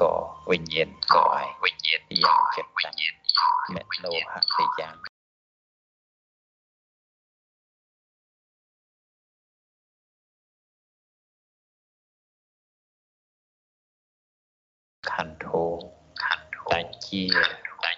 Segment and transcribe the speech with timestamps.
[0.00, 0.12] ក៏
[0.50, 1.26] វិញ្ញាណក៏
[1.64, 2.96] វិញ្ញាណយ៉ាងចិត្តតាំង
[3.74, 4.96] មេលោហៈទីយ៉ាង
[15.10, 15.64] ខន្ធោ
[16.24, 17.24] ខន្ធោតជា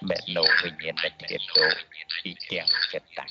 [0.08, 1.66] មេលោវិញ្ញាណដែលទៀតទៅ
[2.22, 3.30] ទីទាំងចិត្តតាំង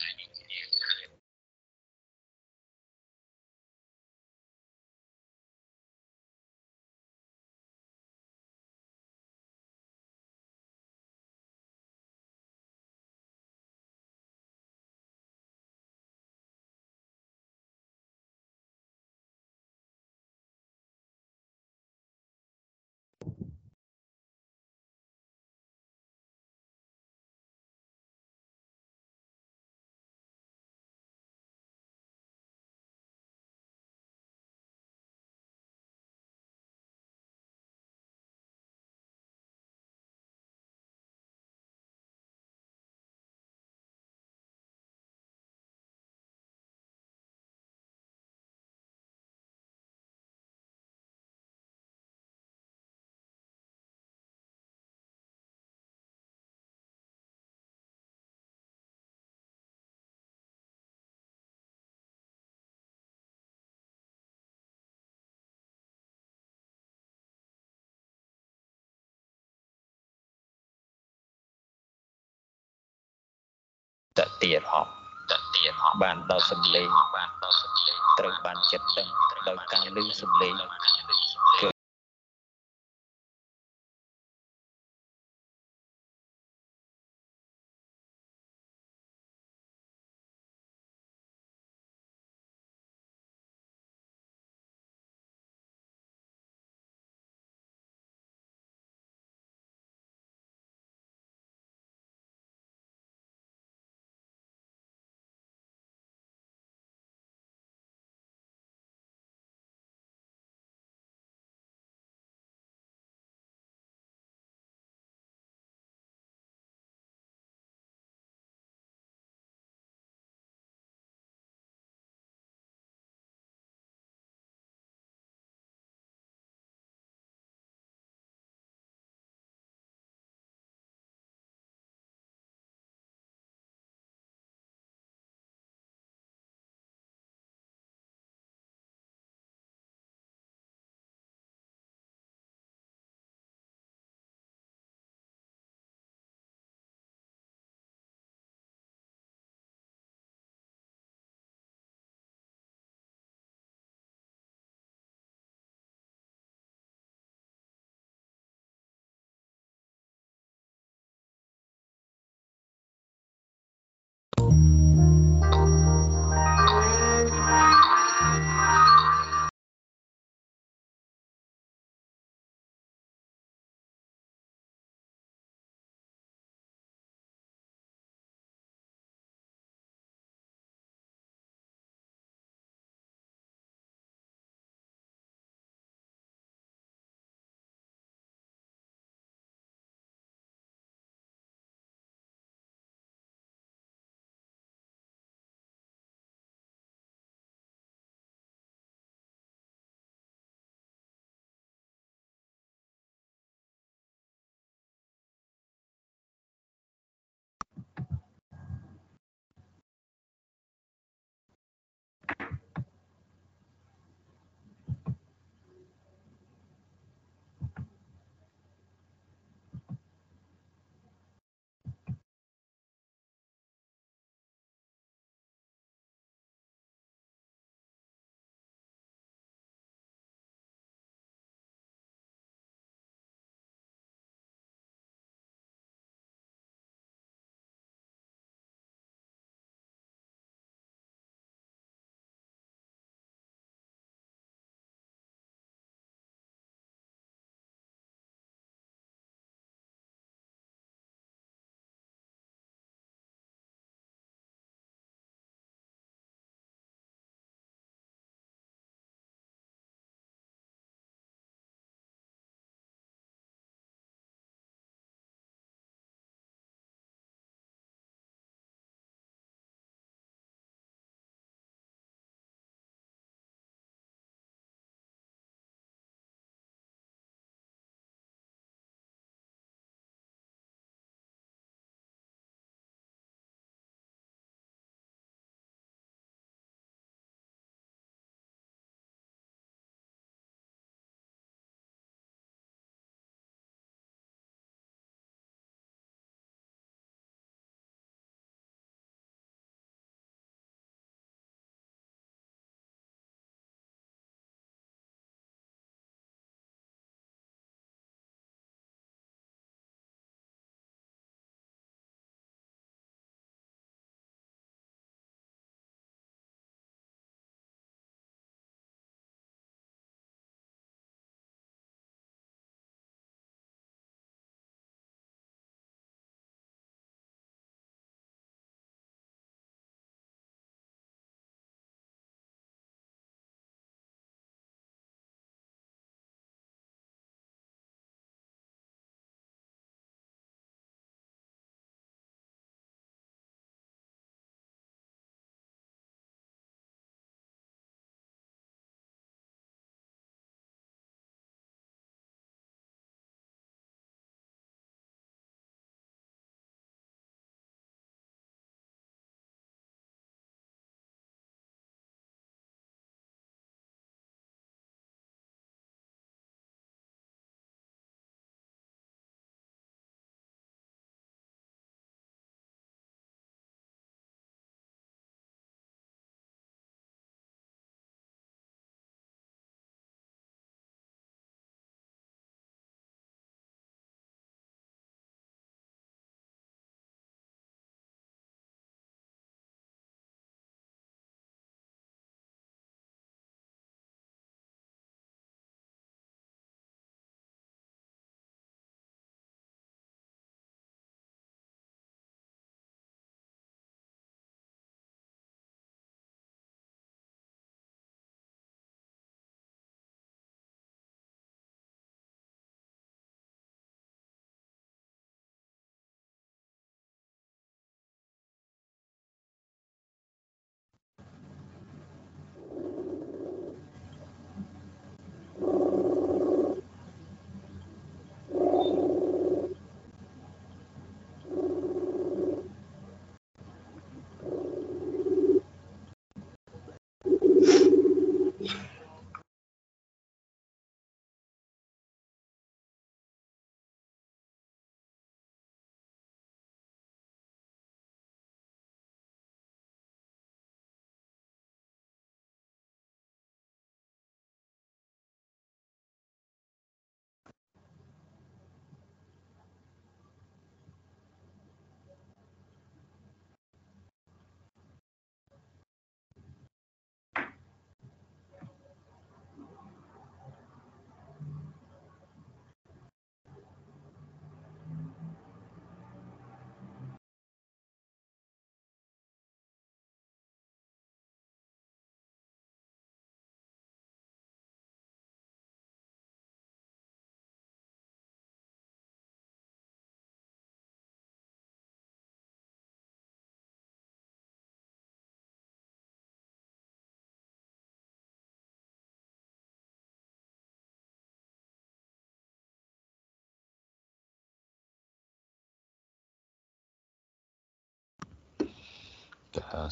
[74.17, 74.87] តតិរហម
[75.31, 79.09] តតិរហមបានដល់សំលេងបានដល់សំលេងត្រូវបានចិត្តដឹង
[79.47, 80.53] ដោយការលឺសំលេង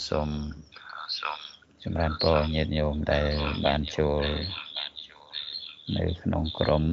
[0.09, 0.29] សូម
[1.83, 3.31] ចម្រើនពរញាតិញោមដែល
[3.65, 4.23] បានចូល
[5.95, 6.83] នៅក្នុងក្រុម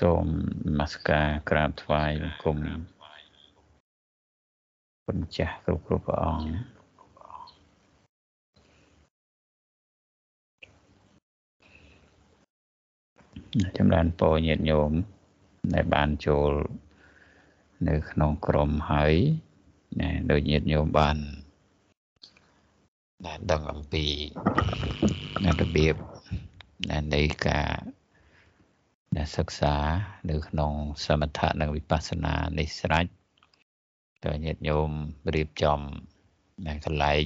[0.00, 0.24] សូម
[0.78, 2.56] នមស្ការក្រាបថ្វាយបង្គំ
[5.04, 6.48] ពុទ្ធចាស់គ្រប់គ្រប់ព្រះអង្គ
[13.78, 14.92] ចម្រើនពរញាតិញោម
[15.74, 16.52] ដែលបានចូល
[17.88, 19.14] នៅក្នុងក្រុមហើយ
[20.00, 21.16] ណាដូចញាតិញោមបាន
[23.26, 24.06] ដែលដឹងអំពី
[25.60, 25.94] របៀប
[27.14, 27.70] នៃការ
[29.16, 29.74] ដែលសិក្សា
[30.30, 30.72] នៅក្នុង
[31.04, 33.06] សមថៈនិងវិបស្សនានេះស្រេច
[34.24, 34.90] ក៏ញាតិញោម
[35.34, 35.80] រៀបចំ
[36.66, 37.24] នៅកន្លែង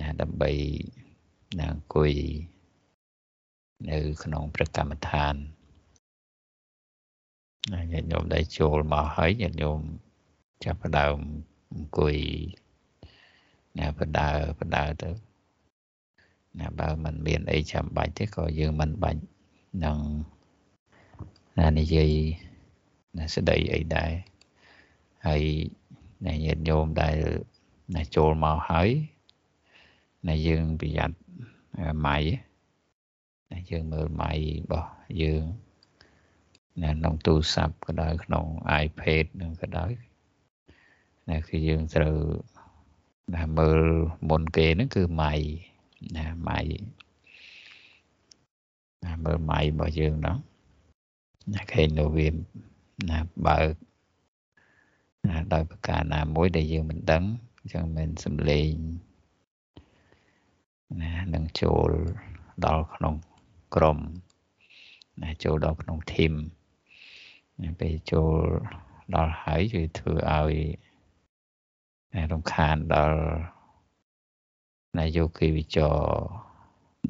[0.00, 0.52] ណាដើម្បី
[1.58, 2.12] ណាអង្គុយ
[3.90, 5.34] នៅក្នុងព្រះកម្មដ្ឋាន
[7.92, 9.80] ញាតិញោមដែលចូលមកហើយញាតិញោម
[10.64, 11.16] ចាប់ផ្ដើម
[11.72, 12.16] អង្គុយ
[13.78, 15.10] ណាបដើបដើទៅ
[16.58, 19.22] ណាបើมันមានអីចាំបាច់ទេក៏យើងមិនបាច់
[19.84, 19.98] នឹង
[21.58, 22.12] ណានិយាយ
[23.18, 24.10] ណាស្ដីអីដែរ
[25.26, 25.42] ហើយ
[26.26, 27.16] ណាញាតិញោមដែល
[27.96, 28.88] ណាចូលមកហើយ
[30.28, 31.16] ណាយើងប្រយ័ត្ន
[32.06, 32.18] ម៉ៃ
[33.52, 34.90] ណាយើងមើលម៉ៃរបស់
[35.22, 35.44] យើង
[36.82, 38.44] ណាក្នុងទូរស័ព្ទក៏ដោយក្នុង
[38.84, 39.90] iPad នឹងក៏ដោយ
[41.28, 42.16] ណាគឺយើងត្រូវ
[43.34, 43.80] ណាមើល
[44.30, 45.32] មុនគេហ្នឹងគឺម៉ៃ
[46.16, 46.60] ណាម៉ៃ
[49.04, 50.38] ណាមើលម៉ៃរបស់យើងហ្នឹង
[51.54, 52.28] ណាឃើញនៅវា
[53.10, 53.74] ណាបើក
[55.28, 57.24] ណាដោយប្រការណាមួយដែលយើងមិនដឹង
[57.58, 58.72] អញ្ចឹងមិនសំលេង
[61.02, 61.90] ណានឹងចូល
[62.66, 63.14] ដល់ក្នុង
[63.74, 63.98] ក្រុម
[65.22, 66.34] ណាចូលដល់ក្នុងធីម
[67.80, 68.42] ពេលចូល
[69.14, 70.54] ដល់ហើយគឺធ្វើឲ្យ
[72.32, 73.20] រំខានដល់
[74.98, 75.96] នាយកគីវិចរ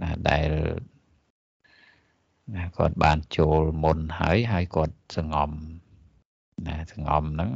[0.02, 0.50] ណាដែល
[2.56, 5.50] ណាគាត់បានចូលមុនហើយហើយគាត់សងំ
[6.66, 7.52] ណាសងំហ្នឹង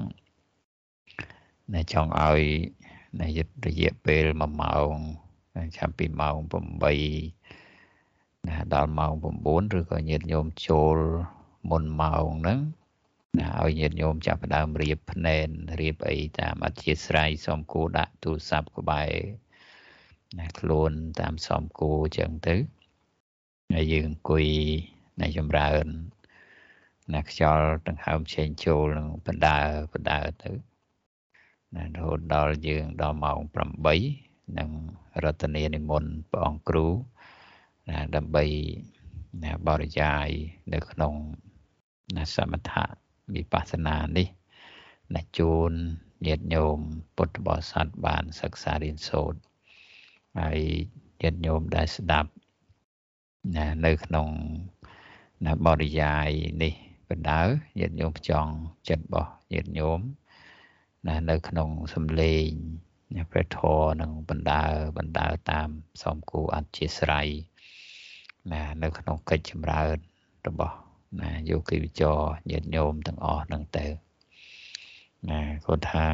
[1.74, 2.42] ណាចង់ឲ្យ
[3.20, 4.94] ណាយរយៈពេល1ម៉ោង
[5.76, 6.36] ចាប់ពីម៉ោង
[7.62, 9.12] 8ណាដល់ម៉ោង
[9.46, 10.96] 9ឬក៏ញាតិញោមចូល
[11.70, 12.60] មុនម៉ោងហ្នឹង
[13.38, 15.48] ណាឲ្យញាតិញោមចាប់ផ្ដើមរៀបភ្នែន
[15.80, 19.12] រៀបអីតាមអធិស្ស្រ័យសូមគូដាក់ទូរស័ព្ទក្បែរ
[20.38, 22.56] ណាខ្លួនតាមសមគូអញ្ចឹងទៅ
[23.74, 24.46] ហើយយើងអង្គុយ
[25.20, 25.86] នៅចម្រើន
[27.14, 29.60] ណាខ្យល់ដង្ហើមឆេងចូលនឹងបណ្ដើ
[29.92, 30.50] បណ្ដើទៅ
[31.74, 33.38] ណារហូតដល់យើងដល់ម៉ោង
[33.98, 34.70] 8នឹង
[35.24, 36.86] រតនានិមន្តព្រះអង្គគ្រូ
[37.88, 38.44] ណាដើម្បី
[39.44, 40.28] ណាបរិយាយ
[40.72, 41.14] នៅក្នុង
[42.16, 44.28] ណាសមថៈ វិបស្សនានេះ
[45.14, 45.72] ណាជូន
[46.26, 46.78] ញាតិញោម
[47.16, 49.38] ពុទ្ធបរិស័ទបានសិក្សារៀនសូត្រ
[50.40, 50.60] ហើយ
[51.22, 52.30] ញាតិញោមដែលស្ដាប់
[53.56, 54.28] ណានៅក្នុង
[55.46, 56.28] ណាបរិយាយ
[56.62, 56.74] នេះ
[57.08, 57.42] បណ្ដើ
[57.78, 58.52] ញាតិញោមចង់
[58.88, 60.00] ចិត្តរបស់ញាតិញោម
[61.08, 62.48] ណានៅក្នុងសំឡេង
[63.16, 64.66] ណាព្រះធរនឹងបណ្ដើ
[64.98, 65.68] បណ្ដើតាម
[66.02, 67.28] សំគូអធិស្រ័យ
[68.52, 69.96] ណានៅក្នុងកិច្ចចម្រើន
[70.46, 70.76] របស់
[71.18, 72.18] ណាយោគីវិចរ
[72.50, 73.86] ញាតិញោមទាំងអស់ហ្នឹងទៅ
[75.28, 76.08] ណាគាត់ថា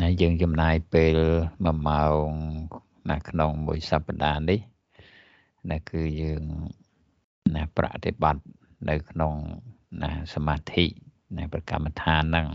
[0.00, 1.18] ណាយើងចំណាយពេល
[1.50, 2.30] 1ម៉ោង
[3.10, 4.60] ណាក្នុងមួយសប្តាហ៍នេះ
[5.70, 6.42] ណាគឺយើង
[7.54, 8.44] ណាប្រតិបត្តិ
[8.88, 9.34] នៅក្នុង
[10.02, 10.86] ណាសមាធិ
[11.36, 12.48] ណាប្រកម្មដ្ឋានហ្នឹង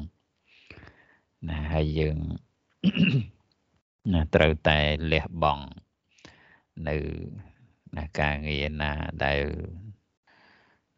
[1.49, 2.17] ណាហើយយើង
[4.13, 4.79] ណាត្រូវតែ
[5.11, 5.65] លះបង់
[6.87, 6.97] នៅ
[7.97, 8.91] ណាការងារណា
[9.25, 9.41] ដែល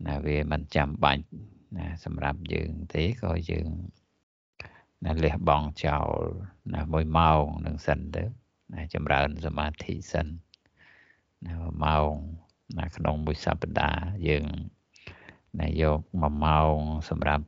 [0.08, 1.26] ណាវាមិនចាំបាច់
[1.78, 3.70] ណាសម្រាប់យើងទេក៏យើង
[5.06, 6.10] ណាលះបង់ចោល
[6.76, 8.24] ណាមួយម៉ោងនឹងសិនទៅ
[8.74, 10.28] ណាចម្រើនសមាធិសិន
[11.46, 12.12] ណាម៉ោង
[12.80, 14.46] ណាក្នុងមួយសប្តាហ៍យើង
[15.62, 16.76] ណាយក1ម៉ោង
[17.10, 17.46] សម្រាប់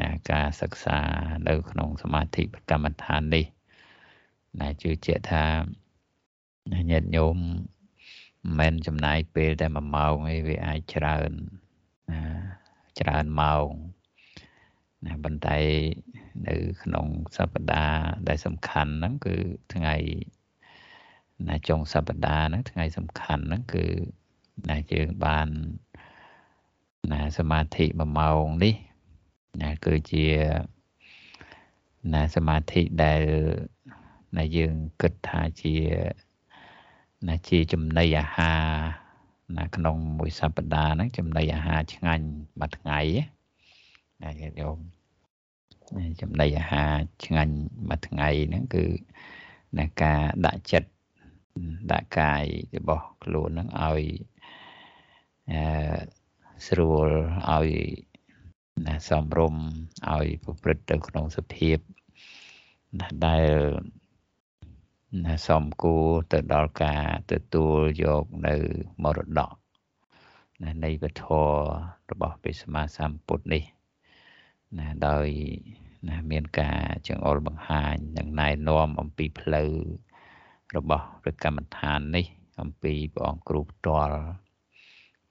[0.00, 0.98] ណាការសិក្សា
[1.48, 3.46] នៅក្នុងសមាធិកម្មដ្ឋាននេះ
[4.60, 5.44] ណាជឿជាក់ថា
[6.90, 7.36] ញាតិញោម
[8.58, 11.63] មិនចំណាយពេលតែ1ម៉ោងឯងវាអាចច្រើនណា
[12.98, 13.68] ច្រើនម៉ោង
[15.06, 15.58] ណាប៉ុន្តែ
[16.48, 19.36] នៅក្នុងសប្តាហ៍ដែលសំខាន់ហ្នឹងគឺ
[19.74, 19.94] ថ្ងៃ
[21.48, 23.84] ណាចុងសប្តាហ៍ហ្នឹងថ្ងៃសំខាន់ហ្នឹងគឺ
[24.70, 25.48] ណាយើងបាន
[27.12, 28.74] ណាសមាធិ1ម៉ោងនេះ
[29.62, 30.26] ណាគឺជា
[32.14, 33.22] ណាសមាធិដែល
[34.36, 35.76] ណាយើងគិតថាជា
[37.28, 39.03] ណាជាចំណីអាហារ
[39.58, 42.26] ណាក្នុងមួយសប្តាហ៍ហ្នឹងចំណីអាហារឆ្ងាញ់
[42.60, 43.00] មួយថ្ងៃ
[44.22, 44.78] ណាណាញាតិញោម
[46.20, 46.92] ចំណីអាហារ
[47.24, 47.54] ឆ្ងាញ់
[47.88, 48.84] មួយថ្ងៃហ្នឹងគឺ
[49.78, 50.90] ណាការដាក់ចិត្ត
[51.92, 52.44] ដាក់កាយ
[52.76, 54.04] របស់ខ្លួនហ្នឹងឲ្យ
[55.50, 55.96] អឺ
[56.66, 57.08] ស្រួល
[57.50, 57.68] ឲ្យ
[58.86, 59.54] ណាសំរុំ
[60.10, 61.78] ឲ្យប្រព្រឹត្តទៅក្នុងសភាព
[63.00, 63.48] ណាដែល
[65.22, 68.54] ណាសំគួរទៅដល់ការទទួលយកនៅ
[69.02, 69.52] មរតក
[70.62, 71.24] ណានៃវធ
[72.10, 73.64] របស់ព្រះសម្មាសម្ពុទ្ធនេះ
[74.78, 75.26] ណាដោយ
[76.08, 79.72] ណាមានការចង្អុលបង្ហាញនិងណែនាំអំពីផ្លូវ
[80.76, 82.26] របស់ព្រះកម្មដ្ឋាននេះ
[82.60, 84.16] អំពីព្រះអង្គគ្រូផ្ទាល់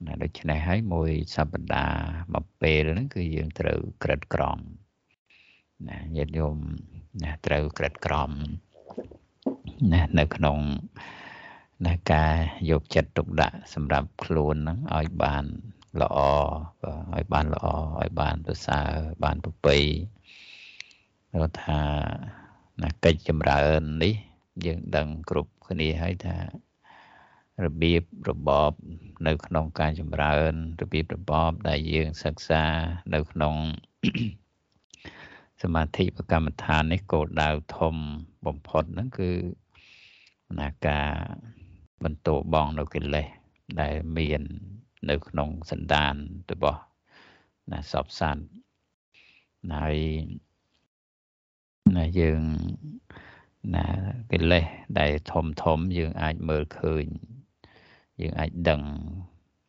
[0.04, 1.98] ណាដូច្នេះហើយមួយសប្តាហ៍
[2.34, 4.58] មួយពេលហ្នឹងគឺយើងត្រូវក្រិតក្រម
[5.88, 6.56] ណាញាតិញោម
[7.22, 8.63] ណាត្រូវក្រិតក្រមណា
[10.18, 10.58] នៅក្នុង
[11.86, 12.32] ណាការ
[12.70, 15.44] យកចិត្តទុកដាក់សម្រាប់ខ្លួនហ្នឹងឲ្យបាន
[16.00, 16.18] ល្អ
[17.16, 17.66] ឲ្យបានល្អ
[18.00, 18.90] ឲ្យបានប្រសើរ
[19.24, 19.76] បានប្រពៃ
[21.30, 21.80] គាត់ថា
[22.82, 24.14] ណាកិច្ចចម្រើននេះ
[24.64, 26.36] យើងដឹងគ្រប់គ្នាហើយថា
[27.64, 28.72] របៀបរបប
[29.26, 32.64] នៅក្នុងការចម្រើនរបៀបរបបដែលយើងសិក្សា
[33.14, 33.54] នៅក្នុង
[35.62, 37.94] សមាធិប្រកម្មដ្ឋាននេះគោលដៅធំ
[38.46, 39.30] បំផុតហ្នឹងគឺ
[40.60, 41.10] ណាការ
[42.04, 43.26] បន្តបងនៅកិលេស
[43.80, 44.42] ដែលមាន
[45.10, 46.14] នៅក្នុងសន្តាន
[46.50, 46.80] របស់
[47.72, 48.48] ណាសពសัตว์
[49.74, 49.98] ហើយ
[51.96, 52.40] ណាយើង
[53.74, 53.86] ណា
[54.32, 54.64] កិលេស
[55.00, 57.04] ដែលធំធំយើងអាចមើលឃើញ
[58.20, 58.82] យើងអាចដឹង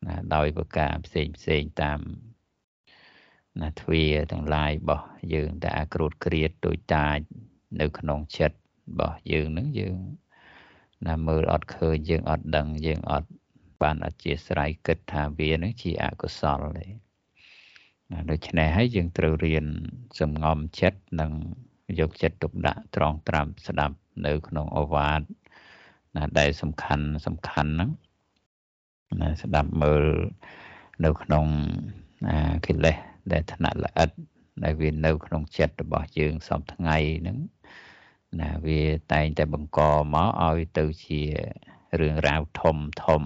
[0.06, 2.00] ណាដោយប្រការផ្សេងផ្សេងតាម
[3.60, 7.18] ណាទ្វាទាំងឡាយរបស់យើងដែលអាក្រូតក្រៀតដូចតាច
[7.80, 9.96] នៅក្នុងចិត្តរបស់យើងនឹងយើង
[11.08, 13.28] ណាមើលអត់ឃើញយើងអត់ដឹងយើងអត់
[13.82, 16.86] បានអធិស្ឋានគិតថាវានឹងជាអកុសលទេ
[18.10, 19.66] ណាដូច្នេះហើយយើងត្រូវរៀន
[20.20, 21.32] សំងំចិត្តនិង
[21.98, 25.20] យកចិត្តទុកដាក់ត្រង់ត្រាប់ស្ដាប់នៅក្នុងអវាទ
[26.16, 27.90] ណាដែលសំខាន់សំខាន់ហ្នឹង
[29.20, 30.04] ណាស្ដាប់មើល
[31.04, 31.46] នៅក្នុង
[32.66, 32.96] កិលេស
[33.32, 34.10] ដែលថ្នាក់ល្អិត
[34.64, 37.36] ដែលវានៅក្នុងចិត្តរបស់យើងសពថ្ងៃហ្នឹង
[38.40, 38.80] ណាវា
[39.12, 39.80] តែងតែបង្ក
[40.14, 41.20] មកឲ្យទៅជា
[42.00, 43.22] រឿងរ៉ាវធំធំ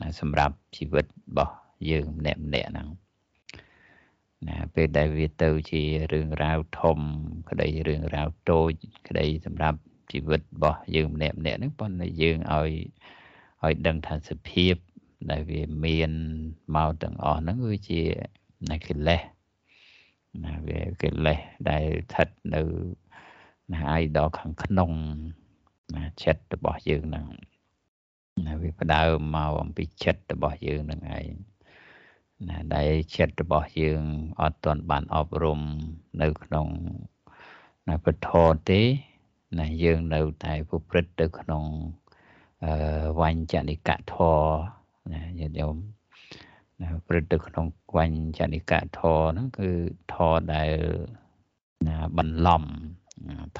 [0.00, 1.54] ណាសម្រាប់ជីវិតរបស់
[1.90, 2.88] យើងម្នាក់ម្នាក់ហ្នឹង
[4.48, 5.82] ណាពេលដែលវាទៅជា
[6.12, 6.98] រឿងរ៉ាវធំ
[7.50, 8.72] ក្តីរឿងរ៉ាវតូច
[9.08, 9.78] ក្តីសម្រាប់
[10.12, 12.70] ជីវិតរបស់យើងម្នាក់ម្នាក់ហ្នឹងប៉ុន្តែយើងឲ្យ
[13.64, 14.74] ឲ្យដឹងថាសភាព
[15.30, 16.10] ដែលវាមាន
[16.76, 18.02] មកទាំងអស់ហ្នឹងគឺជា
[18.70, 19.22] នៃកិលេស
[20.44, 21.38] ណាវាកិលេស
[21.70, 22.62] ដែលស្ថិតនៅ
[23.72, 24.92] ណាឯដល់ខាងក្នុង
[25.94, 27.26] ណាចិត្តរបស់យើងហ្នឹង
[28.46, 31.32] ណាវាផ្ដើមមកអំពីចិត្តរបស់យើងនឹងឯង
[32.48, 34.02] ណាដែលចិត្តរបស់យើង
[34.40, 35.60] អត់ទាន់បានអប់រំ
[36.22, 36.68] នៅក្នុង
[37.88, 38.30] ណាពធ
[38.68, 38.80] ទេ
[39.58, 41.64] ណាយើងនៅតែប្រព្រឹត្តទៅក្នុង
[42.64, 42.72] អឺ
[43.20, 44.42] វញ្ចនិកធរ
[45.12, 45.76] ណាញាតិញោម
[46.80, 49.70] ណាព្រឹត្តទៅក្នុងវញ្ចនិកធរហ្នឹងគឺ
[50.12, 50.76] ធរដែល
[51.88, 52.64] ណាបន្លំ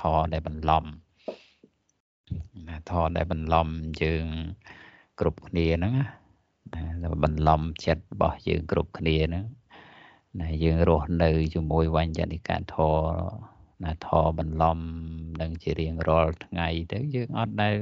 [0.00, 0.84] ធរដែលបន្លំ
[2.68, 3.68] ណាធរដែលបន្លំ
[4.02, 4.26] យើង
[5.20, 5.94] គ្រប់គ្នាហ្នឹង
[7.02, 9.44] ណាបន្លំចិត្តរបស់យើងគ្រប់គ្នាហ្នឹង
[10.40, 12.96] ណាយើងរស់នៅជាមួយវញ្ញនិកាធរ
[13.84, 14.78] ណាធរបន្លំ
[15.40, 17.76] នឹងជារៀងរាល់ថ្ងៃទៅយើងអត់ដែល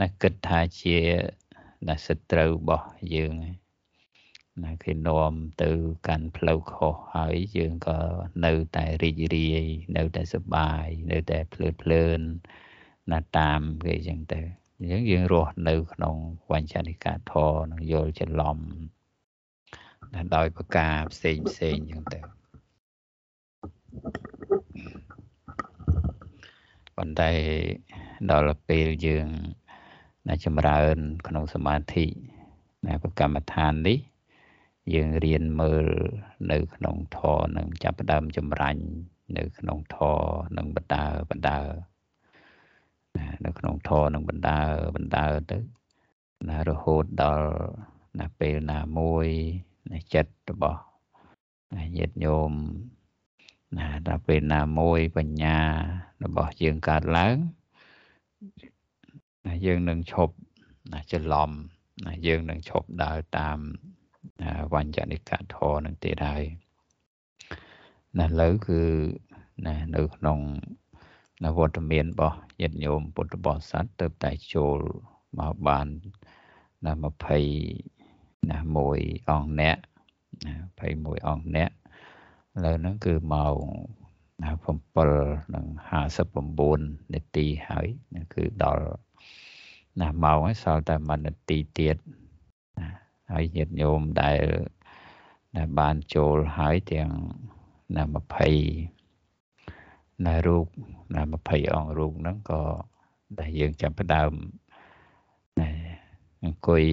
[0.00, 0.98] ណាគិតថាជា
[1.88, 3.32] ណាសត្រូវរបស់យើង
[4.62, 5.70] ណាគេនាំទៅ
[6.08, 7.98] កាន់ផ្លូវខុសហើយយើងក៏
[8.44, 9.64] នៅតែរីករាយ
[9.96, 12.18] នៅតែសប្បាយនៅតែភ្លើតភ្លើន
[13.12, 14.40] ណាតាមគេអញ្ចឹងទៅ
[14.78, 16.16] អញ្ចឹងយើងរស់នៅក្នុង
[16.52, 18.58] វញ្ចនិកាធរនឹងយល់ច្រឡំ
[20.12, 22.20] ណាដោយប្រការផ្សេងផ្សេងអញ្ចឹងទៅ
[26.96, 27.32] ប៉ុន្តែ
[28.30, 29.28] ដល់ពេលយើង
[30.28, 32.06] ណាចម្រើន ក្នុងសមាធិ
[32.86, 33.98] ណាប្រកម្មដ្ឋាននេះ
[34.92, 35.86] យើងរៀនមើល
[36.52, 38.84] នៅក្នុងធរនឹងចាប់ផ្ដើមចម្រាញ់
[39.36, 40.20] នៅក្នុងធរ
[40.56, 41.58] នឹងបដាបដា
[43.16, 44.62] ណានៅក្នុងធរនឹងបណ្ដើ
[44.96, 45.58] បណ្ដើទៅ
[46.48, 47.48] ណារហូតដល់
[48.20, 49.26] ណាពេលណាមួយ
[49.92, 50.80] ណាចិត្តរបស់
[51.76, 52.52] ណាញាតិញោម
[53.78, 55.58] ណាដល់ពេលណាមួយបញ្ញា
[56.24, 57.36] របស់យើងកើតឡើង
[59.46, 60.34] ណាយើងនឹងឈប់
[60.92, 61.50] ណាច្រឡំ
[62.06, 63.58] ណាយើងនឹងឈប់ដើរតាម
[64.72, 65.20] វញ្ចនិក
[65.54, 66.44] ធរនឹងទៀតហើយ
[68.18, 68.80] ណាលើគឺ
[69.66, 70.38] ណានៅក្នុង
[71.44, 74.78] នៅវត្តមានរបស់ញាតិញោមពុទ្ធបរិស័ទទៅតែចូល
[75.38, 75.86] មកបាន
[76.84, 76.92] ណា
[77.72, 79.76] 20ណាមួយអង្គអ្នក
[80.46, 81.72] ណា21អង្គអ្នកឥ
[82.64, 83.56] ឡូវហ្នឹងគឺម៉ោង
[84.44, 88.86] 7:59នាទីហើយនេះគឺដល់
[90.00, 92.04] ណាម៉ោងហើយសល់តែ1នាទីទៀតណា
[93.32, 94.42] ហើយញាតិញោមដែល
[95.56, 97.10] ដែលបានចូលហើយទាំង
[97.96, 98.04] ណា
[98.94, 100.66] 20ណារូប
[101.14, 102.62] ណា20អង្គរូបហ្នឹងក៏
[103.38, 104.32] ដែលយើងចាប់ផ្ដើម
[105.60, 105.70] ណា
[106.44, 106.84] អង្គុយ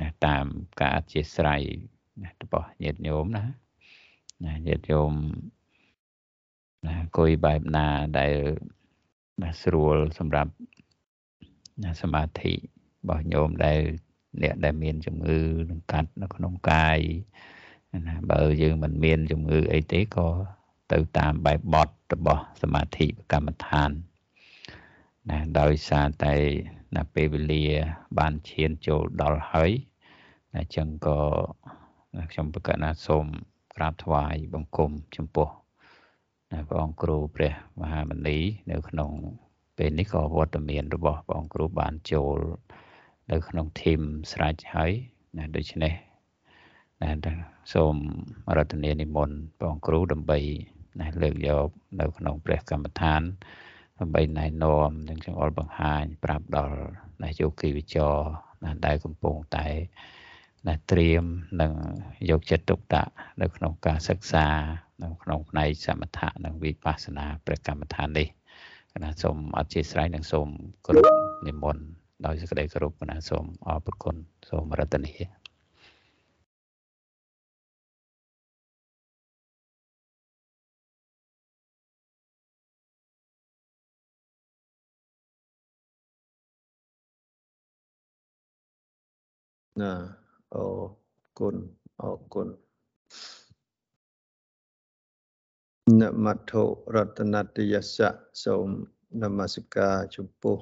[0.00, 0.44] ណាតាម
[0.80, 1.56] ការអធិស្ឋា
[2.22, 3.44] នរបស់ញាតិញោមណា
[4.44, 5.12] ណាញាតិញោម
[6.86, 7.86] ណាអង្គុយបែបណា
[8.18, 8.34] ដែល
[9.42, 10.52] ណាស្រួលសម្រាប់
[11.84, 12.58] ណាសមាធិរ
[13.08, 13.80] បស់ញោមដែល
[14.42, 16.98] អ្នកដែលមានជំងឺនឹងកាត់នៅក្នុងកាយ
[18.06, 20.28] ណាបើយើងមិនមានជំងឺអីទេក៏
[20.92, 23.90] ទៅតាមបែបបត់របស់សមាធិកម្មដ្ឋាន
[25.30, 26.34] ណាដោយសារតែ
[26.96, 27.64] ណាពេលវេលា
[28.18, 29.70] បានឈានចូលដល់ហើយ
[30.54, 31.18] អញ្ចឹងក៏
[32.30, 33.26] ខ្ញុំប្រកាសណាសូម
[33.74, 35.48] ក្រាបថ្វាយបង្គំចំពោះ
[36.52, 38.38] ណាព្រះអង្គគ្រូព្រះមហាមនី
[38.70, 39.10] នៅក្នុង
[39.78, 42.38] ពេលនេះក៏វត្តមានរបស់ព្រះអង្គគ្រូបានចូល
[43.32, 44.00] នៅក្នុងធីម
[44.32, 44.90] ស្រេចហើយ
[45.36, 45.92] ណាដូច្នេះ
[47.02, 47.10] ណា
[47.74, 47.94] សូម
[48.56, 50.38] រតនានិមន្តព្រះអង្គគ្រូដើម្បី
[51.00, 51.68] ណាលើកយក
[52.00, 53.22] នៅក្នុងព្រះកម្មដ្ឋាន
[53.98, 56.78] ដើម្បីណែនាំនិងចង្អុលបង្ហាញប្រាប់ដល់
[57.22, 58.14] ណាយោគីវិចរ
[58.64, 59.66] ណាដែលកំពុងតែ
[60.68, 61.24] ណាត្រៀម
[61.60, 61.72] និង
[62.30, 64.46] យកចិត្តទុកដាក់នៅក្នុងការសិក្សា
[65.02, 68.28] នៅក្នុងផ្នែកសមថៈនិងវិបស្សនាព្រះកម្មដ្ឋាននេះ
[68.92, 70.48] គណៈសូមអធិស្ឋាននិងសូម
[70.86, 71.06] គោរព
[71.48, 74.16] និមន្ត ដោយសេចក្តីគោរពគណៈសូមអរគុណ
[74.48, 75.14] សូមរតនា
[89.80, 89.92] ណា
[90.54, 90.80] អរ
[91.38, 91.56] គុណ
[92.02, 92.48] អរគុណ
[96.00, 96.62] នមត្ថុ
[96.94, 98.10] រតនតយសៈ
[98.44, 98.68] សូម
[99.22, 100.58] នមស្ការចំពោះ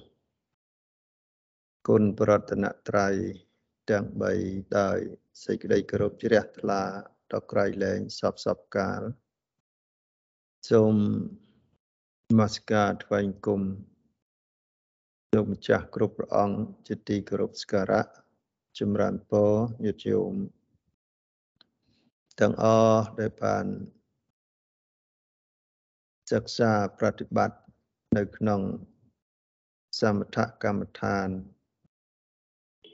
[1.89, 3.15] គុណប្រតនត្រ័យ
[3.91, 4.07] ទាំង
[4.41, 4.99] 3ដោយ
[5.45, 6.83] សេចក្តីគោរពជ្រះថ្លា
[7.31, 9.01] ដល់ក្រៃលែងសពសពកាល
[10.71, 10.95] សូម
[12.31, 13.63] នមស្ការថ្វាយគុំ
[15.35, 18.03] លោកម្ចាស់គ្រប់ព្រះអង្គជាទីគោរពស្ការៈ
[18.79, 19.53] ចម្រើនពរ
[19.85, 20.35] ញាតិយោម
[22.41, 23.67] ទាំងអស់ដែលបាន
[26.33, 27.59] សិក្សាប្រតិបត្តិ
[28.17, 28.61] នៅក្នុង
[30.01, 31.29] សមថកម្មដ្ឋាន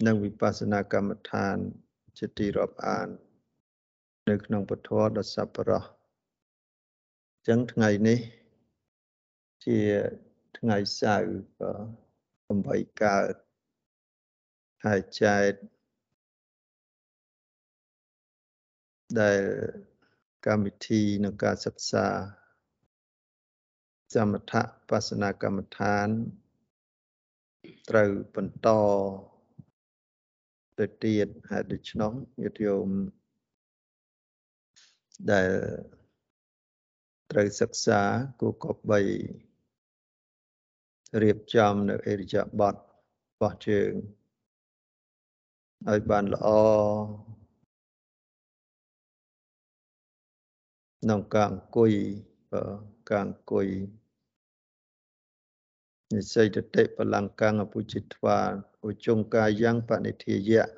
[0.06, 1.56] និងវិបស្សនាកម្មដ្ឋាន
[2.18, 3.08] ជាទីរាប់អាន
[4.28, 5.84] នៅក្នុងពធដ៏សប្បុរស
[7.48, 8.18] ចឹងថ្ងៃនេះ
[9.66, 9.80] ជា
[10.58, 11.30] ថ្ងៃសៅរ៍
[12.28, 13.34] 8កើត
[14.84, 15.52] ហើយចែក
[19.20, 19.40] ដែល
[20.46, 22.06] កម្មវិធីក្នុងការសិក្សា
[24.14, 24.52] សមថ
[24.90, 26.08] បស្សនាកម្មដ្ឋាន
[27.90, 28.68] ត្រូវបន្ត
[30.80, 32.88] ទៅទៀតហើយដូច្នោះញាតិយោម
[35.30, 35.50] ដែល
[37.30, 38.00] ត្រូវសិក្សា
[38.40, 39.00] គួរគប្បី
[41.22, 42.80] រៀបចំនៅអេរិយាបថរ
[43.40, 43.92] បស់ជើង
[45.88, 46.48] ឲ្យបានល្អ
[51.00, 51.92] ក្នុងការអង្គុយ
[53.10, 53.66] ការអង្គុយ
[56.16, 58.38] និស័យតតិបលង្កាំងអពុជិត្វា
[58.88, 60.68] ឧជង្កាយ៉ាងបនិធាយៈ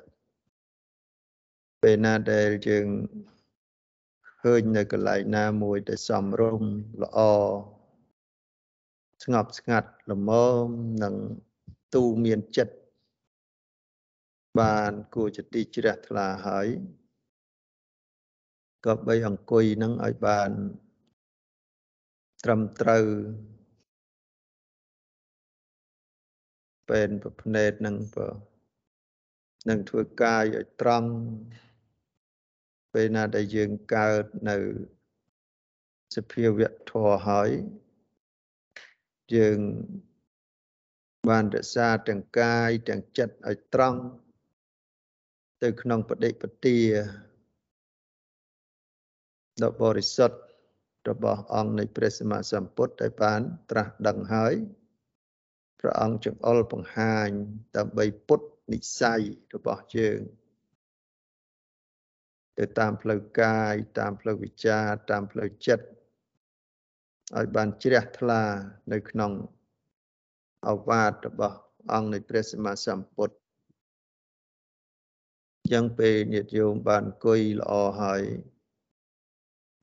[1.81, 2.87] ពេលណាដែលយើង
[4.41, 6.61] ឃើញនៅកន្លែងណាមួយដែលសំរុំ
[7.01, 7.19] ល្អ
[9.23, 10.29] ស្ងប់ស្ងាត់ល្ម
[10.65, 10.67] ម
[11.03, 11.15] និង
[11.93, 12.75] ទូមានចិត្ត
[14.59, 16.67] បានគួរជាទីជ្រះថ្លាហើយ
[18.85, 20.51] ក៏បីអង្គុយនឹងឲ្យបាន
[22.43, 23.05] ត្រឹមត្រូវ
[26.93, 28.27] ពេលប្រភ្នែតនឹងបើ
[29.69, 31.09] នឹងធ្វើកាយឲ្យត្រង់
[32.93, 34.57] ពេលណាដែលយើងកើតនៅ
[36.15, 37.49] សភាវៈធម៌ហើយ
[39.35, 39.59] យើង
[41.29, 44.01] បានរក្សាទាំងកាយទាំងចិត្តឲ្យត្រង់
[45.63, 46.79] ទៅក្នុងបដិបទា
[49.63, 50.37] ដ៏បរិសុទ្ធ
[51.09, 54.53] របស់អង្គនៃព្រះសម្មាសម្ពុទ្ធដែលបានត្រាស់ដឹងហើយ
[55.85, 57.29] ព្រះអង្គចង្អុលបង្ហាញ
[57.77, 59.21] ដើម្បីពុទ្ធនិស័យ
[59.55, 60.19] របស់យើង
[62.57, 65.85] ទៅតាមផ្លូវកាយតាមផ្លូវវិចារតាមផ្លូវចិត្ត
[67.37, 68.43] ឲ្យបានជ្រះថ្លា
[68.91, 69.31] នៅក្នុង
[70.67, 71.57] អវាទរបស់
[71.91, 73.35] អង្គនៃព្រះសម្មាសម្ពុទ្ធ
[75.71, 78.23] ចឹងពេលញាតិយោមបានអង្គុយល្អហើយ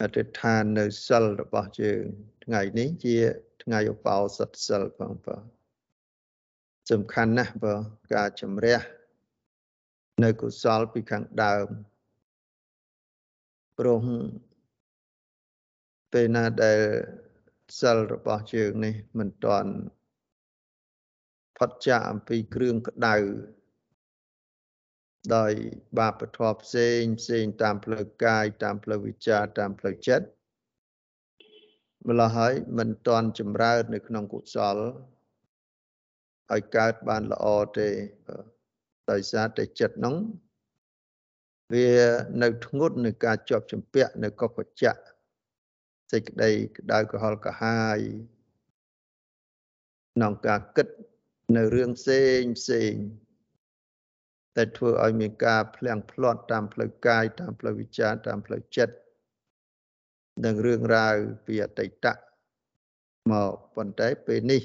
[0.00, 2.02] អធិដ្ឋាននៅសិលរបស់យើង
[2.44, 3.16] ថ្ងៃនេះជា
[3.62, 5.59] ថ្ងៃឧបោសថសិលបងប្អូន
[6.90, 7.74] សំខាន់ណាស់បើ
[8.14, 8.78] ការជំរះ
[10.24, 11.66] នៅកុសលពីខាងដើម
[13.78, 14.00] ព្រោះ
[16.12, 16.80] ពេលណាដែល
[17.80, 19.72] សិលរបស់ជើងនេះមិនទាន់
[21.56, 23.16] ផុតចាកអំពីគ្រឿងក្តៅ
[25.36, 25.52] ដោយ
[25.98, 30.26] បាបធម៌ផ្សេងផ្សេងតាមផ្លូវកាយតាមផ្លូវវិចារតាមផ្លូវចិត្ត
[32.08, 34.78] ម្ល៉េះហើយមិនទាន់ចម្រើននៅក្នុងកុសល
[36.54, 37.46] ឲ្យកើតបានល្អ
[37.78, 37.88] ទេ
[39.10, 40.16] ដោយសារតែចិត្តនោះ
[41.74, 41.90] វា
[42.42, 44.94] នៅធ្ងន់នឹងការជាប់ជំពាក់នៅកុបច្ចៈ
[46.12, 47.98] សេចក្តីក្តៅក្រហល់កាហាយ
[50.14, 50.88] ក្នុងការគិត
[51.56, 52.92] នៅរឿងផ្សេងផ្សេង
[54.56, 58.94] តែធ្វើឲ្យមានការភ្លៀងភ្លាត់តាមផ្លូវកាយតាមផ្លូវវិចារតាមផ្លូវចិត្ត
[60.44, 61.14] និងរឿងរ៉ាវ
[61.46, 62.06] ពីអតីត
[63.30, 64.62] មកប៉ុន្តែពេលនេះ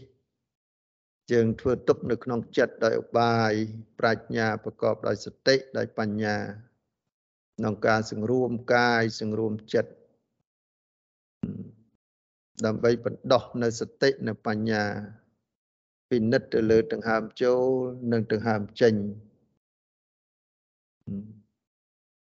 [1.32, 3.52] យើងធ្វើទុកនៅក្នុងចិត្តដោយឧបាយ
[4.00, 6.36] ប្រាជ្ញាប្រកបដោយសតិដោយបញ្ញា
[7.58, 9.92] ក្នុងការសង្រួមកាយសង្រួមចិត្ត
[12.66, 14.84] ដើម្បីបណ្ដោះនៅសតិនៅបញ្ញា
[16.10, 17.64] ពិនិត្យទៅលើដង្ហើមចូល
[18.12, 18.94] និងដង្ហើមចេញ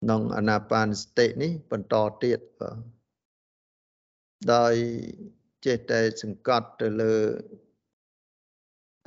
[0.01, 2.77] ក្នុងអាណាបានសតិនេះបន្តទៀតបាទ
[4.53, 4.73] ដោយ
[5.65, 7.15] ចេះតែសង្កត់ទៅលើ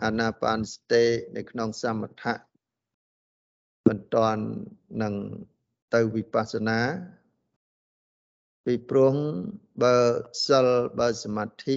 [0.02, 1.04] អាណាបានសតិ
[1.36, 2.36] នៅក្នុងសមថៈ
[3.88, 4.44] មិនតាន់
[5.02, 5.14] នឹង
[5.94, 6.80] ទៅវិបស្សនា
[8.64, 9.14] ពីព្រោះ
[9.82, 9.96] បើ
[10.46, 10.66] សិល
[10.98, 11.76] បើសមាធិ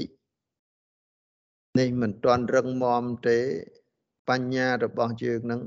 [1.79, 3.39] នេះមិនតាន់រឹងមាំទេ
[4.29, 5.62] បញ្ញារបស់យើងនឹង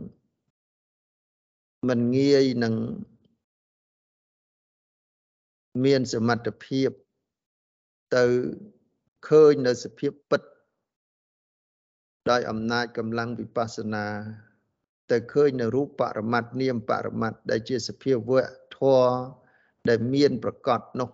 [1.89, 2.75] មិនងាយនឹង
[5.85, 6.91] មានសមត្ថភាព
[8.17, 8.25] ទៅ
[9.29, 10.43] ឃើញនៅសភាពពិត
[12.31, 14.07] ដោយអំណាចកម្លាំងវិបស្សនា
[15.11, 18.45] ទៅឃើញនៅរូបបរមត្តនាមបរមត្តដែលជាសភាវៈ
[18.77, 19.13] ធម៌
[19.89, 21.11] ដែលមានប្រកបនោះ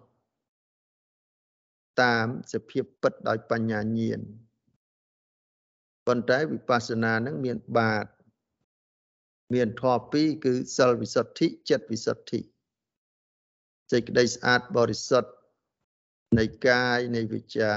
[2.03, 4.21] តាមសភាពពិតដោយបញ្ញាញាណ
[6.07, 8.07] ប៉ុន្តែវិបស្សនានឹងមានបាត
[9.55, 12.41] មានធម៌ពីរគឺសិលវិសុទ្ធិចិត្តវិសុទ្ធិ
[13.93, 15.31] សេចក្តីស្អាតបរិសុទ្ធ
[16.39, 17.71] នៃកាយនៃវិជ្ជា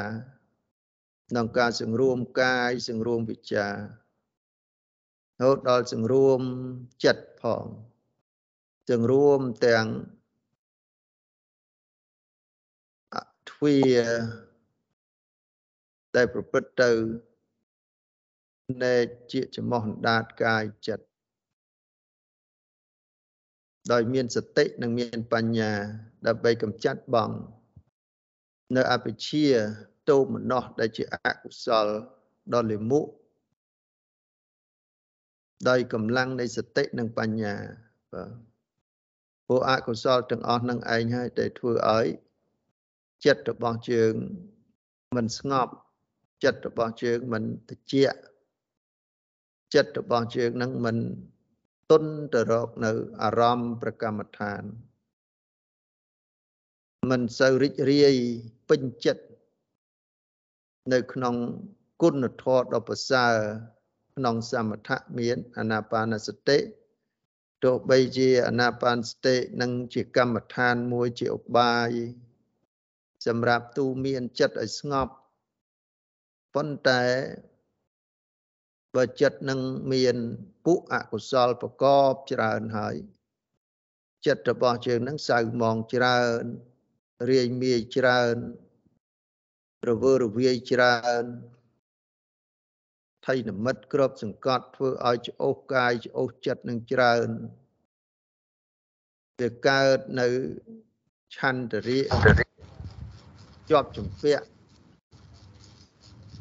[1.33, 3.71] ក្នុងការសង្រួមកាយសង្រួមវិជ្ជារ
[5.43, 6.39] ហូតដល់សង្រួម
[7.03, 7.65] ចិត្តផង
[8.91, 9.85] សង្រួមទាំង
[13.49, 13.77] ទ្វា
[16.15, 16.91] ដែលប្រព្រឹត្តទៅ
[18.83, 18.95] នៃ
[19.31, 21.05] ជាចំោះអណ្ដាតកាយចិត្ត
[23.91, 25.71] ដោយមានសតិនិងមានបញ្ញា
[26.27, 27.31] ដើម្បីកម្ចាត់បង
[28.75, 29.47] នៅអវិជ្ជា
[30.09, 31.87] ទោមនស្សដែលជាអកុសល
[32.53, 33.01] ដល់លិមុ
[35.69, 37.55] ដោយកម្លាំងនៃសតិនិងបញ្ញា
[38.13, 38.29] បាទ
[39.47, 42.05] ព្រោះអកុសលទាំងអស់នឹងឯងហើយដែលធ្វើឲ្យ
[43.25, 44.13] ចិត្តរបស់យើង
[45.15, 45.73] មិនស្ងប់
[46.43, 48.19] ចិត្តរបស់យើងមិនត្រជាក់
[49.75, 50.97] ចិត្តរបស់យើងនឹងមិន
[51.91, 52.91] ទុនទៅរកនៅ
[53.23, 54.63] អារម្មណ៍ប្រកម្មដ្ឋាន
[57.11, 58.15] មិនសូវរីករាយ
[58.69, 59.23] ពេញចិត្ត
[60.89, 61.35] នៅក្នុង
[62.01, 63.35] គុណធម៌ដ៏ប្រសើរ
[64.15, 66.59] ក្នុងសមថៈមានអានាបាណសតិ
[67.63, 71.89] ទោះបីជាអានាបានសតិនឹងជាកម្មដ្ឋានមួយជាឧបាយ
[73.25, 75.13] សម្រាប់ទូមានចិត្តឲ្យស្ងប់
[76.55, 77.03] ប៉ុន្តែ
[78.95, 79.59] បើចិត្តនឹង
[79.93, 80.15] មាន
[80.65, 82.95] ពុអកុសលប្រកបច្រើនហើយ
[84.25, 86.43] ចិត្តរបស់យើងនឹងសៅមងច្រើន
[87.31, 88.35] រាយមាយច្រើន
[89.89, 91.25] រវើរវាយច្រើន
[93.25, 97.27] ថៃនិមិត្តក្របសង្កត់ធ្វើឲ្យច្អូសកាយច្អូសចិត្តនឹងច្រើន
[99.39, 100.27] វាកើតនៅ
[101.35, 101.99] ឆន្ទរិ
[103.69, 104.45] ជាប់ជំពាក់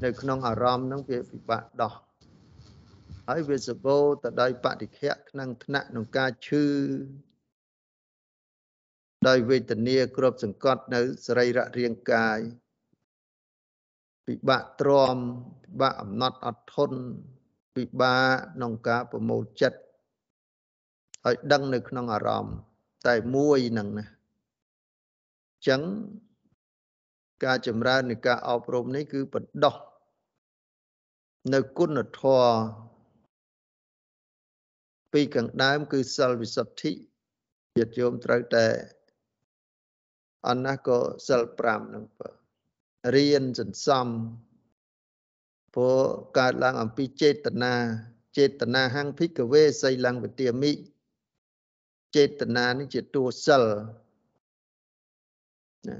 [0.04, 1.92] នៅក្នុងអារម្មណ៍នឹងវាពិបាកដោះ
[3.28, 6.66] ហើយវាសបោទៅដោយបតិខៈក្នុងថ្នាក់ក្នុងការឈឺ
[9.28, 12.38] ដោយវេទនាគ្របសង្កត់នៅសរីរៈរាងកាយ
[14.30, 15.16] ពិបាកទ្រាំ
[15.64, 16.98] ពិបាកអំណត់អត់ធន់
[17.74, 19.78] ពិបាកក្នុងការប្រមូលចិត្ត
[21.26, 22.56] ឲ្យដឹងនៅក្នុងអារម្មណ៍
[23.08, 25.82] តែមួយនឹងណាអញ្ចឹង
[27.44, 29.76] ការចម្រើននៃការអប់រំនេះគឺបណ្ដោះ
[31.54, 32.52] នៅគុណធម៌
[35.12, 36.92] ពីខាងដើមគឺសិលវិសុទ្ធិ
[37.76, 38.66] ញាតិយោមត្រូវតែ
[40.48, 42.39] អនណាក៏សិល5ហ្នឹងបើ
[43.14, 44.06] រៀនសន្សំ
[45.74, 46.00] ព្រោះ
[46.38, 47.74] កើតឡើងអំពីចេតនា
[48.38, 50.72] ចេតនាហੰភិកវេសីលੰវិទាមិ
[52.16, 53.64] ចេតនានេះជាតួសិល
[55.88, 55.96] ណា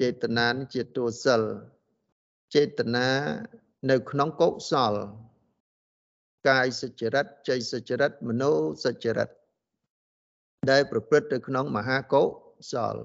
[0.00, 1.42] ចេតនានេះជាតួសិល
[2.54, 3.08] ចេតនា
[3.90, 4.94] នៅក្នុងកុសល
[6.48, 8.42] កាយសុចរិតចៃសុចរិតមโน
[8.84, 9.30] សុចរិត
[10.70, 12.22] ដែលប្រព្រឹត្តទៅក្នុងមហាកុ
[12.72, 12.96] សល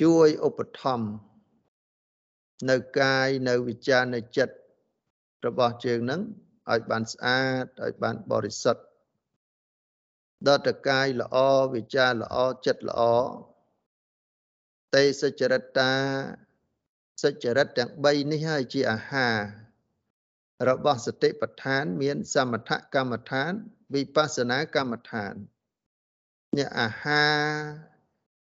[0.00, 1.35] ជួយឧបត្ថម្ភ
[2.70, 4.54] នៅកាយនៅវិចារនៅចិត្ត
[5.46, 6.20] របស់ជើងនឹង
[6.72, 8.82] ឲ្យបានស្អាតឲ្យបានបរិសុទ្ធ
[10.46, 11.36] ដល់តកាយល្អ
[11.74, 12.36] វិចារល្អ
[12.66, 13.02] ចិត្តល្អ
[14.94, 15.92] ទេសចរិតា
[17.22, 19.38] សច្ចរិតទាំង3នេះហើយជាអាហារ
[20.68, 23.52] របស់សតិប្បដ្ឋាន មាន សមថកម្មដ្ឋាន
[23.94, 25.34] វិបស្សនាកម្មដ្ឋាន
[26.56, 27.44] នេះអាហារ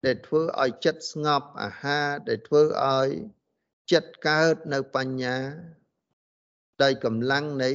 [0.05, 3.09] ដែលធ្វើឲ្យចិត្តស្ងប់អាហារដែលធ្វើឲ្យ
[3.91, 5.38] ចិត្តកើតនៅបញ្ញា
[6.84, 7.71] ដោយកម្លាំងនៃ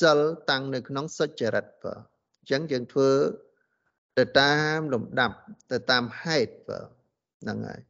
[0.00, 0.18] សិល
[0.50, 3.10] តាំងនៅក្នុងសុចរិតបើអញ្ចឹងយើងធ្វើ
[4.18, 5.36] ទៅតាមលំដាប់
[5.72, 6.78] ទៅតាមហេតុបើ
[7.42, 7.80] ហ្នឹងហើយ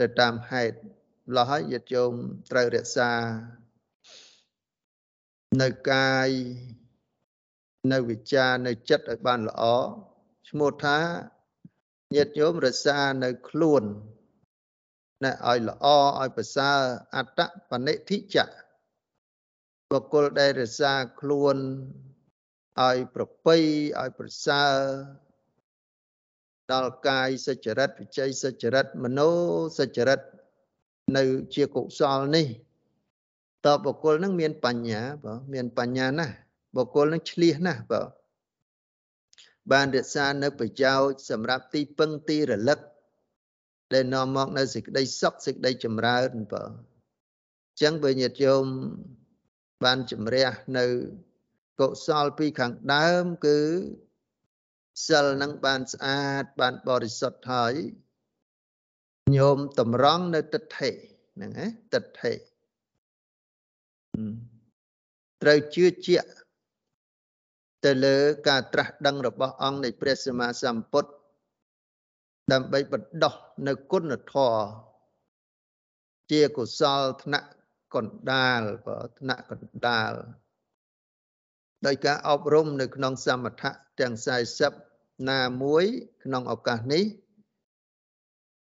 [0.00, 0.76] ទៅតាមហេតុ
[1.28, 2.12] ម្ល៉េះហើយញាតិញោម
[2.50, 3.12] ត្រូវរក្សា
[5.62, 6.28] នៅកាយ
[7.92, 9.62] នៅវិចារនៅចិត្តឲ្យបានល្អ
[10.48, 10.98] ឈ្មោះថា
[12.14, 13.82] ញាតិញោមរក្សានៅខ្លួន
[15.24, 15.86] ណែឲ្យល្អ
[16.20, 16.78] ឲ្យប្រសើរ
[17.16, 18.46] អត្តបនិធិចៈ
[19.90, 21.56] បុគ្គលដែលរក្សាខ្លួន
[22.80, 23.56] ឲ្យប្រពៃ
[24.00, 24.72] ឲ្យប្រសើរ
[26.72, 29.20] ដល់កាយសច្ចរិតវិជ័យសច្ចរិតមโน
[29.78, 30.20] សច្ចរិត
[31.16, 32.46] នៅជាកុសលនេះ
[33.66, 36.34] តើបុគ្គលនឹងមានបញ្ញាបើមានបញ្ញាណាស់
[36.76, 38.02] បុគ្គលនឹងឆ្លៀសណាស់បើ
[39.72, 42.78] បានរក្សានៅប្រយោជន៍សម្រាប់ទីពឹងទីរលឹក
[43.92, 48.64] ដែលនាំមកនៅសេចក្តីសុខសេចក្តីចម្រើនបើអញ្ចឹងបើញាតិញោម
[49.84, 50.86] បានជំរះនៅ
[51.80, 53.58] កុសលពីខាងដើមគឺ
[55.08, 57.74] សិលនឹងបានស្អាតបានបរិសុទ្ធហើយ
[59.36, 60.90] ញោមតម្រង់នៅទិដ្ឋិ
[61.34, 62.32] ហ្នឹងណាទិដ្ឋិ
[65.42, 66.30] ត្រូវជឿជាក់
[67.84, 68.16] ទៅលើ
[68.48, 71.10] ការត្រាស់ដឹងរបស់អង្គនៃព្រះសម្មាសម្ពុទ្ធ
[72.52, 73.34] ដើម្បីបណ្ដោះ
[73.66, 74.66] នៅគុណធម៌
[76.30, 77.48] ជាកុសលថ្នាក់
[77.94, 80.12] កណ្ដាលបើថ្នាក់កណ្ដាល
[81.86, 84.14] ដោយការអប់រំនៅក្នុងសមថៈទាំង
[84.70, 85.84] 40ណាមួយ
[86.24, 87.04] ក្នុងឱកាសនេះ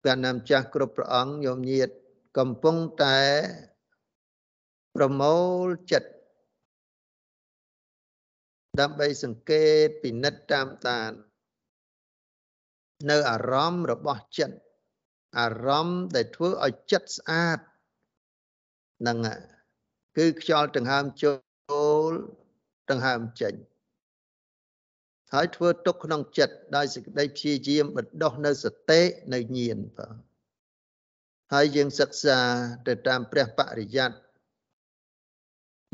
[0.01, 1.89] ព្រះនាមចាស់គ្រប់ព្រះអង្គញោមញាត
[2.37, 3.21] កំពុងតែ
[4.95, 6.09] ប្រមូលចិត្ត
[8.79, 11.11] ដើម្បីសង្កេតពិនិត្យតាមតាន
[13.09, 14.55] នៅអារម្មណ៍របស់ចិត្ត
[15.39, 17.59] អារម្មណ៍ដែលធ្វើឲ្យចិត្តស្អាត
[18.99, 19.17] ហ្នឹង
[20.17, 21.31] គឺខ្យល់ដង្ហើមចូ
[22.09, 22.11] ល
[22.91, 23.53] ដង្ហើមចេញ
[25.33, 29.01] ហើយធ្វើទុកក្នុងចិត្តដោយសេចក្តីព្យាយាមបណ្ដោះនៅសតិ
[29.33, 30.15] នៅញាណបាទ
[31.53, 32.39] ហើយយើងសិក្សា
[32.87, 34.11] ទៅតាមព្រះបរិយ័ត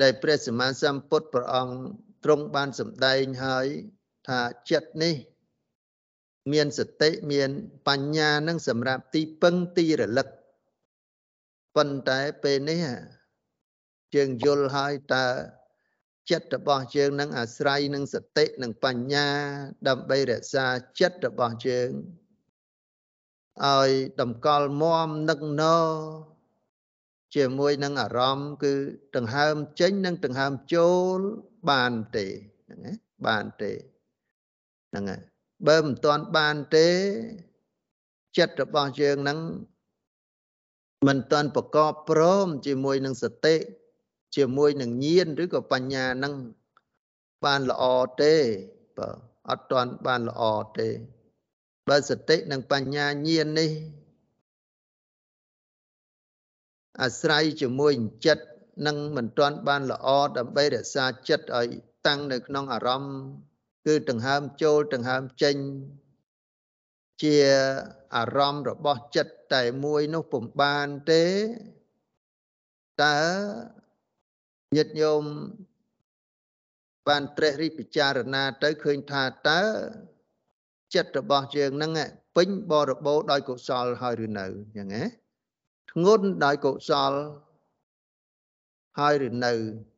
[0.02, 1.76] ដែលព្រះសម្មាសម្ពុទ្ធព្រះអង្គ
[2.24, 3.68] ទ្រង់បានសម្ដែងហើយ
[4.28, 5.16] ថាចិត្តនេះ
[6.52, 7.50] មានសតិមាន
[7.88, 10.28] បញ្ញានឹងសម្រាប់ទីពឹងទីរលឹក
[11.76, 12.86] ប៉ុន្តែពេលនេះ
[14.16, 15.26] យើងយល់ហើយតើ
[16.32, 19.28] ចិត្តរបស់យើងនឹងអាស្រ័យនឹងសតិនិងបញ្ញា
[19.88, 20.66] ដើម្បីរក្សា
[21.00, 21.91] ចិត្តរបស់យើង
[23.66, 23.91] ឲ្យ
[24.22, 25.64] តម្កល់មមនឹកណ
[27.36, 28.74] ជាមួយនឹងអារម្មណ៍គឺ
[29.16, 31.20] ដង្ហើមចេញនិងដង្ហើមចូល
[31.70, 32.26] បានទេ
[32.66, 32.93] ហ្នឹងណា
[33.28, 33.72] បានទេ
[34.89, 36.89] ហ្នឹងហើយ បើមិនទាន់បានទេ
[38.38, 39.39] ចិត្តរបស់យើងហ្នឹង
[41.08, 43.55] មិនទាន់ប្រកបព្រមជាមួយនឹងសតិ
[44.36, 46.34] ជាមួយនឹងញាណឬក៏បញ្ញានឹង
[47.45, 47.84] បានល្អ
[48.22, 48.36] ទេ
[48.97, 49.08] បើ
[49.49, 50.41] អត់ទាន់បានល្អ
[50.78, 50.88] ទេ
[51.89, 53.72] បើសតិនិងបញ្ញាញាណនេះ
[57.01, 57.93] អាស្រ័យជាមួយ
[58.26, 58.45] ចិត្ត
[58.88, 61.68] នឹងមិនទាន់បានល្អដើម្បីរក្សាចិត្តឲ្យ
[62.08, 63.16] តាំងនៅក្នុងអារម្មណ៍
[63.88, 65.56] គឺដង្ហើមចូលដង្ហើមចេញ
[67.24, 67.36] ជា
[68.16, 71.26] អារម្មណ៍របស់ចិត្តតែមួយនោះពុំបានទេ
[73.04, 73.20] តើ
[74.76, 75.24] ញាតិញោម
[77.08, 79.62] បានត្រេះរិះពិចារណាទៅឃើញថាតើ
[80.96, 81.92] ចិត្តរបស់យើងហ្នឹង
[82.38, 84.46] ពេញបរិបូរដោយកុសលហើយឬនៅ
[84.78, 85.04] យ៉ាងណា
[85.92, 87.14] ធ្ងន់ដោយកុសល
[89.00, 89.54] ហើយឬនៅ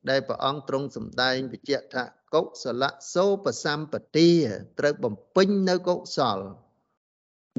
[0.10, 2.04] ដែលព្រះអង្គទ្រង់សម្ដែងបញ្ជាក់ថា
[2.36, 4.32] កុសលសោបសម្បទា
[4.80, 6.40] ត្រូវបំពេញនៅកុសល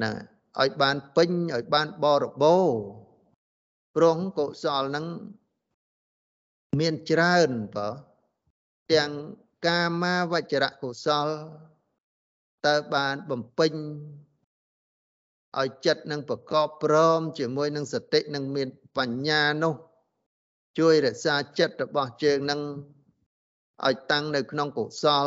[0.03, 0.11] ណា
[0.61, 2.81] ឲ្យបានពេញឲ្យបានបរិបូរណ៍
[3.95, 5.07] ព្រោះកុសលហ្នឹង
[6.81, 7.89] មានច្រើនបើ
[8.93, 9.11] ទាំង
[9.67, 11.29] កាមាវចរៈកុសល
[12.67, 13.73] តើបានបំពេញ
[15.59, 18.69] ឲ្យចិត្តនឹងប្រកបព្រម ជាមួយនឹងសតិនឹងមាន
[18.99, 19.75] បញ្ញានោះ
[20.79, 22.61] ជួយរក្សាចិត្តរបស់ជើងនឹង
[23.89, 25.27] ឲ្យតាំងនៅក្នុងកុសល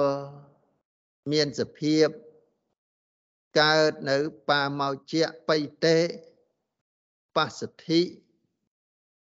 [1.31, 2.07] មានសភាព
[3.59, 4.17] កើតនៅ
[4.49, 5.97] បាមោជៈបៃតេ
[7.35, 8.01] បស្សទ្ធិ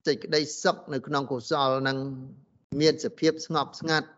[0.06, 1.98] សេចក្តីសុខនៅក្នុងកុសលនឹង
[2.80, 4.08] មានសភាពស្ងប់ស្ងាត់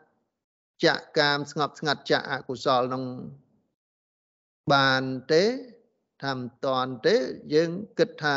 [0.85, 3.05] ចៈកាមស្ងប់ស្ងាត់ចៈអកុសលនឹង
[4.73, 5.03] បាន
[5.33, 5.45] ទេ
[6.23, 7.17] ថាមិនតាន់ទេ
[7.55, 8.37] យើងគិតថា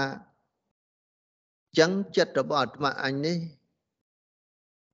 [1.79, 3.37] ចឹងចិត្តរបស់អាត្មាអញនេះ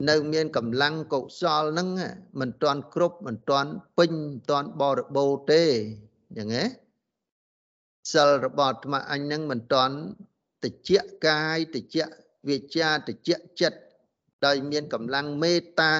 [0.09, 1.89] នៅមានកម្លាំងកុសលហ្នឹង
[2.39, 5.63] មិនតាន់គ្រប់មិនតាន់ពេញមិនតាន់បរិបូរណ៍ទេ
[6.37, 6.65] យ៉ាងណា
[8.13, 9.95] សិលរបស់អាត្មាអញហ្នឹងមិនតាន់
[10.63, 10.91] តិច
[11.25, 11.97] កាយតិច
[12.47, 13.29] វាចាតិច
[13.61, 13.79] ចិត្ត
[14.45, 15.95] ដោយមានកម្លាំងមេត្តា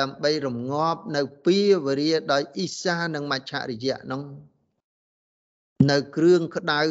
[0.00, 4.22] ដើម្បីរងាប់នៅពីវរិយដោយអ៊ីសានិងមច្ឆរិយៈនោះ
[5.90, 6.82] នៅគ្រឿងក្តៅ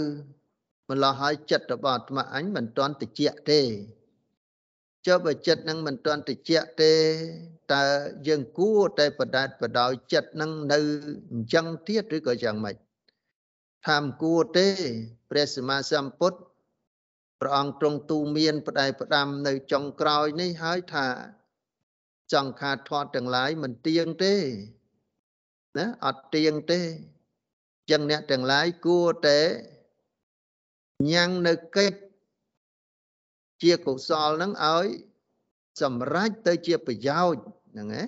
[0.89, 3.21] ម្លោះហើយចិត្តរបស់អាត្មាអញមិនទាន់តិច
[3.51, 3.61] ទេ
[5.05, 6.51] ចុះបើចិត្តនឹងមិនទាន់តិច
[6.81, 6.93] ទេ
[7.73, 7.83] តើ
[8.27, 10.79] យើងគួរតែបដាច់បដោយចិត្តនឹងនៅ
[11.31, 12.75] អញ្ចឹងទៀតឬក៏យ៉ាងម៉េច
[13.87, 14.67] ថាមិនគួរទេ
[15.29, 16.39] ព្រះសម្មាសម្ពុទ្ធ
[17.39, 21.07] ព្រះអង្គទ្រង់ទូមានផ្ដែផ្ដាំនៅចុងក្រោយនេះហើយថា
[22.33, 24.35] ចង្ខាធាត់ទាំងឡាយមិនទៀងទេ
[25.77, 26.81] ណាអត់ទៀងទេ
[27.91, 29.39] ចឹងអ្នកទាំងឡាយគួរតែ
[31.11, 32.04] ញ៉ាំងនៅកិច្ច
[33.62, 34.86] ជាកុសលនឹងឲ្យ
[35.82, 38.02] សម្រេចទៅជាប្រយោជន៍ហ្នឹងណា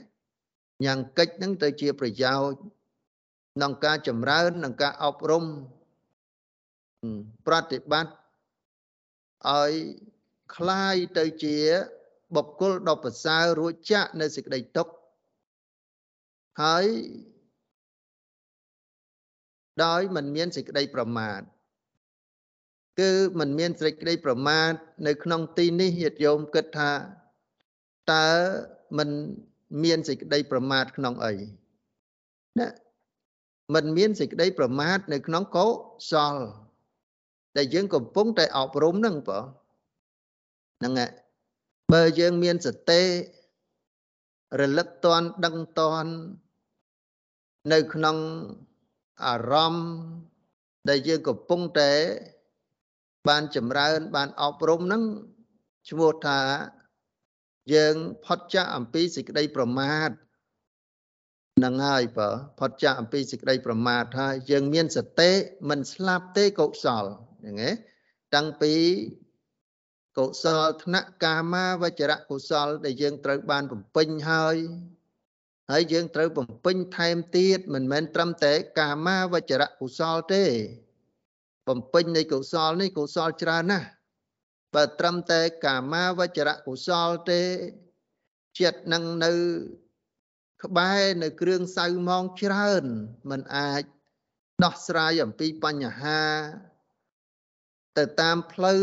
[0.84, 2.58] ញ៉ាំងកិច្ចនឹងទៅជាប្រយោជន៍
[3.54, 5.44] ក្នុងការចម្រើននិងការអប់រំ
[7.46, 8.12] ប្រតិបត្តិ
[9.48, 9.72] ឲ្យ
[10.54, 11.56] คล้ายទៅជា
[12.34, 14.92] បុគ្គលដ៏ប្រសើររួចចាក់នៅសេចក្តីទុក្ខ
[16.62, 16.86] ហើយ
[19.84, 21.40] ដោយមិនមានសេចក្តីប្រមាទ
[22.99, 24.73] គឺមិនមានសេចក្តីប្រមាទ
[25.07, 26.91] នៅក្នុងទីនេះញាតិយោមគិតថា
[28.13, 28.27] តើ
[28.97, 29.09] មិន
[29.83, 31.33] មានសេចក្តីប្រមាទក្នុងអី
[32.59, 32.67] ណា
[33.73, 35.65] មិនមានសេចក្តីប្រមាទនៅក្នុងកុ
[36.11, 36.35] សល
[37.57, 39.45] ដែលយើងកំពុងតែអប់រំហ្នឹងបង
[40.79, 41.11] ហ្នឹងហើយ
[41.93, 43.01] បើយើងមានសតិ
[44.59, 46.11] រលឹកតន់ដឹងតន់
[47.73, 48.17] នៅក្នុង
[49.25, 49.89] អារម្មណ៍
[50.89, 51.91] ដែលយើងកំពុងតែ
[53.29, 55.03] បានចម្រើន បានអប់រំហ្នឹង
[55.89, 56.39] ឈ្មោះថា
[57.73, 60.09] យើងផុតចាកអំពីសេចក្តីប្រមាទ
[61.65, 65.31] នឹងហើយបើផុតចាកអំពីសេចក្តីប្រមាទហើយយើងមានសតិ
[65.69, 67.05] មិនស្លាប់ទេកុសល
[67.39, 67.73] ហ្នឹងឯង
[68.35, 68.73] តាំងពី
[70.17, 74.57] កុសលធ្នាក់កាមាវចរៈកុសល ដែលយើងត្រូវបានបំពេញហើយ
[75.71, 80.43] ហើយយើងត្រូវបំពេញថែមទៀតមិនមែនត្រឹមតែកាមាវចរៈកុសលទេ
[81.67, 83.87] បំពេញនៃកុសលនេះកុសលច្រើនណាស់
[84.73, 87.41] បើត្រឹមតែកាមាវចរៈកុសលទេ
[88.59, 89.31] ចិត្តនឹងនៅ
[90.63, 92.83] ក្បែរនៅគ្រឿងសៅម៉ងច្រើន
[93.29, 93.83] มันអាច
[94.63, 96.21] ដោះស្រាយអំពីបញ្ហា
[97.97, 98.81] ទៅតាមផ្លូវ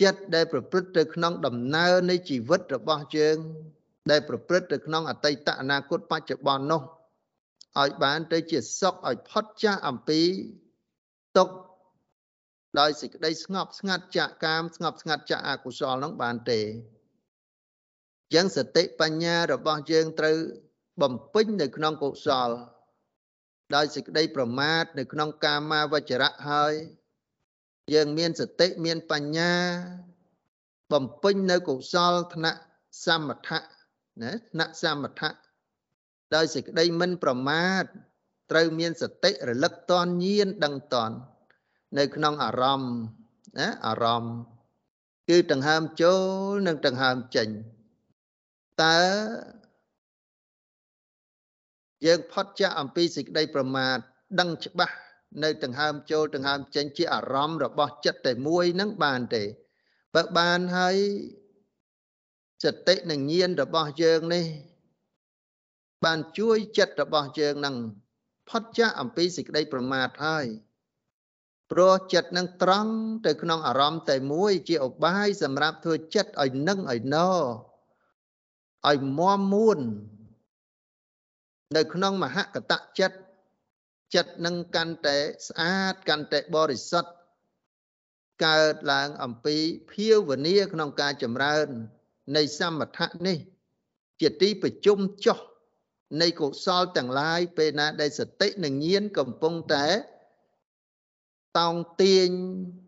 [0.00, 3.36] ចិត្តដែលប្រព្រឹត្តទៅក្នុងដំណើរនៃជីវិតរបស់យើង
[4.10, 6.82] ដែលប្រព្រឹត្តទៅក្នុងអតីតអនាគតបច្ចុប្បន្ននោះ
[7.80, 10.20] ឲ្យបានទៅជាសុខឲ្យផុតចាស់អំពី
[11.36, 11.54] ទុក្ខ
[12.80, 16.60] ដោយសេចក្តីស្ងប់ស្ងាត់ចាក់កាមស្ងប់ស្ងាត់ចាក់អកុសលនោះបានទេ
[18.34, 20.38] យ៉ាងសតិបញ្ញារបស់យើងត្រូវ
[21.02, 22.50] បំពេញនៅក្នុងកុសល
[23.74, 26.74] ដោយសេចក្តីប្រមាទនៅក្នុងកាមាវចរៈហើយ
[27.94, 29.54] យើងមានសតិមានបញ្ញា
[30.92, 32.60] បំពេញនៅកុសលថ្នាក់
[33.04, 33.60] សមថៈ
[34.22, 35.41] ណាថ្នាក់សមថៈ
[36.34, 37.84] ដោយសេចក្តីមិនប្រមាទ
[38.50, 41.10] ត្រូវមានសតិរលឹកតនញៀនដឹងតន
[41.98, 42.94] នៅក្នុងអារម្មណ៍
[43.58, 44.36] ណាអារម្មណ៍
[45.28, 47.48] គឺដង្ហើមចូលនិងដង្ហើមចេញ
[48.82, 49.00] តើ
[52.06, 53.98] យើងផុតចាកអំពីសេចក្តីប្រមាទ
[54.40, 54.96] ដឹងច្បាស់
[55.42, 59.42] នៅដង្ហើមចូលដង្ហើមចេញជាអារម្មណ៍របស់ចិត្តតែមួយនឹងបានទេ
[60.14, 60.96] បើបានហើយ
[62.64, 64.44] សតិនិងញាណរបស់យើងនេះ
[66.04, 67.76] បានជួយចិត្តរបស់យើងនឹង
[68.48, 70.46] ផុតចាកអំពីសេចក្តីប្រមាទហើយ
[71.70, 72.92] ព្រោះចិត្តនឹងត្រង់
[73.26, 77.16] ទៅក្នុងអារម្មណ៍តែមួយជាឧបាយសម្រាប់ធ្វើចិត្តឲ្យនឹងឲ្យណ
[78.88, 79.78] ឲ្យមមមួន
[81.76, 83.18] នៅក្នុងមហកតចិត្ត
[84.14, 87.10] ចិត្តនឹងកាន់តែស្អាតកាន់តែបរិសុទ្ធ
[88.46, 89.56] កើតឡើងអំពី
[89.92, 91.68] ភាវនាក្នុងការចម្រើន
[92.36, 93.38] នៃសមថៈនេះ
[94.20, 95.38] ជាទីប្រជុំចុះ
[96.20, 99.86] នៃកុសលទាំងឡាយពេលណាដែលសតិនិងញាណកំពុងតែ
[101.58, 102.28] តោងទាញ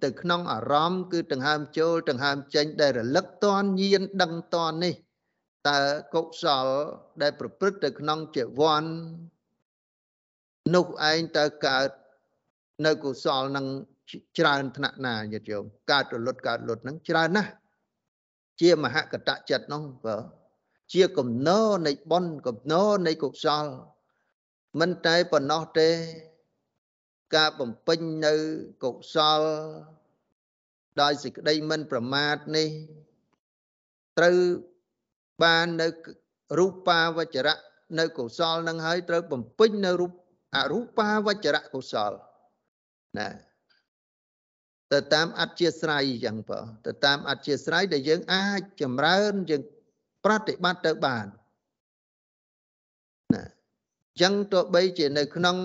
[0.04, 4.94] ទៅក្នុងអារម្មណ៍គឺដង្ហើមចូលដង្ហើមចេញដែលរលឹកតនញាណដឹងតននេះ
[5.68, 5.80] តើ
[6.14, 6.66] កុសល
[7.22, 8.84] ដែលប្រព្រឹត្តទៅក្នុងជីវ័ន
[10.74, 11.88] នោះឯងតើកើត
[12.86, 13.66] នៅកុសលនឹង
[14.38, 17.50] ច្រើនថ្នាក់ណាញាតិយោមកើតរលត់កើតលត់ហ្នឹងច្រើនណាស់
[18.60, 20.16] ជាមហកតចិត្តនោះបើ
[20.92, 23.64] ជាកំណរនៃបុណ្យកំណរនៃកុសល
[24.80, 25.90] មិនតែប៉ុណ្ណោះទេ
[27.36, 28.34] ការបំពេញនៅ
[28.84, 29.42] កុសល
[31.00, 32.68] ដោយសេចក្តីមិនប្រមាទនេះ
[34.18, 34.36] ត្រូវ
[35.42, 35.88] បាននៅ
[36.58, 37.56] រូបាវចរៈ
[37.98, 40.12] នៅកុសលនឹងហើយត្រូវបំពេញនៅរូប
[40.56, 42.12] អរូបាវចរៈកុសល
[43.18, 43.28] ណា
[44.92, 49.62] ទៅតាមអធិស្រ័យអញ្ចឹងបើទៅតាមអធិស្រ័យដែលយើងអាចចម្រើនយើង
[50.24, 51.26] ប្រតិបត្តិទៅបាន
[53.34, 55.56] ណាអញ្ចឹងទោះបីជានៅក្នុង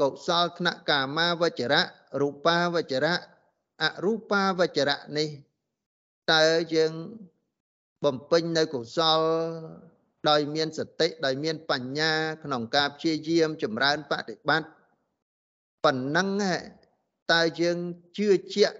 [0.00, 1.82] កុសលថ្នាក់កាមាវចរៈ
[2.20, 3.20] រូបាវចរៈ
[3.82, 5.28] អរូបាវចរៈនេះ
[6.32, 6.44] តើ
[6.74, 6.92] យើង
[8.04, 9.20] បំពេញនៅកុសល
[10.28, 12.12] ដោយមានសតិដោយមានបញ្ញា
[12.44, 14.68] ក្នុងការព្យាយាមចម្រើនបដិបត្តិ
[15.84, 16.28] ប៉ុណ្ណឹង
[17.32, 17.78] តើយើង
[18.16, 18.78] ជឿជាក់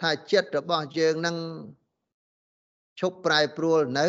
[0.00, 1.36] ថាចិត្តរបស់យើងនឹង
[3.00, 4.08] ឈប់ប្រែប្រួលនៅ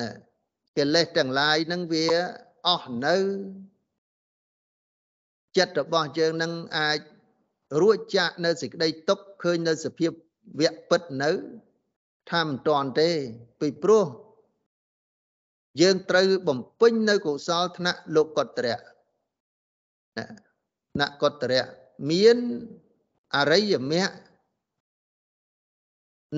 [0.00, 0.08] ណា
[0.78, 2.06] កិលេសទាំងឡាយនឹងវា
[2.68, 3.16] អស់នៅ
[5.56, 6.98] ចិត្តរបស់យើងនឹងអាច
[7.80, 10.10] រួចចាកនៅសេចក្តីទុក្ខឃើញនៅសភាព
[10.60, 11.30] វៈពិតនៅ
[12.30, 13.10] ថាមិនតាន់ទេ
[13.60, 14.06] ពីព្រោះ
[15.80, 18.76] យើងត្រូវបំពេញនៅកុសលថ្នាក់លោកុត្តរៈ
[21.00, 21.66] ណកុត្តរៈ
[22.10, 22.38] មាន
[23.36, 24.29] អរិយមគ្គ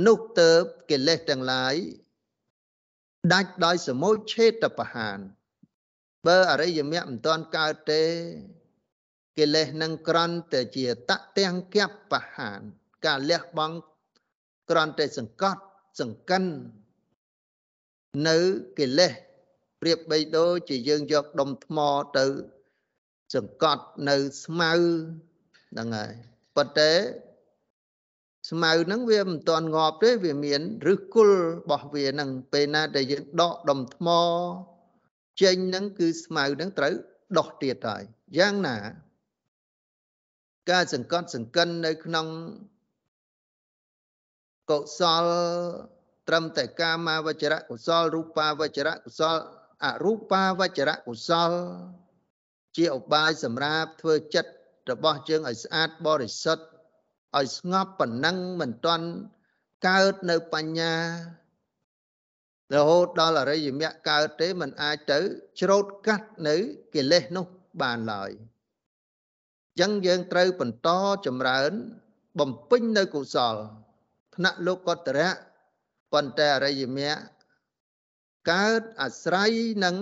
[0.07, 0.51] នោះទៅ
[0.91, 1.75] កិលេសទាំងឡាយ
[3.33, 5.19] ដាច់ដោយសមុឆេតបហាន
[6.27, 8.05] បើអរិយមគ្គមិនទាន់កើតទេ
[9.39, 12.61] កិលេសនឹងក្រន់តែជាតទាំងគបបហាន
[13.07, 13.77] ការលះបង់
[14.71, 15.63] ក្រន់តែសង្កត់
[16.01, 16.45] សង្កិន
[18.29, 18.39] នៅ
[18.79, 19.13] កិលេស
[19.81, 21.79] ប្រៀបបីដូចជាយើងយកដុំថ្ម
[22.19, 22.27] ទៅ
[23.35, 24.73] សង្កត់នៅស្មៅ
[25.71, 26.13] ហ្នឹងហើយ
[26.57, 26.93] ប៉ុន្តែ
[28.53, 34.09] ស្មៅហ្នឹងវាមិនទាន់ងាប់ទេវាមានឫសគល់របស់វាហ្នឹងពេលណាដែលយើងដកដុំថ្ម
[35.43, 36.95] ចេញហ្នឹងគឺស្មៅហ្នឹងត្រូវ
[37.39, 38.03] ដោះទៀតហើយ
[38.39, 38.77] យ៉ាងណា
[40.71, 42.27] ការសង្កត់សង្កិននៅក្នុង
[44.71, 45.25] កុសល
[46.29, 49.37] ត្រឹមតែកាមាវចរៈកុសលរូបាវចរៈកុសល
[49.85, 51.51] អរូបាវចរៈកុសល
[52.77, 54.53] ជាឧបាយសម្រាប់ធ្វើចិត្ត
[54.91, 56.65] របស់យើងឲ្យស្អាតបរិសុទ្ធ
[57.39, 59.07] ឲ្យស្ងប់ប៉ុណ្ណឹងមិនទាន់
[59.87, 60.95] កើតនៅបញ្ញា
[62.75, 65.19] រហូតដល់អរិយមគ្គកើតទេมันអាចទៅ
[65.61, 66.57] ច្រូតកាត់នៅ
[66.95, 67.47] កិលេសនោះ
[67.83, 68.31] បានឡើយ
[69.79, 70.89] អញ្ចឹងយើងត្រូវបន្ត
[71.27, 71.73] ចម្រើន
[72.41, 73.57] បំពេញនៅកុសល
[74.35, 75.31] ថ្នាក់លោកតរៈ
[76.13, 77.21] ប៉ុន្តែអរិយមគ្គ
[78.51, 79.53] កើតអាស្រ័យ
[79.85, 79.97] នឹង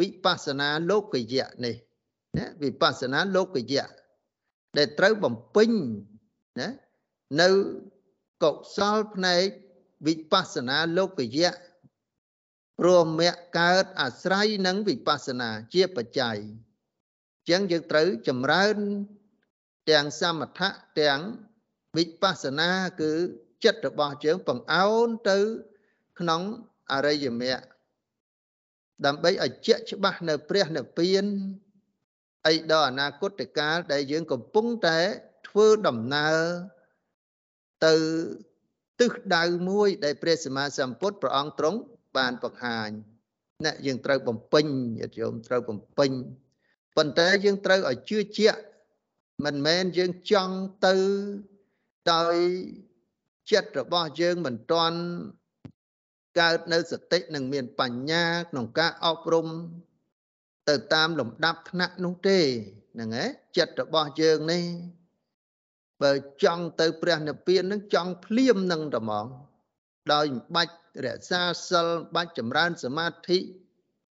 [0.00, 1.76] វិបស្សនាលោកយៈនេះ
[2.36, 3.88] ណាវិបស្សនាលោកយៈ
[4.76, 5.70] ដែលត្រូវបំពេញ
[6.60, 6.68] ណា
[7.40, 7.48] នៅ
[8.42, 9.44] កុសលផ្នែក
[10.06, 11.52] វិបស្សនាលោកយៈ
[12.80, 18.76] ព្រមមគ្គកើតអាស្រ័យនឹងវិបស្សនាជាបច្ច័យអញ្ចឹងយើងត្រូវចម្រើន
[19.90, 21.20] ទាំងសមថៈទាំង
[21.96, 23.12] វិបស្សនាគឺ
[23.64, 25.38] ចិត្តរបស់យើងបង្អោនទៅ
[26.18, 26.42] ក្នុង
[26.92, 27.62] អរិយមគ្គ
[29.06, 31.24] ដើម្បីឲ្យជាក់ច្បាស់នៅព្រះនិព្វាន
[32.46, 35.00] អីដល់អនាគតកាលដែលយើងកំពុងតែ
[35.58, 36.38] ធ្វើដំណើរ
[37.86, 37.94] ទៅ
[39.00, 41.78] ទិសដៅមួយដែលព្រះសម្មាសម្ពុទ្ធព្រះអង្គទ្រង់
[42.16, 42.90] បានបង្ហាញ
[43.66, 44.66] ណាយើងត្រូវបំពេញ
[44.98, 46.10] ញាតិញោមត្រូវបំពេញ
[46.96, 48.60] ប៉ុន្តែយើងត្រូវឲ្យជឿជាក់
[49.44, 50.56] មិនមែនយើងចង់
[50.86, 50.94] ទៅ
[52.12, 52.36] ដោយ
[53.52, 54.98] ចិត្តរបស់យើងមិនទាន់
[56.40, 59.46] កើតនៅសតិនិងមានបញ្ញាក្នុងការអប់រំ
[60.68, 62.38] ទៅតាមលំដាប់ថ្នាក់នោះទេ
[62.94, 64.64] ហ្នឹងឯងចិត្តរបស់យើងនេះ
[66.02, 66.12] បើ
[66.44, 69.26] ចង់ទៅព្រះនិព្វាននឹងចង់ភ្លាមនឹងតែហ្មង
[70.12, 70.74] ដោយមិនបាច់
[71.06, 73.38] រក្សាសិលបាច់ចម្រើនសមាធិ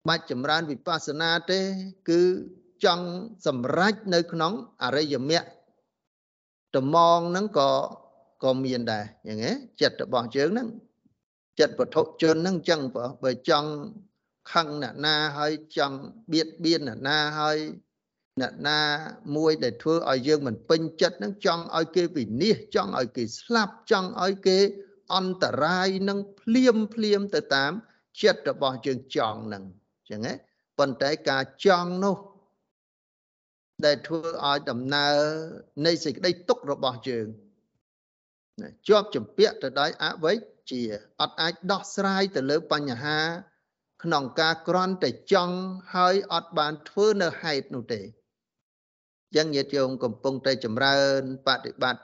[0.09, 1.59] បាច់ចម្រើនវិបស្សនាទេ
[2.09, 2.21] គឺ
[2.85, 3.07] ចង់
[3.47, 4.53] សម្រេចនៅក្នុង
[4.83, 5.47] អរិយមគ្គ
[6.75, 7.71] ត្មងហ្នឹងក៏
[8.43, 10.67] ក៏មានដែរយ៉ាងហ្នឹងចិត្តរបស់យើងហ្នឹង
[11.59, 12.81] ចិត្តវត្ថុជនហ្នឹងអញ្ចឹង
[13.23, 13.69] បើចង់
[14.51, 15.97] ខឹងអ្នកណាហើយចង់
[16.31, 17.57] បៀតបៀនអ្នកណាហើយ
[18.41, 18.81] អ្នកណា
[19.35, 24.57] មួយដែលធ្វើឲ្យយើងមិនពេញចិត្តនឹងចង់ឲ្យគេវិនិច្ឆ័យចង់ឲ្យគេស្លាប់ចង់ឲ្យគេ
[25.15, 27.71] អន្តរាយនឹងភ្លាមភ្លាមទៅតាម
[28.21, 29.63] ចិត្តរបស់យើងចង់នឹង
[29.99, 30.33] អញ្ចឹងណា
[30.77, 32.17] ប៉ុន្តែការចង់នោះ
[33.85, 35.17] ដែលធ្វើឲ្យដំណើរ
[35.85, 37.27] នៃសេចក្តីទុក្ខរបស់យើង
[38.87, 40.81] ជាប់ជំពាក់ទៅដោយអវិជ្ជា
[41.21, 43.19] អត់អាចដោះស្រាយទៅលើបញ្ហា
[44.03, 45.55] ក្នុងការក្រន់តែចង់
[45.95, 48.01] ហើយអត់បានធ្វើនៅហេតុនោះទេ
[49.35, 52.03] ចឹងញាតិញោមកំពុងតែចម្រើនបប្រតិបត្តិ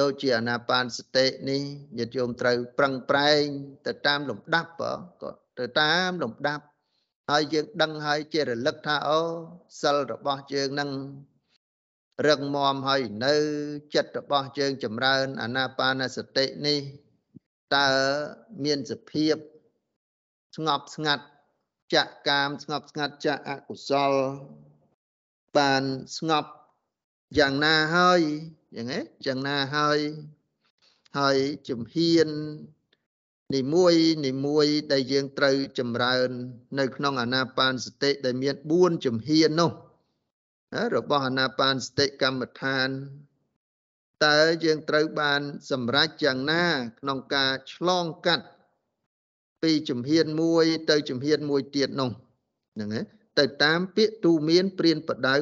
[0.00, 1.62] ដូចជាអាណាបានសតិនេះ
[1.98, 3.44] ញាតិញោមត្រូវប្រឹងប្រែង
[3.86, 4.70] ទៅតាមលំដាប់
[5.22, 6.64] ក៏ទៅតាមលំដាប់
[7.30, 9.20] ហើយយើងដឹងហើយជារលឹកថាអូ
[9.82, 10.90] សិលរបស់យើងនឹង
[12.28, 13.34] រឹងមាំហើយនៅ
[13.94, 16.80] ចិត្តរបស់យើងចម្រើនអាណាបានសតិនេះ
[17.76, 17.90] តើ
[18.64, 19.36] មានសភាព
[20.56, 21.24] ស្ងប់ស្ងាត់
[21.94, 24.12] ចាក់កាមស្ងប់ស្ងាត់ចាក់អកុសល
[25.56, 25.82] បាន
[26.16, 26.50] ស្ងប់
[27.38, 28.20] យ៉ាងណាហើយ
[28.76, 29.98] យ៉ាងណាយ៉ាងណាហើយ
[31.18, 31.36] ហើយ
[31.68, 32.28] ជំហាន
[33.54, 33.94] នីមួយ
[34.26, 36.28] នីមួយដែលយើងត្រូវចម្រើន
[36.78, 39.70] នៅក្នុងអាណាបានសតិដែលមាន4ជំហាននោះ
[40.96, 42.88] របស់អាណាបានសតិកម្មដ្ឋាន
[44.26, 45.40] តើយើងត្រូវបាន
[45.70, 46.66] សម្រេចយ៉ាងណា
[47.00, 48.46] ក្នុងការឆ្លងកាត់
[49.62, 52.10] ពីជំហានមួយទៅជំហានមួយទៀតនោះ
[52.74, 55.36] ហ្នឹងណា ទៅតាមពាក្យទូមានព្រានបដៅ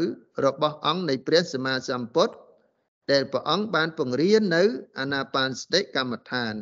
[0.45, 2.35] របស់អង្គនៃព្រះសម្មាសម្ពុទ្ធ
[3.11, 4.63] ដែលព្រះអង្គបានពង្រៀននៅ
[4.99, 6.55] អាណាបានសតិកម្មដ្ឋាន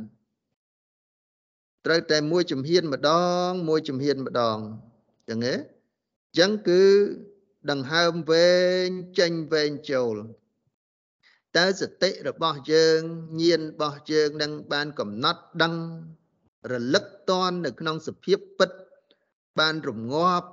[1.84, 3.10] ត្រូវតែមួយជំហានម្ដ
[3.48, 4.58] ង មួយជំហានម្ដង
[5.28, 6.84] ចឹងទេអញ្ចឹងគឺ
[7.70, 8.86] ដង្ហើមវែង
[9.18, 10.16] ចេញវែងចូល
[11.56, 13.00] តើសតិរបស់យើង
[13.40, 15.74] ញៀនរបស់យើងនឹងបានកំណត់ដឹង
[16.72, 18.70] រលឹកតននៅក្នុងសភាពពិត
[19.58, 20.48] បានរងាប់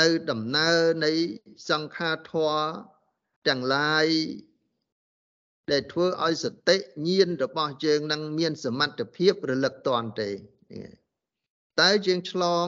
[0.00, 1.12] នៅដំណើរនៃ
[1.70, 2.60] សង្ខារធម៌
[3.46, 4.06] ទាំងឡាយ
[5.70, 6.76] ដែលធ្វើឲ្យសតិ
[7.06, 10.30] ញាណរបស់យើងនឹងមានសមត្ថភាពរលឹកតន់ទេ
[11.80, 12.66] តែយើងឆ្លង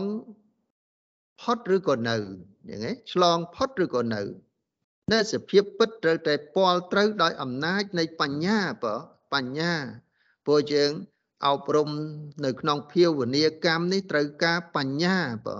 [1.40, 2.16] ផុតឬក៏នៅ
[2.68, 4.22] យ៉ាងហ្នឹងឆ្លងផុតឬក៏នៅ
[5.12, 8.96] នៅសភាពពិតត្រូវតែពាល់ត្រូវដោយអំណាចនៃបញ្ញាបើ
[9.32, 9.74] បញ្ញា
[10.46, 10.90] ព្រោះយើង
[11.46, 11.90] អប់រំ
[12.44, 15.58] នៅក្នុងភាវនាកម្មនេះត្រូវការបញ្ញាបើ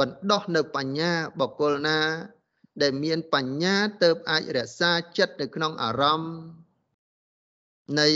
[0.00, 1.98] បណ្ដោះនៅបញ្ញាបកុលណា
[2.82, 6.34] ដែលមានបញ្ញាទៅអាចរក្សាចិត្តនៅក្នុងអារម្មណ៍
[8.00, 8.08] នៃ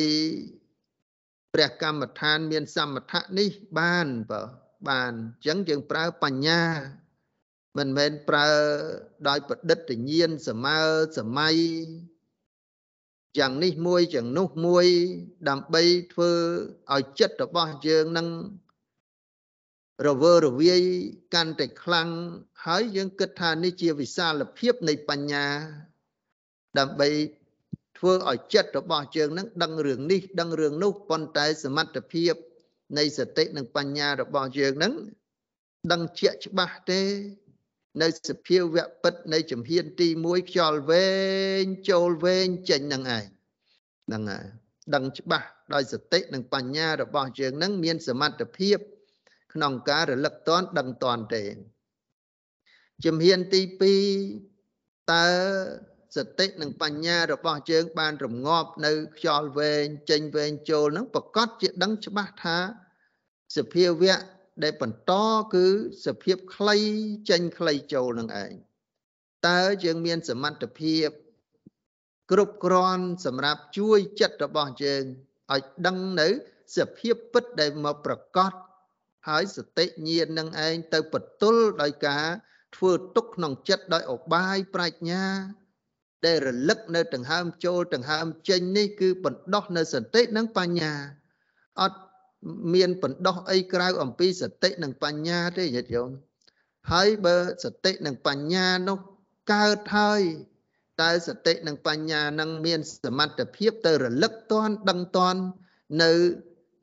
[1.54, 4.42] ព្រះកម្មដ្ឋានមានសមថៈនេះបានបើ
[4.88, 6.62] បានអញ្ចឹងយើងប្រើបញ្ញា
[7.76, 8.48] មិនមែនប្រើ
[9.28, 10.86] ដោយប្រឌិតញ្ញាណសម័យ
[11.18, 11.56] សម័យ
[13.38, 14.86] យ៉ាងនេះមួយយ៉ាងនោះមួយ
[15.48, 15.82] ដើម្បី
[16.12, 16.30] ធ្វើ
[16.92, 18.28] ឲ្យចិត្តរបស់យើងនឹង
[20.06, 20.82] រវើរវាយ
[21.34, 22.08] កាន់តែខ្លាំង
[22.66, 25.46] ហើយយើងគិតថានេះជាវិសាលភាពនៃបញ្ញា
[26.78, 27.08] ដើម្បី
[27.98, 32.34] ធ្វើឲ្យចិត្តរបស់យើងនឹងដឹងរឿងនេះដឹងរឿងនោះប៉ុន្តែសមត្ថភាព
[32.98, 34.92] នៃសតិនិងបញ្ញារបស់យើងនឹង
[35.92, 37.02] ដឹងជាក់ច្បាស់ទេ
[38.02, 41.08] នៅសភាវៈពិតនៃជំហានទី1ខ្យល់វែ
[41.62, 43.24] ងចូលវែងចេញនឹងឯង
[44.06, 44.46] ហ្នឹងហើយ
[44.94, 48.78] ដឹងច្បាស់ដោយសតិនិងបញ្ញារបស់យើងនឹងមានសមត្ថភាព
[49.54, 51.44] ក្នុងការរលឹកតន់ដឹងតន់ទេ
[53.04, 53.60] ជំហានទី
[54.34, 55.28] 2តើ
[56.16, 62.58] សតិនិងបញ្ញារបស់យើងបានរងាប់នៅខ្យល់វែងចេញវែងចូលនឹងប្រកាសជាដឹងច្បាស់ថា
[63.56, 64.18] សភាវៈ
[64.62, 65.12] ដែលបន្ត
[65.54, 65.66] គឺ
[66.06, 66.76] សភាពខ្លី
[67.30, 68.52] ចេញខ្លីចូលនឹងឯង
[69.46, 71.08] តើយើងមានសមត្ថភាព
[72.30, 75.04] គ្រប់គ្រាន់សម្រាប់ជួយចិត្តរបស់យើង
[75.52, 76.28] ឲ្យដឹងនៅ
[76.76, 78.52] សភាពពិតដែលមកប្រកាស
[79.28, 82.26] ហើយសតិញាណនឹងឯងទៅបន្ទល់ដោយការ
[82.76, 85.24] ធ្វើទុកក្នុងចិត្តដោយអបាយប្រាជ្ញា
[86.26, 90.92] ដែលរលឹកនៅដង្ហើមចូលដង្ហើមចេញនេះគឺបណ្ដោះនៅសតិនិងបញ្ញា
[91.80, 91.98] អត់
[92.74, 96.10] មានបណ្ដោះអីក្រៅអំពីសតិនិងបញ្ញាទេញាតិញោម
[96.92, 98.98] ហើយបើសតិនិងបញ្ញានោះ
[99.52, 100.22] កើតហើយ
[101.02, 105.40] តែសតិនិងបញ្ញានឹងមានសមត្ថភាពទៅរលឹកតន់ដឹងតន់
[106.02, 106.12] នៅ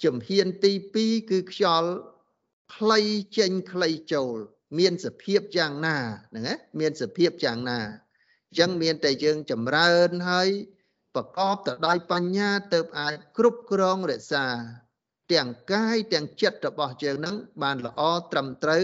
[0.04, 0.72] ជំហានទី
[1.02, 1.92] 2គឺខ្យល់
[2.74, 3.00] ខ្លី
[3.38, 4.38] ចេញខ្លីចូល
[4.80, 5.98] មានសភាពយ៉ាងណា
[6.30, 10.50] ហ្នឹងណាមានសភាពយ៉ាងណាអញ្ចឹងមានតែយើងចម្រើនហើយ
[11.16, 14.46] ប្រកបទៅដោយបញ្ញាទៅអាចគ្រប់គ្រងរក្សា
[15.34, 18.02] ទាំងកាយទាំងចិត្តរបស់យើងនឹងបានល្អ
[18.32, 18.84] ត្រឹមត្រូវ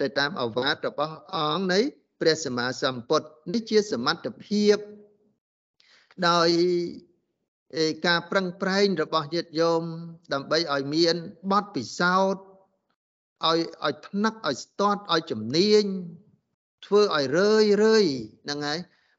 [0.00, 1.80] ទៅតាមអវាទរបស់អង្គនៃ
[2.20, 4.76] ព្រះសម្មាសម្ពុទ្ធនេះជាសមត្ថភាព
[6.28, 6.48] ដោយ
[8.06, 9.82] ការប្រឹងប្រែងរបស់ញាតិញោម
[10.32, 11.16] ដើម្បីឲ្យមាន
[11.52, 12.42] បទពិសោធន៍
[13.44, 15.84] ឲ្យឲ្យថ្នឹកឲ្យស្ទាត់ឲ្យជំនាញ
[16.84, 18.04] ធ្វើឲ្យរឿយរឿយ
[18.44, 18.78] ហ្នឹងហើយ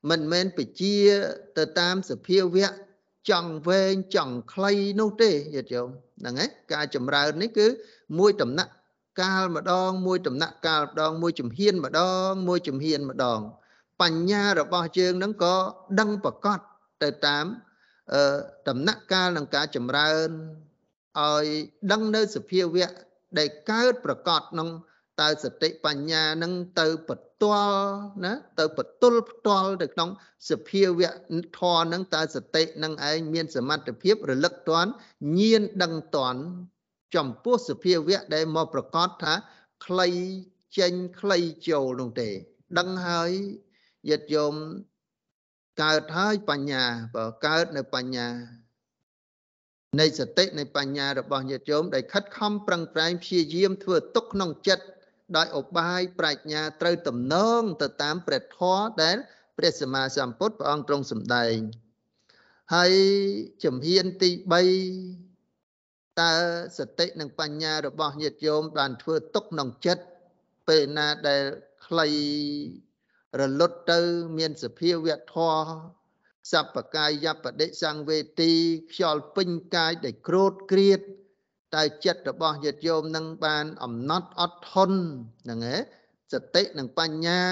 [0.10, 0.96] មិនមែនបជា
[1.58, 2.70] ទៅតាមសភាវៈ
[3.30, 5.90] ចង់វែងចង់ខ្លីនោះទេញាតិញោម
[6.20, 7.68] ហ្នឹងហើយការចម្រើននេះគឺ
[8.20, 8.72] មួយដំណាក់
[9.22, 13.40] កាលម្ដង មួយដំណាក់កាលម្ដង មួយជំហានម្ដង មួយជំហានម្ដង
[14.02, 15.56] បញ្ញារបស់យើងនឹងក៏
[16.00, 16.60] ដឹងប្រកប
[17.04, 17.46] ទៅតាម
[18.70, 20.30] ដំណាក់កាលនឹងការចម្រើន
[21.20, 21.46] ឲ្យ
[21.92, 22.90] ដឹងនៅសភាវៈ
[23.38, 24.70] ដែលកើតប្រកបក្នុង
[25.22, 27.12] តើសតិបញ្ញានឹងទៅប
[27.42, 27.80] ទល់
[28.26, 30.10] ណាទៅបទល់ផ្ទាល់ទៅក្នុង
[30.50, 31.12] សភាវៈ
[31.58, 34.92] ធរនឹងតើសតិនឹងឯងមានសមត្ថភាពរលឹកតាន់
[35.38, 36.42] ញៀនដឹងតាន់
[37.16, 39.34] ចំពោះសភាវៈដែលមកប្រកាសថា
[39.86, 40.10] ខ្លី
[40.78, 42.30] ចេញខ្លីចូលនោះទេ
[42.78, 43.32] ដឹងហើយ
[44.10, 44.54] យត្តយម
[45.84, 46.84] កើតហើយបញ្ញា
[47.16, 48.28] បើកើតនៅបញ្ញា
[50.00, 54.86] នៃសតិនៃបញ្ញារបស់ញាតិញោមដែលខិតខំប្រឹងប្រែងព្យាយាមធ្វើទុកក្នុងចិត្ត
[55.38, 59.18] ដោយឧបាយប្រាជ្ញាត្រូវតំណងទៅតាមព្រះធម៌ដែល
[59.58, 61.58] ព្រះសម្មាសម្ពុទ្ធព្រះអង្គទ្រង់សម្ដែង
[62.76, 62.94] ហើយ
[63.64, 66.34] ជំហានទី3តើ
[66.78, 70.04] សតិនិងបញ្ញារបស់ញាតិញោមបានធ្វើទុកក្នុងចិត្ត
[70.68, 71.44] ពេលណាដែល
[71.86, 72.08] ខ្លី
[73.40, 74.00] រលត់ទៅ
[74.38, 75.97] មានសភាវៈធម៌
[76.52, 78.52] សពកាយបដិសង្វេទី
[78.92, 81.00] ខ្យល់ពេញកាយដែលក្រោតក្រៀត
[81.76, 85.00] តែចិត្តរបស់ញាតិញោមនឹងបានអំណត់អត់ធន់
[85.44, 85.80] ហ្នឹងឯង
[86.34, 87.44] សតិនិងបញ្ញា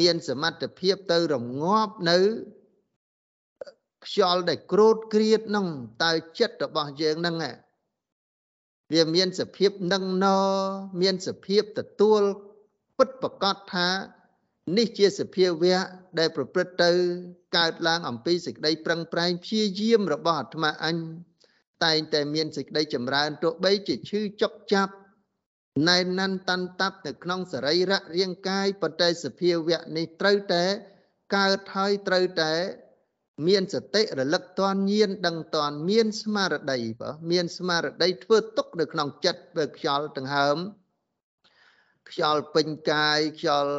[0.00, 2.18] មានសមត្ថភាពទៅរងាប់នៅ
[4.06, 5.66] ខ្យល់ដែលក្រោតក្រៀតហ្នឹង
[6.04, 7.36] តើចិត្តរបស់យើងហ្នឹង
[8.94, 10.26] វាមានសភាពនឹងណ
[11.02, 12.22] មានសភាពទទួល
[12.98, 13.88] ពិតប្រកបថា
[14.76, 15.80] នេះជាសភាវៈ
[16.18, 16.90] ដែលប្រព្រឹត្តទៅ
[17.56, 20.96] កើតឡើងអំពីសេចក្តីប្រឹងប្រែងព្យាយាមរបស់អាត្មាអញ
[21.84, 24.94] តែងតែមានសេចក្តីចម្រើនទោះបីជាឈឺចុកចាប់
[25.88, 30.64] ណែនណាន់តាន់តាប់នៅក្នុងសរីរៈរាងកាយប៉ុន្តែសភាវៈនេះត្រូវតែ
[31.36, 32.52] កើតហើយត្រូវតែ
[33.48, 40.58] មានសតិរលឹកតនញៀនដឹងតនមានស្មារតីបើមានស្មារតីធ្វើទុកនៅក្នុងចិត្តបើខ្យល់ដង្ហើម
[42.10, 43.74] ខ្យល់ពេញកាយខ្យល់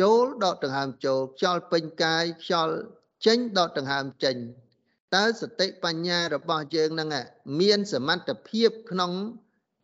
[0.00, 2.74] ចូលដកដង្ហើមចូលខ្យល់ពេញកាយខ្យល់
[3.26, 4.36] ចេញដកដង្ហើមចេញ
[5.14, 7.08] តើសតិបញ្ញារបស់យើងនឹង
[7.60, 9.12] មានសមត្ថភាពក្នុង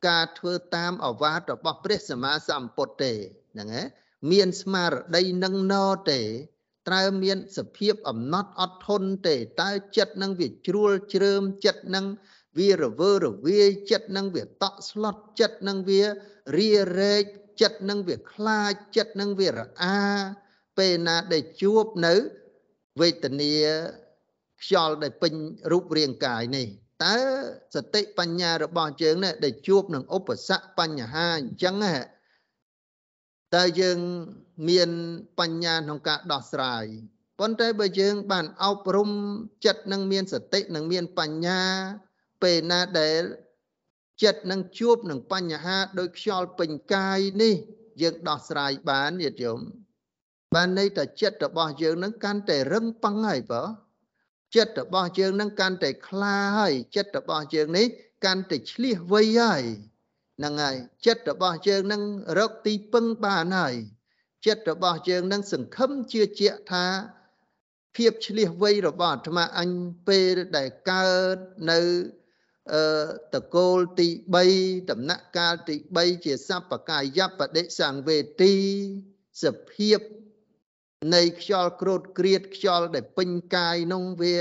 [0.09, 3.13] ការធ្វើតាមអវាទរបស់ព្រះសម្មាសម្ពុទ្ធទេ
[3.53, 3.85] ហ្នឹងហ៎
[4.33, 5.75] មានស្មារតីនឹងណ
[6.11, 6.21] ទេ
[6.89, 12.07] ត្រូវមានសភាពអំណត់អត់ធន់ទេតើចិត្តនឹងវាជ្រួលជ្រើមចិត្តនឹង
[12.59, 16.03] វារវើរវាយចិត្តនឹងវាតក់ស្លុតចិត្តនឹងវា
[16.59, 17.25] រារែក
[17.61, 19.99] ចិត្តនឹងវាខ្លាចចិត្តនឹងវារអា
[20.79, 22.15] ពេលណាដែលជួបនៅ
[23.01, 23.55] វេទនា
[24.63, 25.33] ខ្យល់ដែលពេញ
[25.73, 26.67] រូបរាងកាយនេះ
[27.05, 27.17] តើ
[27.75, 32.03] សតិបញ្ញារបស់យើងនេះដែលជួបនឹងឧបសគ្គបញ្ហាអញ្ចឹងហ៎
[33.55, 33.99] តើយើង
[34.69, 34.91] មាន
[35.39, 36.85] បញ្ញាក្នុងការដោះស្រាយ
[37.39, 39.11] ប៉ុន្តែបើយើង បានអប់រំ
[39.65, 41.61] ចិត្តនឹងមានសតិនឹងមានបញ្ញា
[42.43, 43.23] ពេលណាដែល
[44.23, 47.55] ចិត្តនឹងជួបនឹងបញ្ហាដោយខ្យល់ពេញកាយនេះ
[48.03, 49.61] យើងដោះស្រាយបានញាតិញោម
[50.55, 53.63] បានន័យថាចិត្តរបស់យើងនឹងកាន់តែរឹងប៉ឹងហើយបើ
[54.57, 57.87] ចិត្តរបស់យើងនឹងកាន់តែខ្លាហើយចិត្តរបស់យើងនេះ
[58.25, 59.63] កាន់តែឆ្លៀសវៃហើយ
[60.39, 62.03] ហ្នឹងហើយចិត្តរបស់យើងនឹង
[62.39, 63.75] រកទីពឹងបានហើយ
[64.47, 66.87] ចិត្តរបស់យើងនឹងសង្ឃឹមជឿជាក់ថា
[67.97, 69.71] ភាពឆ្លៀសវៃរបស់អាត្មាអញ
[70.09, 71.39] ពេលដែលកើត
[71.71, 71.81] នៅ
[72.71, 72.85] អឺ
[73.35, 74.09] តកូលទី
[74.49, 78.55] 3ដំណាក់កាលទី3ជាសពកាយបដិសង្វេទី
[79.43, 80.01] សភាព
[81.15, 84.39] នៃខ្យល់ក្រោតក្រៀតខ្យល់ដែលពេញកាយនោះវា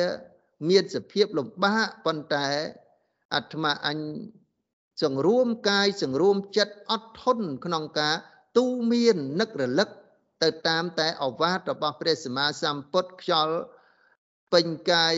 [0.70, 2.48] មានសភាពលំបាកប៉ុន្តែ
[3.34, 3.98] អាត្មាអញ
[5.04, 8.16] សង្រួមកាយសង្រួមចិត្តអត់ធន់ក្នុងការ
[8.58, 9.90] ទូមាននឹករលឹក
[10.44, 13.58] ទៅតាមតែអវាទរបស់ព្រះសម្មាសម្ពុទ្ធខ្យល់
[14.54, 15.16] ពេញកាយ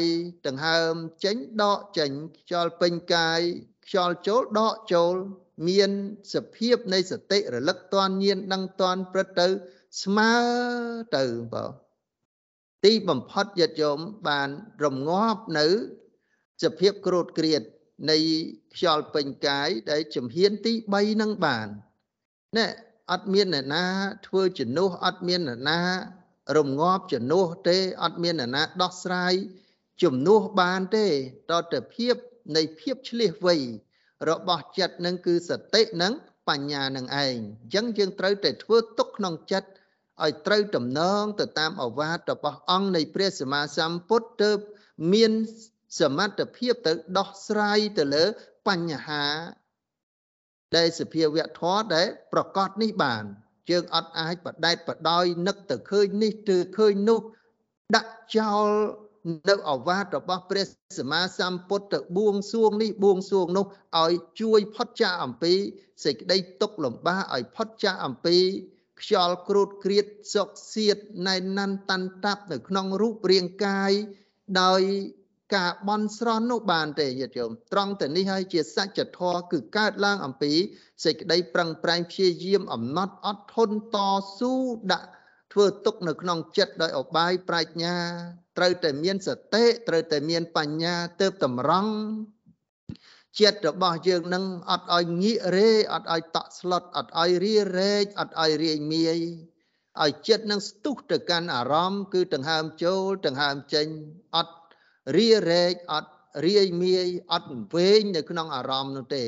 [0.48, 0.94] ដង្ហើម
[1.26, 3.42] ចេញដកចេញខ្យល់ពេញកាយ
[3.86, 5.14] ខ្យល់ចូលដកចូល
[5.68, 5.92] មាន
[6.34, 9.48] សភាពនៃសតិរលឹកតនញៀនដឹងតនព្រឹត្តទៅ
[10.04, 10.34] ស្មើ
[11.18, 11.24] ទៅ
[11.54, 11.72] បង
[12.86, 14.50] ទីបំផុតយត្តយោមបាន
[14.84, 15.68] រងាប់នៅ
[16.64, 17.62] សភាពក្រោតក្រៀត
[18.12, 18.18] នៃ
[18.76, 21.68] ខ្យល់ពេញកាយដែលជំហានទី3នឹងបាន
[22.58, 22.66] ណែ
[23.12, 23.86] អត់មានអ្នកណា
[24.28, 25.80] ធ្វើជំនួសអត់មានអ្នកណា
[26.58, 29.34] រងាប់ជំនួសទេអត់មានអ្នកណាដោះស្រាយ
[30.04, 31.06] ជំនួសបានទេ
[31.52, 32.16] តទៅភាព
[32.56, 33.56] នៃភាពឆ្លៀសវៃ
[34.30, 36.14] របស់ចិត្តនឹងគឺសតិនឹង
[36.50, 39.70] បញ្ញានឹងឯងអញ្ចឹងយើងត្រូវតែធ្វើទុកក្នុងចិត្ត
[40.24, 44.58] ឲ្យត្រូវតំណងទៅតាមអវាទរបស់អង្គនៃព្រះសម្មាសម្ពុទ្ធទើប
[45.14, 45.32] មាន
[46.00, 48.26] សមត្ថភាពទៅដោះស្រាយទៅលើ
[48.68, 49.26] បញ្ហា
[50.76, 53.26] ដែលសភាវៈធម៌ដែលប្រកបនេះបាន
[53.70, 57.20] យើងអត់អាចបដែតបដោយនឹកទៅឃើញនេះឬឃើញនោះ
[57.96, 58.70] ដាក់ចោល
[59.50, 60.66] នៅអវាទរបស់ព្រះ
[61.00, 63.66] សម្មាសម្ពុទ្ធទៅបួងសួងនេះបួងសួងនោះ
[64.04, 65.54] ឲ្យជួយផុតចាកអំពី
[66.04, 68.38] សេចក្តីទុក្ខលំបាកឲ្យផុតចាកអំពី
[69.02, 70.98] ខ្យល់គ្រូតគ្រៀតសុកសៀត
[71.28, 73.92] ណែនណាន់តាន់តាប់នៅក្នុងរូបរាងកាយ
[74.62, 74.82] ដោយ
[75.56, 80.54] ការបន់ស្រន់នោះបានទេញាតិញោមត្រង់ទៅនេះហើយជាសច្ចធម៌គឺកើតឡើងអំពី
[81.04, 83.98] សេចក្តីប្រឹងប្រែងព្យាយាមអំណត់អត់ធន់ត
[84.38, 84.54] ស៊ូ
[84.92, 85.08] ដាក់
[85.54, 87.96] ធ្វើទុកនៅក្នុងចិត្តដោយអបាយប្រាជ្ញា
[88.58, 91.94] ត្រូវតែមានសតិត្រូវតែមានបញ្ញាទៅតម្រង់
[93.40, 99.20] ចិត្តរបស់យើងនឹងអត់ឲ្យងាករេអត់ឲ្យតក់ស្លុតអត់ឲ្យរារែកអត់ឲ្យរាយមាយ
[100.02, 103.88] ឲ្យចិត្តនឹងស្ទុះទៅកាន់អារម្មណ៍គឺដង្ហើមចូលដង្ហើមចេញ
[104.36, 104.56] អត់
[105.18, 106.12] រារែកអត់
[106.46, 109.24] រាយមាយអត់វែងនៅក្នុងអារម្មណ៍នោះទេ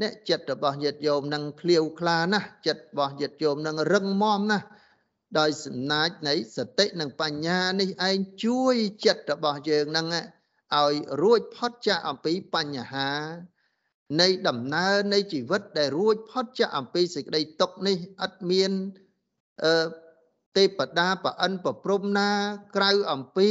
[0.00, 4.66] អ្នកចិត្តរបស់ញាតិញោមនឹងឃ្លាវខ្លាណាស់ចិត្តរបស់ញាតិញោមនឹងរឹងមាំណាស់
[5.38, 8.74] ដោយសំណាចនៃសតិនិងបញ្ញានេះឯងជួយ
[9.06, 13.10] ចិត្តរបស់យើងនឹងឲ្យរួចផុតចាកអំពីបញ្ហា
[14.20, 17.96] នៃដំណើរនៃជីវិតដែលរួចផុតចាកអំពីសេចក្តីទុក្ខនេះ
[18.26, 18.72] ឥតមាន
[19.64, 19.86] អឺ
[20.56, 22.30] ទេពតាប្រអិនប្រព្រំណា
[22.76, 23.50] ក្រៅអំពី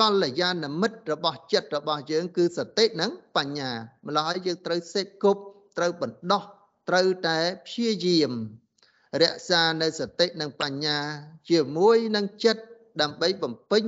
[0.00, 3.70] កល្យាណមិត្តរបស់ចិត្តរបស់យើង គឺសតិនិងបញ្ញា
[4.06, 5.42] ម្ល៉េះហើយយើងត្រូវសេពគប់
[5.78, 6.42] ត្រូវបណ្ដោះ
[6.88, 8.32] ត្រូវតែព្យាយាម
[9.22, 10.98] រក្សានៅសតិនិងបញ្ញា
[11.50, 12.62] ជាមួយនឹងចិត្ត
[13.02, 13.84] ដើម្បីបំពេញ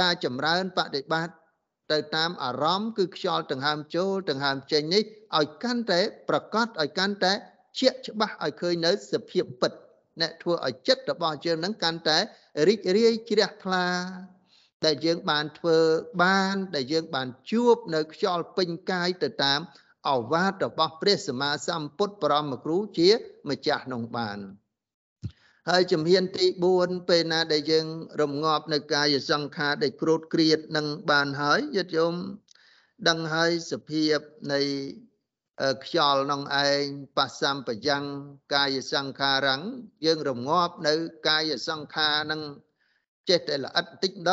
[0.00, 1.34] ការចម្រើនបដិបត្តិ
[1.92, 5.02] ទៅតាមអារម្មណ៍គឺខ្យល់ដង្ហើមចូលដង្ហើមចេញនេះ
[5.38, 7.32] ឲ្យកាន់តែប្រកបឲ្យកាន់តែ
[7.80, 9.72] ជាក់ច្បាស់ឲ្យឃើញនៅសភាពពិត
[10.20, 12.18] អ្នកធ្វើឲ្យចិត្តរបស់យើងនឹងកាន់តែ
[12.68, 13.86] រីករាយជ្រះថ្លា
[14.84, 15.78] ដែលយើងបានធ្វើ
[16.22, 19.60] បាន ដែលយើងបានជួបនៅខ្យល់ពេញកាយទៅតាម
[20.08, 23.10] អវាទរបស់ព្រះសម្មាសម្ពុទ្ធបរមគ្រូជា
[23.50, 24.38] ម្ចាស់នោះបាន
[25.68, 26.46] ហើយជំហានទី
[26.78, 27.86] 4ពេលណាដែលយើង
[28.22, 32.14] រងាប់នៅកាយសង្ខារដែលគ្រូតគ្រៀតនឹងបានហើយយត់យម
[33.08, 34.18] ដឹងហើយសភាព
[34.52, 34.60] នៃ
[35.84, 36.84] ខ្យល់ក្នុងឯង
[37.16, 38.04] បសម្បយ៉ាង
[38.54, 39.56] កាយសង្ខារੰ
[40.04, 40.94] យើងរងាប់នៅ
[41.28, 42.40] កាយសង្ខារនឹង
[43.28, 44.32] ចេះតែល្អិតបន្តិចម្ដ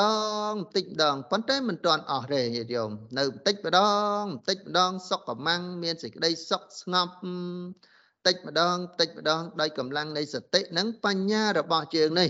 [0.50, 3.82] ងបន្តិចម្ដងប៉ុន្តែមិនទាន់អស់ទេញាតិញោមនៅបន្តិចម្ដ
[4.20, 12.30] ងបន្តិចម្ដងសុខកម្លាំងមានសេចក្តីសុខស្ងប់បន្តិចម្ដងបន្តិចម្ដងដោយកម្លាំងនៃសតិនិងបញ្ញារបស់ជើងនេះ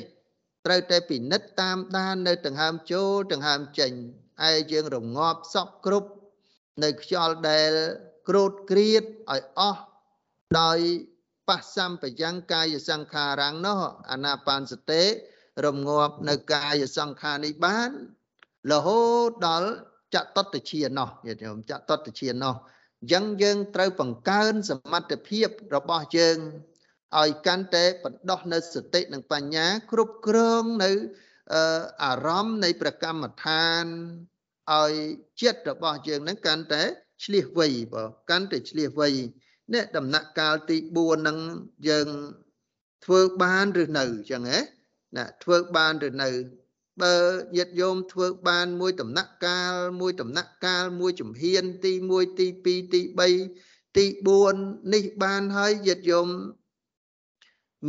[0.65, 3.91] ត្រូវតែពិនិត្យតាមដាននៅដង្ហើមចូលដង្ហើមចេញ
[4.49, 6.09] ឯយើងរងាប់សពគ្រប់
[6.83, 7.71] នៅខ្យល់ដែល
[8.27, 9.81] ក្រោតគ្រៀតឲ្យអស់
[10.59, 10.79] ដោយ
[11.47, 13.79] បសម្បយ៉ាងកាយសង្ខារាំងនោះ
[14.11, 15.03] អាណាបានសតិ
[15.65, 17.89] រងាប់នៅកាយសង្ខារនេះបាន
[18.71, 19.69] រហូតដល់
[20.15, 22.55] ចតតជានោះញាតិញោមចតតជានោះ
[23.01, 26.37] អញ្ចឹងយើងត្រូវបង្កើនសមត្ថភាពរបស់យើង
[27.19, 30.91] ឲ្យកាន់តែបណ្ដោះនៅសតិនិងបញ្ញា គ្រប់គ្រងនៅ
[32.03, 33.85] អារម្មណ៍នៃប្រកម្មដ្ឋាន
[34.73, 34.93] ឲ្យ
[35.41, 36.83] ចិត្តរបស់យើងនឹងកាន់តែ
[37.23, 39.09] ឆ្លៀសវៃបើកាន់តែឆ្លៀសវៃ
[39.73, 41.37] នេះដំណាក់កាលទី4ហ្នឹង
[41.89, 42.07] យើង
[43.05, 44.59] ធ្វើបានឬនៅអញ្ចឹងហ៎
[45.17, 46.29] ណាធ្វើបានឬនៅ
[47.01, 47.15] បើ
[47.55, 53.01] ញាតិញោមធ្វើបានមួយដំណាក់កាលមួយដំណាក់កាលមួយជំហានទី1ទី2ទី
[53.45, 54.05] 3ទី
[54.47, 56.27] 4នេះបានហើយញាតិញោម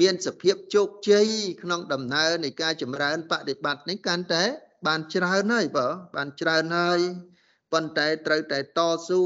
[0.00, 1.26] មានសភាពជោគជ័យ
[1.62, 4.44] ក្នុងដំណើរនៃការចម្រើនបដិបត្តិនេះកាន់តែ
[4.86, 7.00] បានច្រើនហើយបើបានច្រើនហើយ
[7.72, 9.20] ប៉ុន្តែត្រូវតែតស៊ូ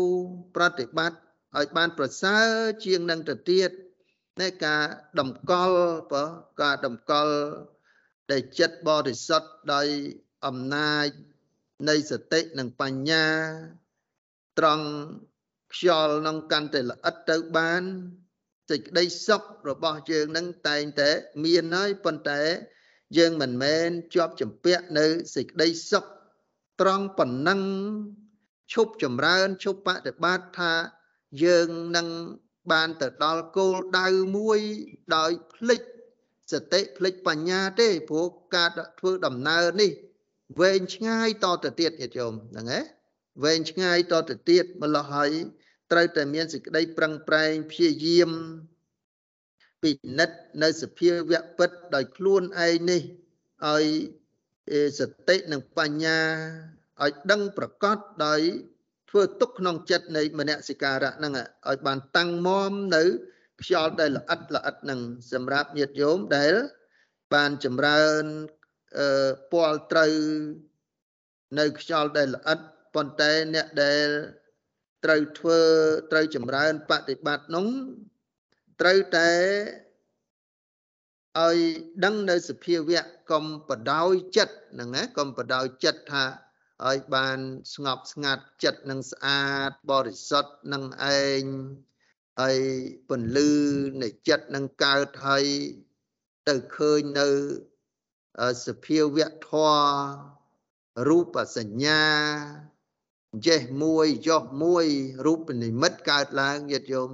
[0.56, 1.18] ប្រតិបត្តិ
[1.58, 2.46] ឲ្យបានប្រសើរ
[2.84, 3.70] ជាងនឹងទៅទៀត
[4.40, 4.82] នៃការ
[5.18, 5.78] តម្កល់
[6.12, 6.24] បើ
[6.62, 7.36] ការតម្កល់
[8.30, 9.88] ដែលចិត្តបរិសុទ្ធដោយ
[10.46, 11.08] អំណាច
[11.88, 13.26] នៃសតិនិងបញ្ញា
[14.58, 14.86] ត្រង់
[15.74, 17.82] ខ្យល់នឹងកាន់តែល្អិតទៅបាន
[18.70, 21.10] សេចក្តីសុខរបស់យើងនឹងតែងតែ
[21.44, 22.42] មានហើយប៉ុន្តែ
[23.18, 26.04] យើងមិនមែនជាប់ចម្ពាក់នៅសេចក្តីសុខ
[26.80, 27.60] ត្រង់ប៉ុណ្ណឹង
[28.72, 30.72] ឈប់ចម្រើនឈប់បដិបត្តិថា
[31.44, 32.08] យើងនឹង
[32.72, 34.60] បានទៅដល់គោលដៅមួយ
[35.16, 35.80] ដោយភ្លេច
[36.52, 39.90] សតិភ្លេចបញ្ញាទេព្រោះការធ្វើដំណើរនេះ
[40.60, 42.80] វែងឆ្ងាយតទៅទៀតញាតិញោមហ្នឹងហ៎
[43.42, 45.32] វែងឆ្ងាយតទៅទៀតម្លោះហើយ
[45.92, 48.30] ត្រូវតែមានសេចក្តីប្រឹងប្រែងព្យាយាម
[49.82, 53.02] ពិនិត្យនៅសភាវៈពិតដោយខ្លួនឯងនេះ
[53.66, 53.84] ឲ្យ
[54.98, 56.20] សតិនិងបញ្ញា
[57.04, 58.40] ឲ្យដឹងប្រកបដោយ
[59.10, 61.32] ធ្វើទុកក្នុងចិត្តនៃមនសិការៈហ្នឹង
[61.68, 63.02] ឲ្យបានតាំងមមនៅ
[63.62, 65.00] ខ្យល់ដែលល្អិតល្អិតនឹង
[65.32, 66.54] សម្រាប់ញាតិញោមដែល
[67.34, 68.24] បានចម្រើន
[68.98, 70.12] អឺពាល់ត្រូវ
[71.58, 72.58] នៅខ្យល់ដែលល្អិត
[72.94, 74.08] ប៉ុន្តែអ្នកដែល
[75.04, 75.60] ត្រូវធ្វើ
[76.10, 77.66] ត្រូវចម្រើនបប្រតិបត្តិនោះ
[78.80, 79.30] ត្រូវតែ
[81.40, 81.58] ឲ្យ
[82.04, 86.24] ដឹងនៅសភាវៈកុំបដោយចិត្តហ្នឹងណាកុំបដោយចិត្តថា
[86.90, 87.38] ឲ្យបាន
[87.74, 90.84] ស្ងប់ស្ងាត់ចិត្តនឹងស្អាតបរិសុទ្ធនឹង
[91.20, 91.42] ឯង
[92.40, 92.58] ហើយ
[93.08, 93.52] ពន្លឺ
[94.02, 95.44] នៃចិត្តនឹងកើតហើយ
[96.48, 97.28] ទៅឃើញនៅ
[98.66, 100.42] សភាវៈធម៌
[101.08, 102.04] រូបសញ្ញា
[103.48, 104.86] ចេះមួយចុះមួយ
[105.26, 107.10] រូបនិមិត្តកើតឡើងញាតិញោម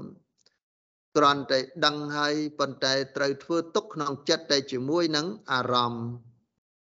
[1.17, 6.07] គ្រាន់តែដឹងហើយប៉ុន្តែត្រូវធ្វើទុកក្នុងចិត្តតែជាមួយនឹងអារម្មណ៍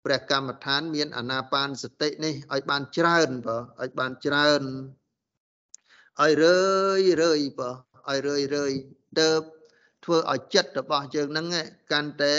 [0.07, 4.63] ព្រះកម្មដ្ឋាន មានអាណាបានសតិនេះឲ្យបានច្រើនបើឲ្យបានច្រើន
[6.21, 6.59] ឲ្យរឿ
[6.99, 7.69] យរឿយបើ
[8.09, 8.71] ឲ្យរឿយរឿយ
[9.19, 9.29] ទៅ
[10.03, 11.47] ធ្វើឲ្យចិត្តរបស់យើងហ្នឹង
[11.91, 12.35] កាន់តែ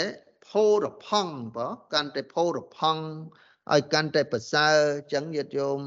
[0.47, 3.03] ផូរផង់បើកាន់តែផូរផង់
[3.73, 5.79] ឲ្យកាន់តែប្រសើរអញ្ចឹងញាតិញោម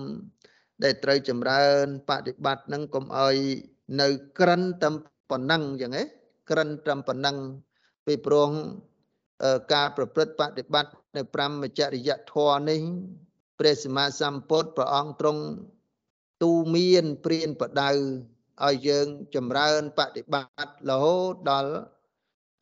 [0.85, 3.37] ដែលត្រូវចម្រើនបដិបត្តិនឹងកុំឲ្យ
[4.01, 4.09] នៅ
[4.39, 4.89] ក្រិនតែ
[5.31, 6.07] ប៉ុណ្ណឹងអញ្ចឹងឯង
[6.51, 7.37] ក្រិនត្រឹមប៉ុណ្ណឹង
[8.07, 8.51] ពីព្រោះ
[9.73, 12.81] ការប្រព្រឹត្តបដិបត្តិនៅ5មច្ចរិយធម៌នេះ
[13.59, 15.43] ព្រះសម្មាសម្ពុទ្ធព្រះអង្គទ្រង់
[16.43, 17.91] ទូមានព្រានបដៅ
[18.65, 21.73] ឲ្យយើងចម្រើនបដិបត្តិរហូតដល់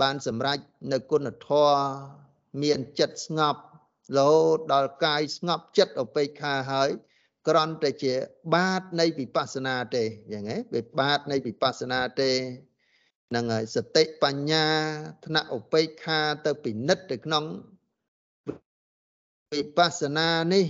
[0.00, 0.58] បានសម្រេច
[0.92, 1.80] នៅគុណធម៌
[2.62, 3.60] មានចិត្តស្ងប់
[4.18, 6.90] រហូតដល់កាយស្ងប់ចិត្តអបេក្ខាហើយ
[7.48, 8.14] គ្រាន់តែជា
[8.54, 14.66] បាតនៃវិបស្សនាទេយ៉ាងហ៎វាបាតនៃវិបស្សនាទេហ្នឹងហើយសតិបញ្ញា
[15.26, 17.44] ថ្នាក់ឧបេក្ខាទៅពិនិត្យទៅក្នុង
[19.52, 20.64] វិបស្សនានេះ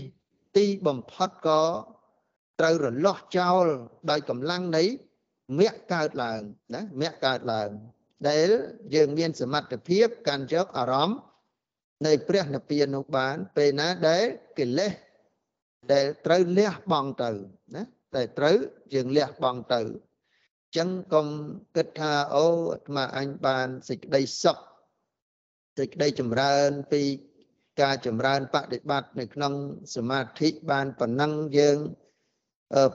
[0.56, 1.62] ទីបំផុតក៏
[2.60, 3.66] ត្រូវរលាស់ចោល
[4.10, 4.82] ដោយកម្លាំងនៃ
[5.58, 6.40] មគ្គកើតឡើង
[6.74, 7.70] ណាមគ្គកើតឡើង
[8.28, 8.48] ដែល
[8.94, 11.18] យើងមានសមត្ថភាពកាន់យកអារម្មណ៍
[12.06, 14.24] នៃព្រះនិព្វាននោះបាន ពេលណាដែល
[14.58, 14.92] កិលេស
[15.92, 17.30] ដែលត្រូវលះបង់ទៅ
[17.74, 17.82] ណា
[18.14, 18.56] តែត្រូវ
[18.94, 19.80] យើងលះបង់ទៅ
[20.76, 21.26] ចឹងកុំ
[21.76, 24.58] គិតថាអូអាត្មាអញបានសេចក្តីសុខ
[25.78, 27.02] សេចក្តីចម្រើនពី
[27.82, 29.54] ការចម្រើនបដិបត្តិនៅក្នុង
[29.96, 31.78] សមាធិបានប៉ុណ្ណឹងយើង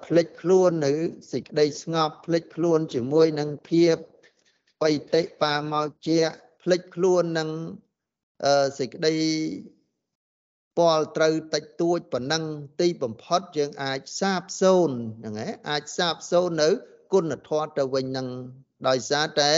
[0.05, 0.93] ផ្លិចខ្លួននៅ
[1.31, 3.95] សេចក្តីស្ងប់ផ្លិចខ្លួនជាមួយនឹងភាព
[4.81, 6.19] បៃតិបាមកជា
[6.61, 7.49] ផ្លិចខ្លួននឹង
[8.79, 9.15] សេចក្តី
[10.77, 12.43] ពាល់ត្រូវតិចតួចប៉ុណ្ណឹង
[12.81, 16.69] ទីបំផុតយើងអាចសាបសូន្យហ្នឹងឯងអាចសាបសូន្យនៅ
[17.13, 18.27] គុណធម៌ទៅវិញនឹង
[18.87, 19.51] ដោយសារតែ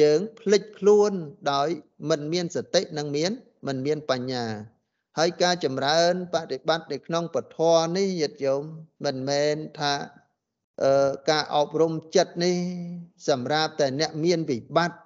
[0.00, 1.12] យើងភ្លេចខ្លួន
[1.52, 1.68] ដោយ
[2.10, 3.30] មិនមានសតិនិងមាន
[3.66, 4.44] មិនមានបញ្ញា
[5.18, 7.58] ហើយការចម្រើនបប្រតិបត្តិនៅក្នុងពធ
[7.96, 8.62] នេះយត្តយម
[9.04, 9.94] មិនមែនថា
[10.82, 12.56] អឺការអប់រំចិត្តនេះ
[13.28, 14.98] សម្រាប់តែអ្នកមានវិបត្តិ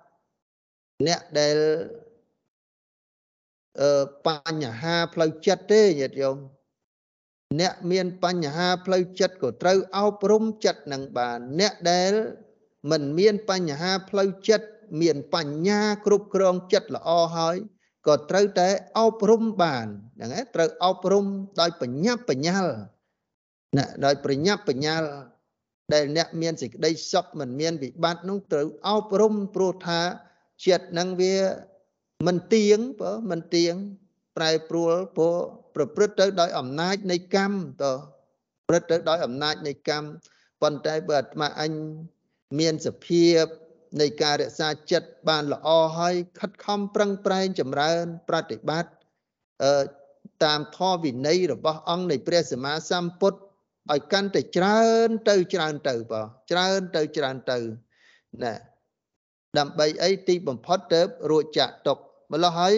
[1.06, 1.56] អ្នកដែល
[3.80, 4.28] អឺប
[4.62, 6.36] ញ្ហាផ្លូវចិត្តទេញាតិញោម
[7.61, 12.12] អ្នកមានបញ្ហាផ្លូវចិត្តក៏ត្រូវអប់រំចិត្តនឹងបានអ្នកដែល
[12.90, 14.66] មិនមានបញ្ហាផ្លូវចិត្ត
[15.00, 17.57] មានបញ្ញាគ្រប់គ្រងចិត្តល្អហើយ
[18.07, 19.86] ក៏ត្រូវតែអប់រំបាន
[20.16, 21.26] ហ្នឹងឯងត្រូវអប់រំ
[21.61, 22.72] ដោយបញ្ញាបញ្ញាល់
[23.76, 25.09] ណាដោយប្រញាប់បញ្ញាល់
[25.94, 30.00] ដែលអ្នកមានសេចក្តីសុខមិនមានវិបត្តិនោះត្រូវអប់រំព្រោះថា
[30.66, 31.36] ចិត្តនឹងវា
[32.26, 33.74] មិនទៀងបើមិនទៀង
[34.36, 35.36] ប្រែប្រួលព្រោះ
[35.74, 37.84] ប្រព្រឹត្តទៅដោយអំណាចនៃកម្មត
[38.68, 40.06] ប្រព្រឹត្តទៅដោយអំណាចនៃកម្ម
[40.62, 41.72] ប៉ុន្តែបើអាត្មាអញ
[42.58, 43.44] មានសភាព
[44.00, 45.68] នៃការរក្សាចិត្តបានល្អ
[45.98, 48.92] ហើយខិតខំប្រឹងប្រែងចម្រើន ប្រតិបត្តិ
[49.64, 49.84] អឺ
[50.44, 53.38] តាមធម៌វិន័យរបស់អង្គនៃព្រះសម្មាសម្ពុទ្ធ
[53.90, 57.58] ឲ្យកាន់តែច្រើនទៅច្រើនទៅបងច្រើនទៅច្រើនទៅ
[58.42, 58.54] ណា
[59.58, 61.00] ដើម្បីអីទីបំផុតទៅ
[61.30, 61.98] រួចចាក់ទុក
[62.32, 62.74] ម្ល៉េះហើយ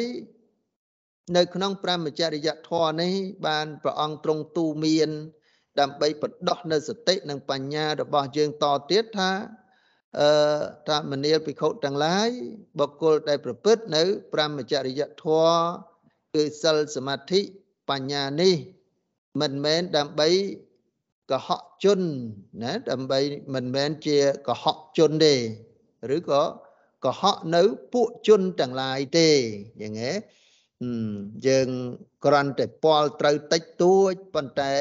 [1.36, 3.12] នៅក្នុងព្រះមច្ចរិយធម៌នេះ
[3.46, 5.10] បានព្រះអង្គទ្រង់ទូមាន
[5.80, 9.30] ដើម្បីបដោះនៅសតិនិងបញ្ញារបស់យើងតទៀតថា
[10.20, 10.28] អឺ
[10.88, 12.28] ថាមនាលភិក្ខុទាំងឡាយ
[12.78, 14.02] បុគ្គលដែលប្រព្រឹត្តនៅ
[14.32, 15.56] ព្រះមច្ចរិយធម៌
[16.34, 17.40] គឺសិលសមាធិ
[17.90, 18.54] បញ្ញានេះ
[19.40, 20.28] មិនមែនដើម្បី
[21.30, 22.00] កុហកជន
[22.62, 23.20] ណាដើម្បី
[23.54, 25.34] មិនមែនជាកុហកជនទេ
[26.16, 26.42] ឬក៏
[27.04, 27.62] កុហកនៅ
[27.92, 29.28] ពួកជនទាំងឡាយទេ
[29.82, 30.16] យ៉ាងហ្នឹង
[31.46, 31.68] យើង
[32.24, 34.72] គ្រាន់តែពាល់ត្រូវតិចតួចប៉ុន្តែ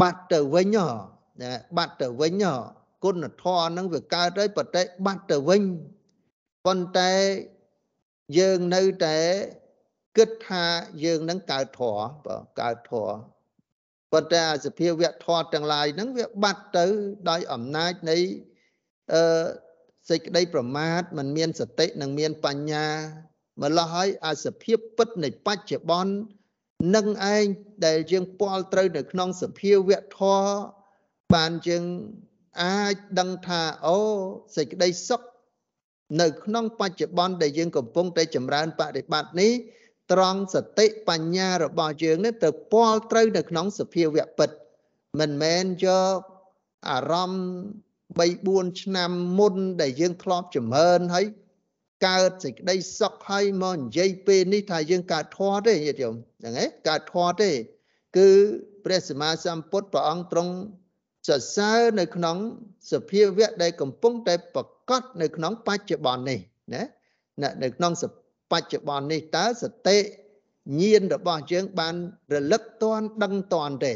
[0.00, 0.76] បាត់ទៅវិញ
[1.42, 2.44] ណាបាត់ទៅវិញ
[3.04, 5.62] គុណធម៌ហ្នឹងវាកើតហើយប៉ុន្តែបាត់ទៅវិញ
[6.66, 7.12] ប៉ុន្តែ
[8.38, 9.18] យើងនៅតែ
[10.16, 10.64] គិតថា
[11.04, 13.14] យើងនឹងកើតធម៌បើកើតធម៌
[14.12, 16.86] ប៉ុន្តែអាសភាវៈធម៌ទាំងឡាយហ្នឹងវាបាត់ទៅ
[17.30, 18.16] ដោយអំណាចនៃ
[19.12, 19.22] អឺ
[20.10, 22.86] សេចក្តីប្រមាទมันមានសតិនិងមានបញ្ញា
[23.60, 26.12] ម្ល៉េះហើយអាសភាពពិតនៃបច្ចុប្បន្ន
[26.96, 27.44] នឹងឯង
[27.86, 30.52] ដែលយើងពាល់ត្រូវនៅក្នុងសភាវៈធម៌
[31.34, 31.84] បានយើង
[32.62, 33.98] អាចដឹងថាអូ
[34.56, 35.20] សេចក្តីសុខ
[36.20, 39.52] នៅក្នុងបច្ចុប្បន្នដែលយើងកំពុងតែចម្រើនបដិបត្តិនេះ
[40.12, 44.50] ត្រង់សតិបញ្ញារបស់យើងនេះទៅពាល់ត្រូវនៅក្នុងសភាវៈពិត
[45.20, 46.18] មិនមែនយក
[46.90, 47.44] អារម្មណ៍
[48.18, 48.22] 3
[48.72, 51.26] 4ឆ្នាំមុនដែលយើងធ្លាប់ចម្រើនហើយ
[52.06, 57.50] កើតសេចក្តីសុខហើយមកនិយាយពេលនេះថាយើងកើតធម៌ទេញាតិញោមហ្នឹងឯងកើតធម៌ទេ
[58.16, 58.28] គឺ
[58.84, 60.52] ព្រះសម្មាសម្ពុទ្ធព្រះអង្គទ្រង់
[61.28, 62.36] សរសើរនៅក្នុង
[62.92, 66.40] សភាវៈដែលកំពុងតែប្រកបនៅក្នុងបច្ចុប្បន្ននេះ
[66.74, 66.82] ណា
[67.62, 67.92] នៅក្នុង
[68.52, 69.98] បច្ចុប្បន្ននេះតើសតិ
[70.80, 71.94] ញាណរបស់យើងបាន
[72.34, 73.94] រលឹកតន់ដឹងតន់ទេ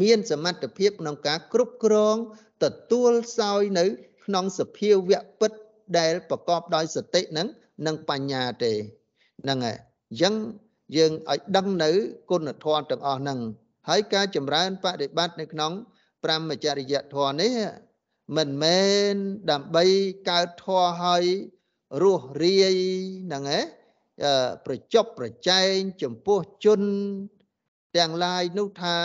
[0.00, 2.16] មានសមត្ថភាពក្នុងការគ្រប់គ្រង
[2.64, 3.84] ទទួលសោយនៅ
[4.24, 5.52] ក្នុងសភាវៈពិត
[5.98, 7.48] ដែលប្រកបដោយសតិនឹង
[7.86, 8.72] និងបញ្ញាទេ
[9.42, 9.78] ហ្នឹងហើយ
[10.10, 10.34] អញ្ចឹង
[10.96, 11.90] យើងឲ្យដឹងនៅ
[12.30, 13.38] គុណធម៌ទាំងអស់ហ្នឹង
[13.88, 15.72] ហើយការចម្រើនបដិបត្តិនៅក្នុង
[16.24, 17.54] ព្រមចរិយធម៌នេះ
[18.36, 18.82] មិនមែ
[19.12, 19.14] ន
[19.50, 19.84] ដើម្បី
[20.30, 21.24] កើតធម៌ឲ្យ
[22.02, 22.78] រស់រាយ
[23.26, 23.64] ហ្នឹងឯង
[24.66, 26.80] ប្រជប់ប្រជែងចំពោះជន
[27.96, 28.98] ទាំងឡាយនោះថា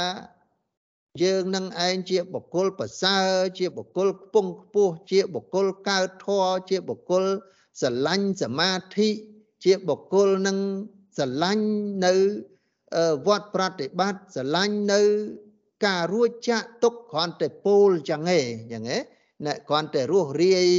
[1.22, 7.24] យើងនឹងឯងជាបុគ្គលប្រសើរជាបុគ្គលខ្ពង់ខ្ពស់ជាបុគ្គលកើតធម៌ជាបុគ្គល
[7.82, 9.10] ស្រឡាញ់សមាធិ
[9.64, 10.58] ជាបុគ្គលនឹង
[11.18, 11.68] ស្រឡាញ់
[12.06, 12.14] នៅ
[13.28, 15.02] វត្តប្រតិបត្តិស្រឡាញ់នៅ
[15.86, 19.04] ការរួចចាក់ទុកគ្រាន់តែពោលចឹងឯងចឹងឯង
[19.46, 20.70] អ្នកគ្រាន់តែរស់រាយ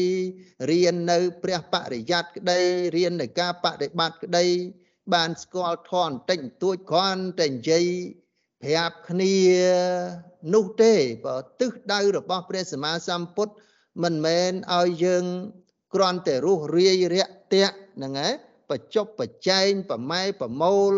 [0.70, 2.59] រៀននៅព្រះបរិយ័តក្តី
[2.97, 4.44] រៀននៅការបដិបត្តិក្តី
[5.15, 7.86] បានស្គាល់ធនតិចតួចគ្រាន់តែនិយាយ
[8.62, 9.36] ប្រាប់គ្នា
[10.55, 10.94] នោះទេ
[11.24, 13.52] បើទិសដៅរបស់ព្រះសម្មាសម្ពុទ្ធ
[14.02, 15.24] មិនមែនឲ្យយើង
[15.94, 18.32] គ្រាន់តែរស់រាយរាក់ទាក់ហ្នឹងឯង
[18.70, 20.94] បច្ចុប្បច្ចែងប្រម៉ែប្រមូល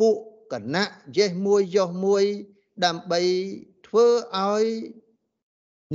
[0.00, 0.16] ពួក
[0.52, 2.24] គណៈយេះមួយយោះមួយ
[2.84, 3.20] ដើម្បី
[3.86, 4.06] ធ្វើ
[4.36, 4.64] ឲ្យ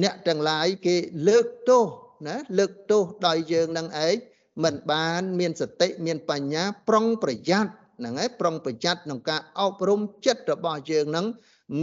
[0.03, 0.95] អ្នកទាំងឡាយគេ
[1.27, 1.85] លើកទោស
[2.27, 4.15] ណាលើកទោសដោយយើងនឹងឯង
[4.63, 7.71] មិនបាន មានសតិមានបញ្ញាប្រុងប្រយ័ត្ន
[8.01, 11.25] ហ្នឹងហើយប្រុងប្រយ័ត្នក្នុងការអប់រំចិត្តរបស់យើងនឹង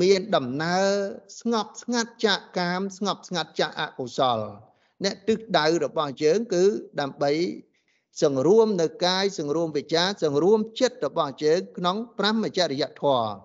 [0.00, 0.86] មានដំណើរ
[1.40, 4.38] ស្ងប់ស្ងាត់ចាកកាម ស្ងប់ស្ងាត់ចាកអកុសល
[5.04, 6.64] អ្នកទិសដៅរបស់យើងគឺ
[7.00, 7.32] ដើម្បី
[8.22, 13.36] សង្រួមនៅកាយសង្រួមវិចារសង្រួមចិត្តរបស់យើងក្នុងព្រមចរិយធម៌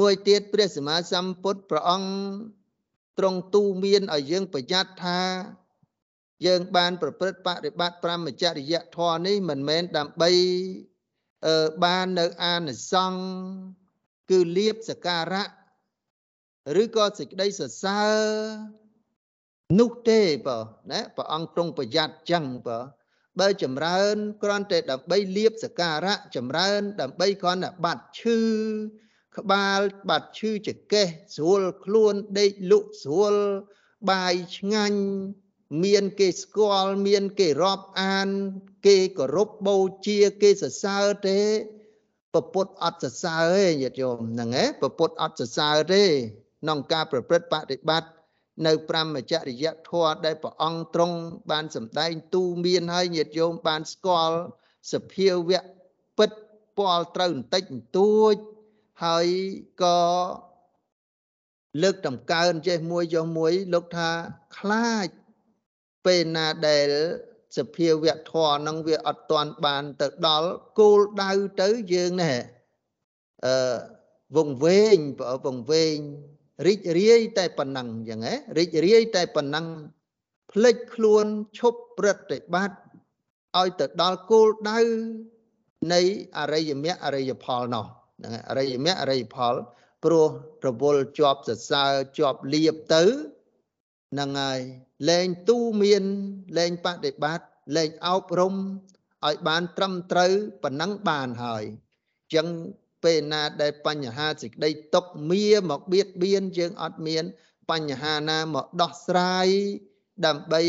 [0.00, 2.10] មួយទៀតព្រះសម្មាសម្ពុទ្ធព្រះអង្គ
[3.18, 5.20] ទ្រង់ទូមានឲ្យយើងប្រយ័ត្នថា
[6.46, 10.89] យើងបានប្រព្រឹត្តបរិបត្តិព្រមចរិយធម៌នេះមិនមែនដើម្បីអឺ
[11.84, 13.22] បាននៅអានិសង្ឃ
[14.30, 15.48] គឺលៀបសការៈ
[16.82, 18.18] ឬក៏សេចក្តីសរសើរ
[19.80, 20.58] នោះទេបើ
[20.90, 22.78] ណាព្រះអង្គទ្រង់ប្រយ័ត្នចឹងបើ
[23.40, 28.38] បើចម្រើនគ្រាន់តែដើម្បីលៀបសការៈចម្រើន ដើម្បីគ្រាន់តែបាត់ឈឺ
[29.38, 29.80] ក្បាល
[30.10, 31.06] បាត់ឈឺចកេះ
[31.36, 33.34] ស្រួលខ្លួនដេកលក់ស្រួល
[34.10, 35.00] បាយឆ្ងាញ់
[35.84, 38.28] មានគេស្គាល់មានគេរាប់អាន
[38.86, 39.76] គេគោរពបូ
[40.06, 41.40] ជាគេសរសើរទេ
[42.34, 46.04] ពពុទ្ធអត់សរសើរទេញាតិញោមហ្នឹងឯងពពុទ្ធអត់សរសើរទេ
[46.62, 48.10] ក្នុងការប្រព្រឹត្តបដិបត្តិ
[48.66, 51.16] នៅព្រមចរិយធម៌ដែលព្រះអង្គទ្រង់
[51.50, 54.36] បានសម្ដែងទូមានហើយញាតិញោមបានស្គាល់
[54.92, 55.62] សភាវៈ
[56.18, 56.30] ពិត
[56.78, 58.34] ពាល់ត្រូវបន្តិចបន្តួច
[59.04, 59.26] ហើយ
[59.82, 60.00] ក៏
[61.82, 64.10] លើកតម្កើងចេះមួយចុះមួយលោកថា
[64.58, 65.08] ខ្លាច
[66.06, 66.90] ពេលណាដែល
[67.58, 71.32] សភាវៈធរនឹងវាអត់ទាន់បានទៅដល់គោលដៅ
[71.62, 72.32] ទៅយើងណែ
[73.46, 73.54] អឺ
[74.36, 75.98] វងវែងបើវងវែង
[76.66, 79.66] រីករាយតែប៉ុណ្ណឹងអញ្ចឹងហ៎រីករាយតែប៉ុណ្ណឹង
[80.52, 81.26] ផ្លិចខ្លួន
[81.58, 82.78] ឈប់ប្រតិបត្តិ
[83.58, 84.80] ឲ្យទៅដល់គោលដៅ
[85.92, 86.00] នៃ
[86.38, 87.84] អរិយមគ្គអរិយផលនោះ
[88.18, 89.54] ហ្នឹងអរិយមគ្គអរិយផល
[90.04, 90.28] ព្រោះ
[90.66, 94.60] រវល់ជាប់សរសើរជាប់លៀបទៅហ្នឹងហើយ
[95.08, 96.02] លែងទូមាន
[96.58, 97.46] លែងបដិបត្តិ
[97.76, 98.54] លែងអប់រំ
[99.26, 100.32] ឲ្យបានត្រឹមត្រូវ
[100.62, 102.46] ប៉ុណ្ណឹងបានហើយអញ្ចឹង
[103.04, 107.24] ពេលណាដែលបញ្ហាសេចក្តីຕົកមៀមកបៀតបៀនយើងអត់មាន
[107.70, 109.48] បញ្ហាណាមកដោះស្រាយ
[110.26, 110.62] ដើម្បី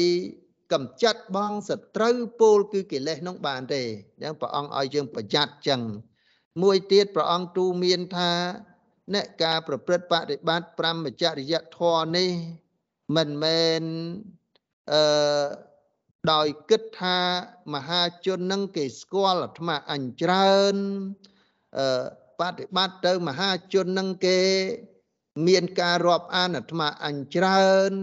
[0.74, 5.82] កំចាត់បងសត្រូវពោលគឺកិលេសនោះបានទេអញ្ចឹងព្រះអង្គឲ្យយើងប្រយ័ត្នចឹង
[6.62, 8.32] មួយទៀតព្រះអង្គទូមានថា
[9.14, 12.32] អ្នកការប្រព្រឹត្តបដិបត្តិប្រមចរិយធម៌នេះ
[13.16, 13.84] មិនមែន
[14.92, 15.02] អឺ
[16.32, 17.20] ដោយគិតថា
[17.74, 20.76] មហាជននឹងគេស្គាល់អាត្មាអញច្រើន
[21.78, 21.86] អឺ
[22.40, 24.40] បដិបត្តិទៅមហាជននឹងគេ
[25.48, 27.94] មានការរាប់អានអាត្មាអញច្រើន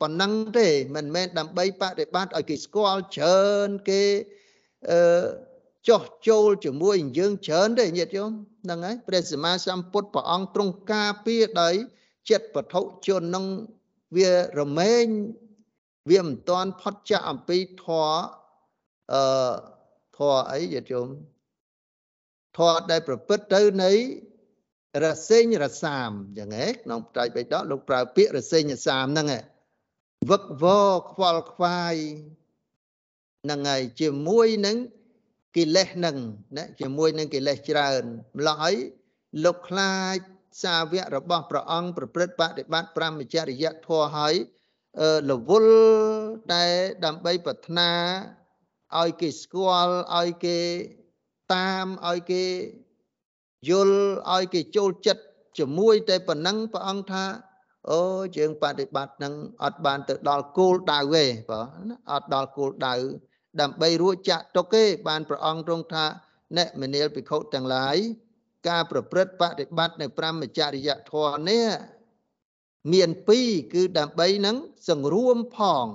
[0.00, 4.02] ប៉ុណ្ណឹងទេមិនមែនដើម្បីបដិបត្តិឲ្យគេស្គាល់ច្រើនគេ
[4.90, 5.00] អឺ
[5.88, 8.30] ចោះចូលជាមួយយើងច្រើនទេញាតិញោម
[8.64, 11.74] ហ្នឹងហើយព្រះសម្មាសម្ពុទ្ធព្រះអង្គទ្រង់ការពារដោយ
[12.30, 13.44] ចិត្តពធុជននឹង
[14.16, 14.30] វា
[14.60, 15.06] រមែង
[16.10, 18.10] វាមិនទាន់ផុតចាកអំពីធរ
[19.12, 19.22] អឺ
[20.16, 21.08] ធរអីយាទយោម
[22.56, 23.92] ធរដែលប្រព្រឹត្តទៅនៃ
[25.04, 29.42] រសេញរសាមអញ្ចឹងឯងក្នុងត្រៃបិដកលោកប្រើពាក្យរសេញរសាមហ្នឹងឯង
[30.30, 31.96] វឹកវរខ្វល់ខ្វាយ
[33.44, 34.76] ហ្នឹងហើយជាមួយនឹង
[35.56, 36.16] កិលេសហ្នឹង
[36.56, 38.02] ណាជាមួយនឹងកិលេសច្រើន
[38.38, 38.76] ម្ល៉េះហើយ
[39.44, 40.18] លោកខ្លាច
[40.62, 44.34] សាវករបស់ព្រះអង្គប្រព្រឹត្តបដិបត្តិប្រមចរិយធម៌ហើយ
[45.30, 45.74] រវល់
[46.52, 46.64] តែ
[47.04, 47.90] ដើម្បីប្រាថ្នា
[49.00, 50.58] ឲ្យគេស្គាល់ឲ្យគេ
[51.54, 52.44] តាមឲ្យគេ
[53.68, 53.98] យល់
[54.34, 55.22] ឲ្យគេចូលចិត្ត
[55.58, 57.24] ជាមួយតែប៉ុណ្ណឹងព្រះអង្គថា
[57.90, 58.00] អូ
[58.36, 61.60] យើងបដិបត្តិនឹងអត់បានទៅដល់គោលដៅទេបើ
[62.12, 62.94] អត់ដល់គោលដៅ
[63.60, 66.04] ដើម្បីរួចចាក់ទុកទេបានព្រះអង្គទ្រង់ថា
[66.56, 67.96] អ្នកមនាលភិក្ខុទាំងឡាយ
[68.68, 71.66] ការប្រព្រឹត្តបដិបត្តិនៅប្រមចរិយធម៌នេះ
[72.92, 74.56] មានពីរគឺដើម្បីនឹង
[74.90, 75.86] សង្រួមផង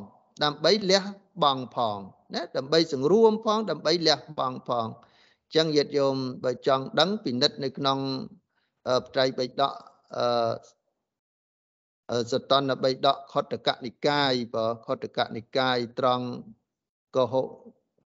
[0.43, 1.03] ដើម្បីលះ
[1.43, 1.97] បង់ផង
[2.35, 7.99] ណាដើម្បីសង្រួមផង ដើម្បីលះបង់ផងអញ្ចឹងញាតិញោមបើចង់ដឹងពិនិត្យនៅក្នុង
[9.13, 9.71] ត្រៃបិដក
[12.11, 16.25] អឺសតនបិដកខុទ្ទកនិកាយបើខុទ្ទកនិកាយត្រង់
[17.15, 17.47] កុហក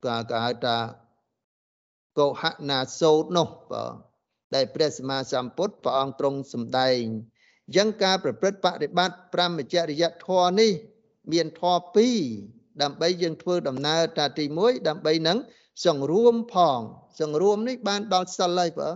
[0.06, 0.76] កាគេហៅថា
[2.18, 3.84] កុហណាសោតនោះបើ
[4.54, 7.02] ដែលព្រះសម្មាសម្ពុទ្ធព្រះអង្គទ្រង់សម្ដែង
[7.66, 10.72] អញ្ចឹងការប្រព្រឹត្តបប្រតិបត្តិប្រមចរិយធម៌នេះ
[11.32, 11.80] មានធម៌
[12.34, 15.38] 2ដើម្បីយើងធ្វើដំណើរតាទី1ដើម្បីនឹង
[15.86, 16.80] សង្រួមផង
[17.20, 18.90] សង្រួមនេះបានដល់សិលហើយបើ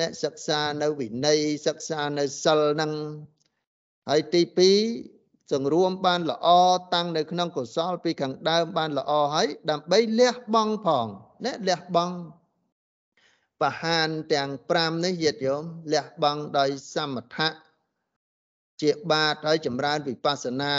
[0.00, 2.92] អ្នកសិក្សានៅវិន័យសិក្សានៅសិលនឹង
[4.10, 4.42] ហើយទី
[4.96, 6.48] 2សង្រួមបានល្អ
[6.94, 11.06] តាំងនៅក្នុងកុសលពីខាងដើមបានល្អហើយដើម្បីលះបង់ផង
[11.44, 12.16] ណាលះបង់
[13.62, 17.48] បហានទាំង5នេះយត់យោមលះបង់ដោយសមថៈ
[18.82, 20.74] ជាបាតហើយចម្រើនវិបស្សនា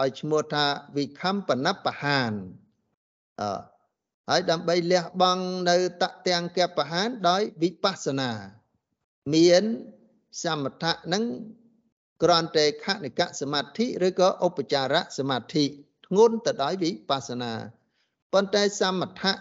[0.00, 0.66] ឲ្យឈ្មោះថា
[0.96, 2.32] វិខំបណបហាន
[3.40, 3.42] អ
[4.30, 8.30] ហើយដើម្បីលះបង់នៅតទាំងកបហានដោយវិបស្សនា
[9.34, 9.64] មាន
[10.42, 11.24] សមថៈនឹង
[12.22, 15.64] ក្រន្តែខនិកសមាធិឬក៏ឧបចារៈសមាធិ
[16.06, 17.52] ធ្ងន់ទៅដោយវិបស្សនា
[18.32, 19.32] ប៉ុន្តែសមថៈ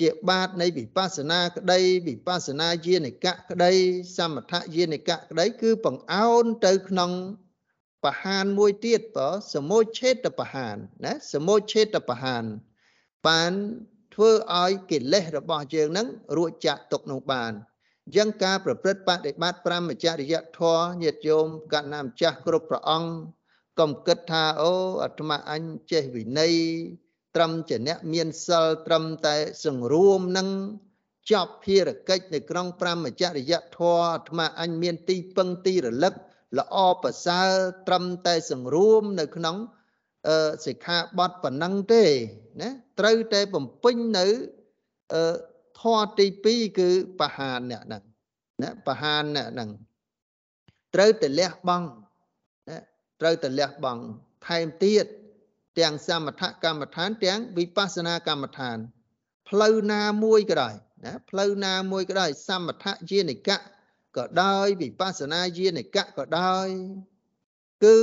[0.00, 3.72] ជាបាតនៃវិបស្សនាក្តីវិបស្សនាយានិកៈក្តី
[4.16, 7.10] សមថយានិកៈក្តី គឺបង្អោនទៅក្នុង
[8.04, 12.44] បហានមួយទៀតបើសមុឆេតបហានណាសមុឆេតបហាន
[13.26, 13.52] បាន
[14.14, 14.30] ធ្វើ
[14.60, 16.06] ឲ្យកិលេសរបស់យើងនឹង
[16.36, 17.52] រួចចាក់ទុកនោះបាន
[18.06, 23.10] អញ្ចឹងការប្រព្រឹត្តបដិបត្តិប្រមចរិយធម៌ញាតិញោមកណ្ណាម្ចាស់គ្រប់ព្រះអង្គ
[23.78, 24.72] កុំគិតថាអូ
[25.02, 26.54] អាត្មាអញចេះវិន័យ
[27.36, 30.48] ត្រឹមជាអ្នកមានសិលត្រឹមតែសង្រួមនឹង
[31.30, 36.14] ចប់ភារកិច្ចនៅក្នុងប្រមចរិយធម៌អាត្មាអញមានទីពឹងទីរលឹក
[36.58, 37.50] ល្អប្រសើរ
[37.86, 39.56] ត្រឹមតែសង្រួមនៅក្នុង
[40.28, 40.36] អឺ
[40.66, 42.04] សិក្ខាបទប៉ុណ្ណឹងទេ
[42.62, 44.26] ណាត្រូវតែបំពេញនៅ
[45.14, 45.34] អឺ
[45.80, 46.88] ធម៌ទី2គឺ
[47.20, 48.02] បហានអ្នកហ្នឹង
[48.62, 49.70] ណាបហានអ្នកហ្នឹង
[50.94, 51.86] ត្រូវតែលះបង់
[52.70, 52.78] ណា
[53.20, 54.02] ត្រូវតែលះបង់
[54.46, 55.06] ថែមទៀត
[55.78, 58.78] ទាំងសមថកម្មដ្ឋានទាំងវិបស្សនាកម្មដ្ឋាន
[59.48, 60.74] ផ្លូវណាមួយក៏ដោយ
[61.04, 63.58] ណាផ្លូវណាមួយក៏ដោយសមថយានិកៈ
[64.16, 66.68] ក៏ដោយវិបស្សនាយានិកៈក៏ដោយ
[67.84, 67.96] គឺ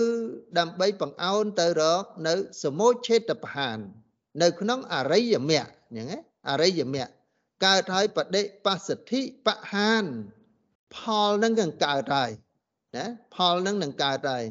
[0.57, 3.80] ដើម្បីបង្អោនទៅរកនៅសមុឆេតបហាន
[4.41, 7.11] នៅក្នុងអរិយមគ្គអញ្ចឹងអរិយមគ្គ
[7.65, 10.06] កើតហើយបដិបស្សទ្ធិបហាន
[10.95, 12.31] ផលនឹងក៏កើតហើយ
[12.95, 14.43] ណាផលនឹងនឹងកើតហើយ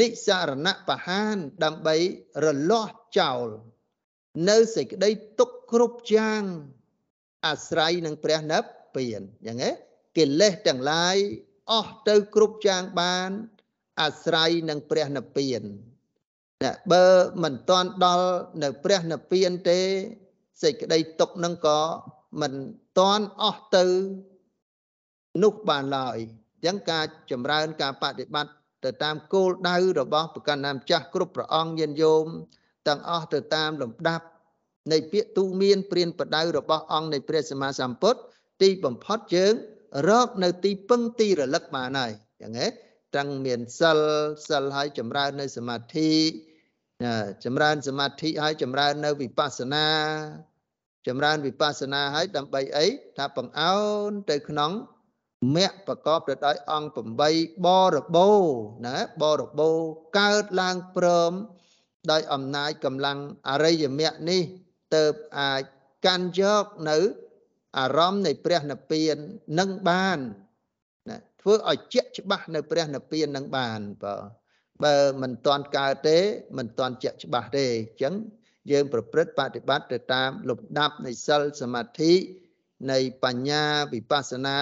[0.00, 1.96] និសារណបហានដើម្បី
[2.44, 3.46] រលាស់ចោល
[4.48, 6.42] នៅសេចក្តីទុកគ្រប់យ៉ាង
[7.46, 9.70] អាស្រ័យនឹងព្រះនិព្វានយ៉ាងណា
[10.18, 11.16] កិលេសទាំងឡាយ
[11.72, 13.30] អស់ទៅគ្រប់យ៉ាងបាន
[14.02, 15.62] អាស្រ័យនឹងព្រះនិព្វាន
[16.64, 17.06] ណាបើ
[17.42, 18.30] មិនតាន់ដល់
[18.62, 19.80] នៅព្រះនិព្វានទេ
[20.62, 21.80] សេចក្តីទុកនឹងក៏
[22.40, 22.52] មិន
[22.98, 23.84] តាន់អស់ទៅ
[25.42, 28.52] នោះបានឡើយអញ្ចឹងការចម្រើនការបដិបត្តិ
[28.84, 32.26] ទៅតាមគោលដៅរបស់ប្រកាន់ណាម្ចាស់គ្រប់ព្រះអង្គញាតិញោម
[32.88, 34.26] ទាំងអស់ទៅតាមលំដាប់
[34.92, 38.20] នៃពាក្យទូមានព្រានប្រដៅរបស់អង្គនៃព្រះសម្មាសម្ពុទ្ធ
[38.62, 39.54] ទីបំផុតយើង
[40.08, 42.68] រកនៅទីពឹងទីរលឹកបានហើយយ៉ាងហេ
[43.16, 43.98] ទាំងមានសិល
[44.48, 46.10] សិលហើយចម្រើននៅសមាធិ
[47.44, 49.86] ចម្រើនសមាធិហើយចម្រើននៅវិបស្សនា
[51.06, 52.86] ចម្រើនវិបស្សនាហើយដើម្បីអី
[53.18, 53.78] ថាបង្អោ
[54.08, 54.72] នទៅក្នុង
[55.56, 56.98] មគ្គប្រកបទៅដោយអង្គ
[57.30, 58.30] 8បរបោ
[58.86, 59.70] ណាបរបោ
[60.18, 61.32] កើតឡើងព្រម
[62.10, 64.42] ដោយអំណាចកម្លាំងអរិយមគ្គនេះ
[64.94, 65.04] ទៅ
[65.38, 65.62] អាច
[66.06, 66.98] កាន់យកនៅ
[67.78, 69.16] អារម្មណ៍នៃព្រះនិព្វាន
[69.58, 70.18] នឹងបាន
[71.08, 74.16] ណាធ្វើឲ្យជាក់ច្បាស់នៅព្រះនិព្វាននឹងបានបើ
[74.84, 76.18] បើមិនទាន់កើតទេ
[76.58, 78.14] មិនទាន់ជាក់ច្បាស់ទេអញ្ចឹង
[78.70, 82.12] យើងប្រព្រឹត្តបប្រតិបត្តិទៅតាមលំដាប់នៃសិលសមាធិ
[82.92, 84.58] នៃបញ្ញាវិបស្សនា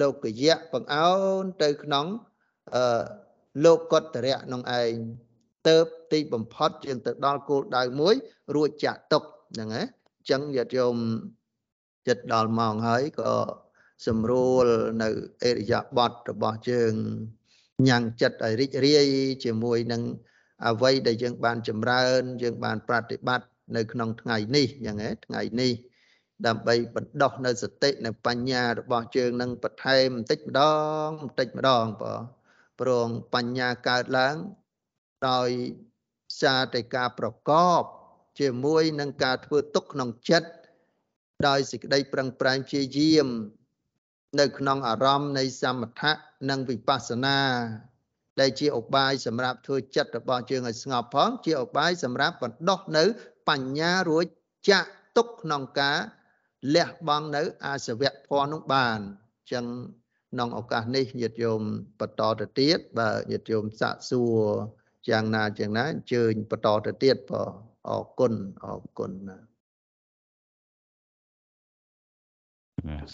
[0.00, 1.10] លោកយៈបង្អោ
[1.42, 2.06] នទៅក្នុង
[2.74, 3.02] អឺ
[3.64, 4.92] លោកកតរៈក្នុងឯង
[5.68, 5.76] ទៅ
[6.12, 8.14] ទីបំផុតយើងទៅដល់គោលដៅមួយ
[8.54, 9.22] រួចចាក់ទុក
[9.52, 10.96] ហ្នឹងណាអញ្ចឹងញាតិញោម
[12.08, 13.32] ចិត្តដល់ម៉ោងហើយក៏
[14.06, 14.66] សម្រួល
[15.02, 15.08] នៅ
[15.44, 16.92] អេរិយាបថរបស់យើង
[17.88, 19.06] ញ៉ាំងចិត្តឲ្យរីករាយ
[19.44, 20.02] ជាមួយនឹង
[20.68, 23.46] អ្វីដែលយើងបានចម្រើន យើងបានប្រតិបត្តិ
[23.76, 25.72] នៅក្នុងថ្ងៃនេះយ៉ាងណាថ្ងៃនេះ
[26.46, 30.62] ដើម្បីបណ្ដោះនៅសតិនៅបញ្ញារបស់ជើងនឹងបន្ថែមបន្តិចម្ដ
[31.04, 32.22] ងបន្តិចម្ដងបង
[32.80, 34.36] ព្រងបញ្ញាកើតឡើង
[35.28, 35.50] ដោយ
[36.40, 37.82] សារតែការប្រកប
[38.40, 40.48] ជាមួយនឹងការធ្វើទុកក្នុងចិត្ត
[41.48, 43.28] ដោយសេចក្តីប្រឹងប្រែងជាយាម
[44.40, 46.12] នៅក្នុងអារម្មណ៍នៃសមថៈ
[46.50, 47.40] និងវិបស្សនា
[48.40, 53.04] ដែលជាឧបាយសម្រាប់ធ្វើចិត្តរបស់យើងឲ្យស្ងប់ផង ជាឧបាយសម្រាប់បណ្ដោះនៅ
[53.48, 54.26] បញ្ញារួច
[54.70, 55.98] ចាក់ទុកក្នុងការ
[56.74, 59.66] លះបង់នៅ អាសវៈភ័ណ្ឌនោះបានអញ្ចឹង
[60.32, 61.60] ក្នុងឱកាសនេះញាតិញោម
[62.00, 64.40] បន្តទៅទៀតបាទញាតិញោមសាកសួរ
[65.08, 67.52] យ៉ាងណាយ៉ាងណាអញ្ជើញបន្តទៅទៀតបង
[67.88, 68.34] អរគុណ
[68.64, 69.38] អរគុណណា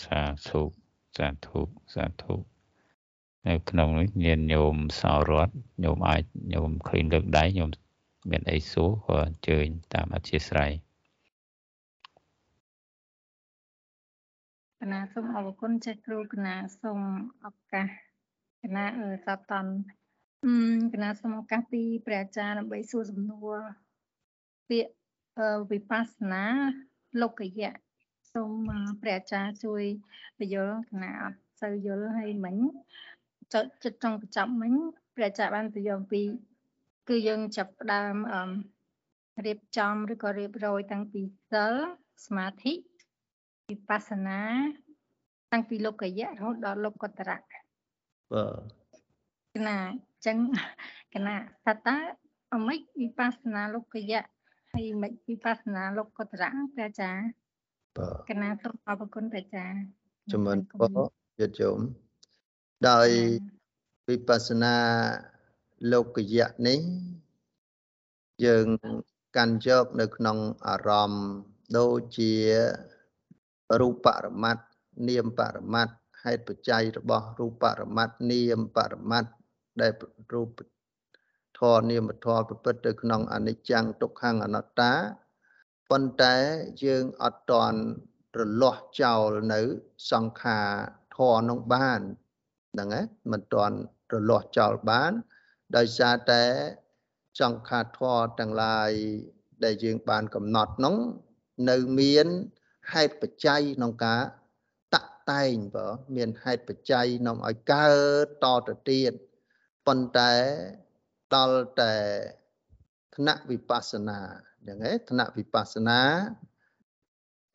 [0.05, 0.63] សាធុ
[1.17, 1.61] សាធុ
[1.95, 2.35] សាធុ
[3.49, 5.49] នៅក្នុងនេះមានញោមសោរត
[5.85, 6.23] ញោមអាច
[6.55, 7.71] ញោមឃើញលើកដៃញោម
[8.31, 10.92] មានអីសួរក៏អញ្ជើញតាមអធិស្ឋាន
[14.83, 17.01] កណាសូមអរគុណចេះគ្រូកណាសូម
[17.47, 17.89] ឱកាស
[18.63, 19.53] កណាអឺតត
[20.45, 20.55] អឺ
[20.95, 23.57] កណាសូមឱកាសពីព្រះអាចារ្យដើម្បីសួរសំណួរ
[24.69, 24.93] ពាក្យ
[25.71, 26.45] វិបស្សនា
[27.21, 27.73] លោកយៈ
[28.35, 28.53] សូម
[29.03, 29.83] ព្រះអាចារ្យជួយ
[30.39, 32.57] បញ្យល់កណាអត់សូវយល់ឲ្យមិញ
[33.53, 34.73] ចិត្តចង់បញ្ចប់មិញ
[35.17, 36.23] ព្រះអាចារ្យបានបញ្យល់ពី
[37.09, 38.43] គឺយើងចាប់ផ្ដើមអឺ
[39.47, 41.75] រៀបចំឬក៏រៀបរយតាំងពីសិល
[42.27, 42.75] សមាធិ
[43.71, 44.41] វិបស្សនា
[45.53, 47.39] តាំងពីលោកយៈរហូតដល់លោកកតរៈ
[48.33, 50.37] បាទកណាអញ្ចឹង
[51.15, 51.97] កណាថាតើ
[52.55, 54.25] អមិចវិបស្សនាលោកយៈ
[54.73, 57.25] ហើយមិនវិបស្សនាលោកកតរៈព្រះអាចារ្យ
[57.97, 59.77] បាទកណាសូមអរគុណព្រះអាចារ្យ
[60.33, 60.99] ជំនុនពរ
[61.41, 61.79] យត្តជុំ
[62.89, 63.09] ដោយ
[64.09, 64.77] វិបស្សនា
[65.93, 66.81] លោកយៈនេះ
[68.45, 68.67] យើង
[69.37, 71.27] កាន់យកនៅក្នុងអារម្មណ៍
[71.79, 72.33] ដូចជា
[73.81, 74.63] រូបបរមត្ត
[75.09, 79.31] នាមបរមត្តហេតុបច្ច័យរបស់រូបបរមត្តនាមបរមត្ត
[79.81, 79.93] ដែល
[80.35, 80.49] រូប
[81.59, 84.93] ធរនាមធរប្រព្រឹត្តទៅក្នុងអនិច្ចំទុក្ខំអនត្តា
[85.91, 86.37] ប៉ុន្តែ
[86.85, 87.81] យើងអត់តន់
[88.39, 89.61] រលាស់ចោលនៅ
[90.13, 90.69] សង្ខារ
[91.17, 92.01] ធរនោះបាន
[92.73, 93.77] ហ្នឹងណាមិនតន់
[94.13, 95.13] រលាស់ចោលបាន
[95.77, 96.45] ដោយសារតែ
[97.41, 98.91] សង្ខារធរទាំងឡាយ
[99.65, 100.97] ដែលយើងបានកំណត់នោះ
[101.71, 102.27] នៅមាន
[102.93, 104.23] ហេតុបច្ច័យក្នុងការ
[104.95, 105.87] តាក់តែងបើ
[106.17, 107.89] មានហេតុបច្ច័យនាំឲ្យកើ
[108.25, 109.13] តតទៅទៀត
[109.87, 110.33] ប៉ុន្តែ
[111.35, 111.95] ដល់តែ
[113.17, 114.21] ថ្នាក់វិបស្សនា
[114.67, 116.01] យ៉ាងហ៎ថ្នាក់វិបស្សនា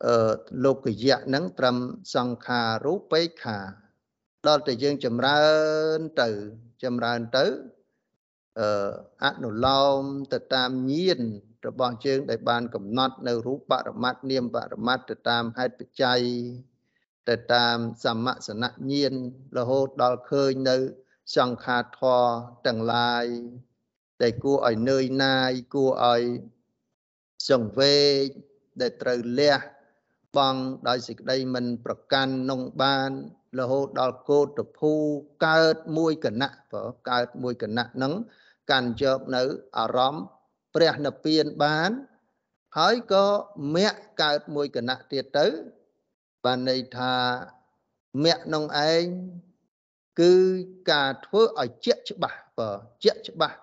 [0.06, 0.34] អឺ
[0.64, 1.76] លោកយៈនឹងត្រឹម
[2.14, 3.58] សង្ខារូបេខា
[4.46, 5.42] ដល់តែយើងចម្រើ
[5.96, 6.28] នទៅ
[6.84, 7.46] ចម្រើនទៅ
[8.58, 8.90] អឺ
[9.24, 10.02] អនុលោម
[10.32, 11.20] ទៅតាមញាណ
[11.66, 16.20] របស់យើងដែលបានកំណត់នៅរូបបរមត្តនាមបរមត្តទៅតាមហេតុបច្ច័យ
[17.28, 19.14] ទៅតាមសមសនញាណ
[19.58, 20.76] រហូតដល់ឃើញនៅ
[21.36, 22.24] សង្ខារធរ
[22.66, 23.26] ទាំងឡាយ
[24.22, 26.22] ដែលគួរឲ្យនឿយណាយគួរឲ្យ
[27.50, 28.24] សង្វេគ
[28.80, 29.58] ដែលត្រូវលះ
[30.36, 33.10] បង់ដោយសេចក្តីមិនប្រកាន់នងបាន
[33.58, 34.92] រហូតដល់កោតភូ
[35.46, 38.12] កើតមួយគណៈបើកើតមួយគណៈនឹង
[38.70, 39.42] កាន់យកនៅ
[39.78, 40.24] អារម្មណ៍
[40.78, 41.90] ព្រះនិព្វានបាន
[42.78, 43.26] ហើយក៏
[43.76, 45.46] មគ្គកើតមួយគណៈទៀតទៅ
[46.44, 47.14] បានន័យថា
[48.24, 49.04] មគ្គក្នុងឯង
[50.20, 50.34] គឺ
[50.92, 52.70] ការធ្វើឲ្យជាក់ច្បាស់បើ
[53.04, 53.58] ជាក់ច្បាស់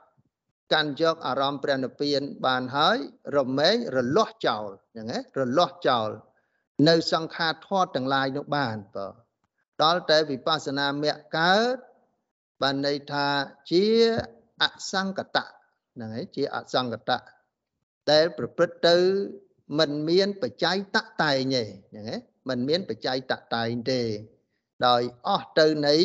[0.73, 2.97] កាន់យកអារម្មណ៍ព្រះនិព្វានបានហើយ
[3.37, 6.09] រមែងរលាស់ចោលហ្នឹងណារលាស់ចោល
[6.89, 9.07] នៅសង្ខារធម៌ទាំងឡាយនោះបានបើ
[9.83, 11.75] ដល់តែវិបស្សនាមគ្គកើត
[12.61, 13.27] បានន័យថា
[13.71, 13.85] ជា
[14.63, 15.54] អសង្កតៈ
[15.95, 17.19] ហ្នឹងហើយជាអសង្កតៈ
[18.11, 18.97] ដែលប្រព្រឹត្តទៅ
[19.79, 24.01] មិនមានបច្ច័យតតែងទេហ្នឹងហើយមិនមានបច្ច័យតតែងទេ
[24.87, 25.95] ដោយអស់ទៅនៃ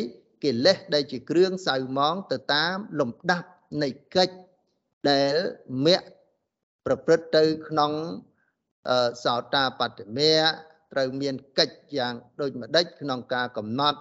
[0.43, 3.49] កិលេសដែលជាគ្រឿងសៅមងទៅតាមលំដាប់
[3.83, 4.35] នៃកិច្ច
[5.11, 5.35] ដែល
[5.85, 6.05] មគ្គ
[6.85, 7.91] ប្រព្រឹត្តទៅក្នុង
[9.23, 10.39] សោតាបត្តមៈ
[10.93, 13.99] ត្រូវមានកិច្ចយ៉ាងដូចម្ដេចក្នុងការកំណត់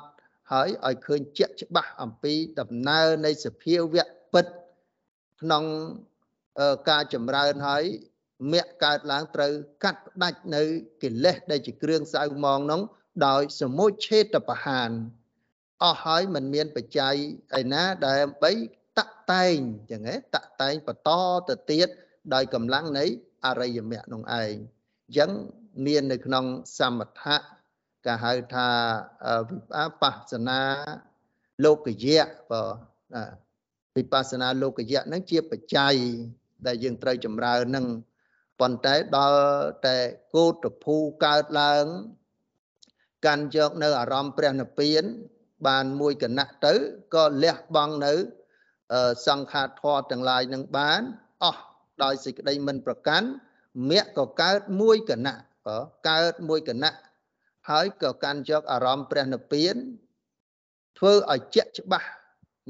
[0.53, 4.47] ហើយឲ្យឃើញជាក់ច្បាស់អំពីដំណើរនៃសភាវៈពិត
[5.41, 5.65] ក្នុង
[6.91, 7.85] ការចម្រើនហើយ
[8.53, 9.53] មគ្គកើតឡើងត្រូវ
[9.85, 10.63] កាត់ផ្ដាច់នៅ
[11.03, 12.81] កិលេសដែលជាគ្រឿងសៅមងនោះ
[13.27, 14.91] ដោយសមុច្ឆេតបហាន
[15.85, 17.15] អស់ហើយមិនមានបច្ច័យ
[17.61, 18.53] ឯណាដែលបី
[18.99, 19.57] តាក់តែង
[19.91, 21.11] ចឹងហ៎តាក់តែងបន្ត
[21.49, 21.89] ទៅទៀត
[22.35, 23.05] ដោយកម្លាំងនៃ
[23.47, 25.31] អរិយមគ្គនោះឯងអញ្ចឹង
[25.87, 26.45] មាននៅក្នុង
[26.79, 27.41] សមថៈ
[28.07, 28.69] គេហៅថា
[29.49, 30.61] វិបស្សនា
[31.65, 32.63] លោកយៈបើ
[33.97, 35.95] វិបស្សនាលោកយៈហ្នឹងជាបច្ច័យ
[36.67, 37.87] ដែលយើងត្រូវចម្រើននឹង
[38.61, 39.41] ប៉ុន្តែដល់
[39.87, 39.99] តែ
[40.35, 41.85] គោតភូកើតឡើង
[43.27, 45.05] កាន់យកនៅអារម្មណ៍ព្រះនិព្វាន
[45.67, 46.75] បានមួយគណៈទៅ
[47.15, 48.13] ក៏លះបង់នៅ
[49.27, 51.03] សង្ខារធម៌ទាំងឡាយនឹងបាន
[51.45, 51.63] អស់
[52.03, 53.29] ដោយសេចក្តីមិនប្រកាន់
[53.91, 55.37] មគ្គក៏កើតមួយគណៈ
[55.67, 56.95] ក៏កើតមួយគណៈ
[57.71, 59.77] ហើយក៏កាន់យកអារម្មណ៍ព្រះនិព្វាន
[60.99, 62.09] ធ្វើឲ្យជាក់ច្បាស់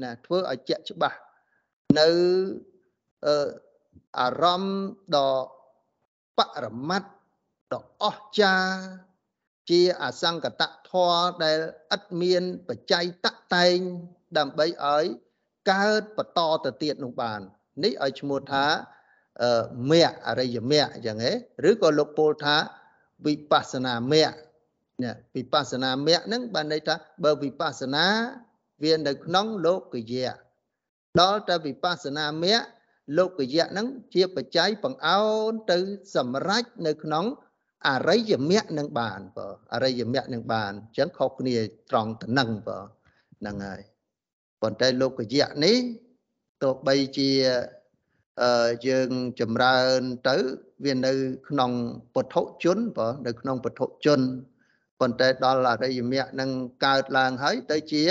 [0.01, 1.17] ណាធ្វើឲ្យជាក់ច្បាស់
[1.99, 2.09] នៅ
[4.19, 4.79] អារម្មណ៍
[5.15, 5.31] ដ៏
[6.37, 7.09] បរមត្ត
[7.73, 8.73] ដ៏អស្ចារ្យ
[9.69, 11.57] ជាអសង្កតធម៌ដែល
[11.95, 13.77] ឥតមានបច្ច័យតតែង
[14.37, 15.05] ដើម្បីឲ្យ
[15.71, 17.39] កើតបន្តទៅទៀតនោះបាន
[17.83, 18.65] នេះឲ្យឈ្មោះថា
[19.91, 21.33] មគ្គអរិយមគ្គអញ្ចឹងហ៎
[21.69, 22.57] ឬក៏លោកពោលថា
[23.25, 24.35] វិបស្សនាមគ្គ
[25.03, 28.05] នេះវិបស្សនាមគ្គហ្នឹងបានន័យថាបើវិបស្សនា
[28.83, 30.33] វានៅក្នុងលោកយៈ
[31.21, 32.65] ដល់តែវិបស្សនាមគ្គ
[33.17, 35.77] លោកយៈហ្នឹងជាបច្ច័យបង្អោនទៅ
[36.15, 37.25] សម្រេចនៅក្នុង
[37.87, 41.55] អរិយមគ្គនឹងបានបើអរិយមគ្គនឹងបានអញ្ចឹងខុសគ្នា
[41.89, 42.79] ត្រង់ទៅនឹងបើ
[43.39, 43.81] ហ្នឹងហើយ
[44.61, 45.77] ប៉ុន្តែលោកយៈនេះ
[46.63, 47.31] ទោះបីជា
[48.41, 49.09] អឺយើង
[49.39, 50.37] ចម្រើនទៅ
[50.85, 51.13] វានៅ
[51.49, 51.71] ក្នុង
[52.13, 54.19] ពុទ្ធជនបើនៅក្នុងពុទ្ធជន
[54.99, 56.49] ប៉ុន្តែដល់អរិយមគ្គនឹង
[56.85, 58.03] កើតឡើងហើយទៅជា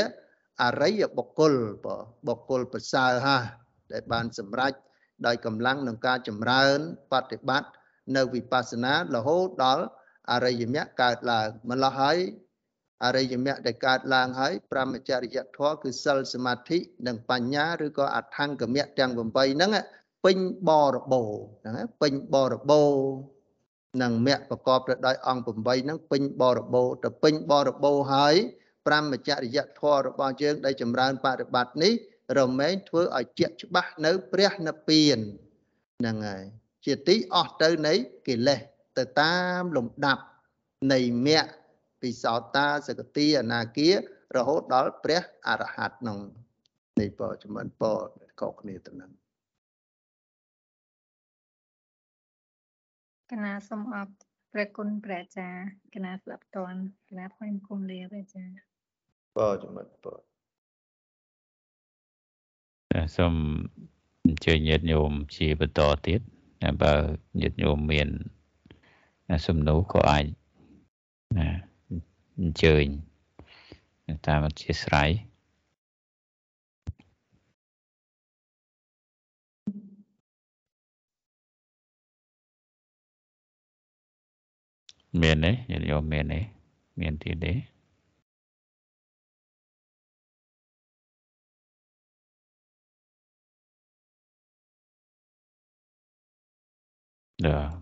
[0.62, 1.54] អរិយបុគ្គល
[1.84, 1.96] បើ
[2.28, 3.38] បុគ្គលប្រសើរហា
[3.92, 4.72] ដែលបានសម្រេច
[5.26, 6.78] ដោយកម្លាំងក្នុងការចម្រើន
[7.12, 7.68] បប្រតិបត្តិ
[8.16, 9.84] នៅវិបស្សនារហូតដល់
[10.30, 12.18] អរិយមគ្គកើតឡើងម្ល៉េះហើយ
[13.04, 19.18] អរិយមគ្គដែលកើតឡើងហើយប្រមចរិយធម៌គឺសិលសមាធិនិងបញ្ញាឬក៏អថង្គមគ្គទាំង8
[19.54, 19.70] ហ្នឹង
[20.24, 20.38] ពេញ
[20.68, 21.22] បរបោ
[21.62, 22.82] ហ្នឹងពេញបរបោ
[24.02, 28.34] នឹងមគ្គប្រកបទៅដោយអង្គ8ហ្នឹងពេញបរបោទៅពេញបរបោហើយ
[28.90, 31.92] ប្រមចរិយធម៌របស់យើងដែលចម្រើនបប្រតិបត្តិនេះ
[32.38, 35.18] រមែងធ្វើឲ្យជាក់ច្បាស់នៅព្រះនិព្វាន
[36.00, 36.44] ហ្នឹងហើយ
[36.84, 37.94] ជាទីអស់ទៅនៃ
[38.28, 38.60] កិលេស
[38.98, 40.24] ទៅតាមលំដាប់
[40.92, 41.50] នៃមគ្គ
[42.02, 43.90] ពិសោតាសកតិអនាគា
[44.36, 46.18] រហូតដល់ព្រះអរហន្តក្នុង
[47.00, 47.84] នៃបចំមិនប
[48.40, 49.10] កកគ្នាទៅនឹង
[53.30, 54.08] កណាសូមអប
[54.52, 55.62] ព្រះគុណព្រះអាចារ្យ
[55.94, 58.69] កណាស្ដាប់តន់កណាថ្លែងគុំលាព្រះអាចារ្យ
[59.36, 60.06] បចំមិនប
[63.16, 63.34] សូម
[64.26, 66.20] អញ្ជើញញាតិញោមជាបន្តទៀត
[66.82, 66.94] បើ
[67.40, 68.08] ញាតិញោមមាន
[69.46, 70.24] សំណួរក៏អាច
[72.38, 72.84] អញ្ជើញ
[74.26, 75.10] តាមអធិស្ឋាន
[85.22, 86.40] មានទេញាតិញោមមានទេ
[87.00, 87.52] មានទៀតទេ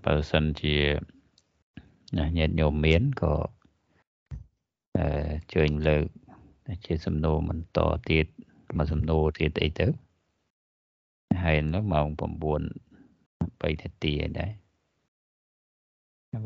[0.04, 0.74] បើសិនជា
[2.38, 3.34] ញាតិញោមមានក៏
[4.98, 5.06] អឺ
[5.54, 6.04] ជើញលើក
[6.86, 7.78] ជាសំណួរបន្ត
[8.10, 8.26] ទៀត
[8.76, 9.86] មកសំណួរទៀតអីទៅ
[11.42, 12.60] ហើយនោះម៉ោង9 3
[13.82, 14.50] នាទីឯដែរ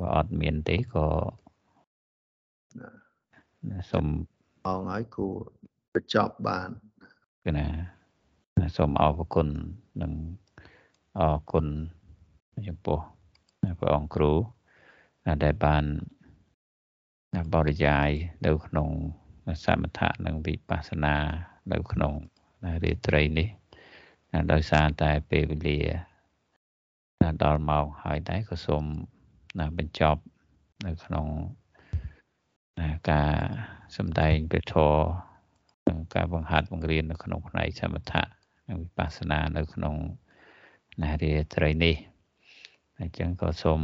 [0.00, 1.06] បើអត់មានទេក៏
[3.90, 4.06] សូម
[4.66, 5.26] អងឲ្យគូ
[5.92, 6.68] បញ្ចប់បាន
[7.44, 7.66] គឺណា
[8.76, 9.48] សូមអរគុណ
[10.02, 10.12] និង
[11.18, 11.66] អរគុណ
[12.68, 12.98] ចំពោះ
[13.78, 14.32] ព្រះអង្គគ្រូ
[15.44, 15.84] ដែលបាន
[17.54, 18.08] បរិយាយ
[18.46, 18.88] នៅក្នុង
[19.64, 21.16] សមថៈនិងវិបស្សនា
[21.72, 22.12] នៅក្នុង
[22.84, 23.48] រាត្រីនេះ
[24.52, 25.78] ដោយសារតែពេលវេលា
[27.42, 28.84] ដល់ម៉ោងហើយដែរក៏សូម
[29.78, 30.20] បញ្ចប់
[30.86, 31.26] នៅក្នុង
[33.10, 33.34] ការ
[33.96, 35.04] សម្ដែងព្រះធម៌
[35.88, 38.22] និងការបង្ហាត់បង្រៀននៅក្នុងផ្នែកសមថៈ
[38.68, 39.94] និងវិបស្សនានៅក្នុង
[41.02, 41.96] រាត្រីនេះ
[43.02, 43.82] អញ្ចឹងក៏សូម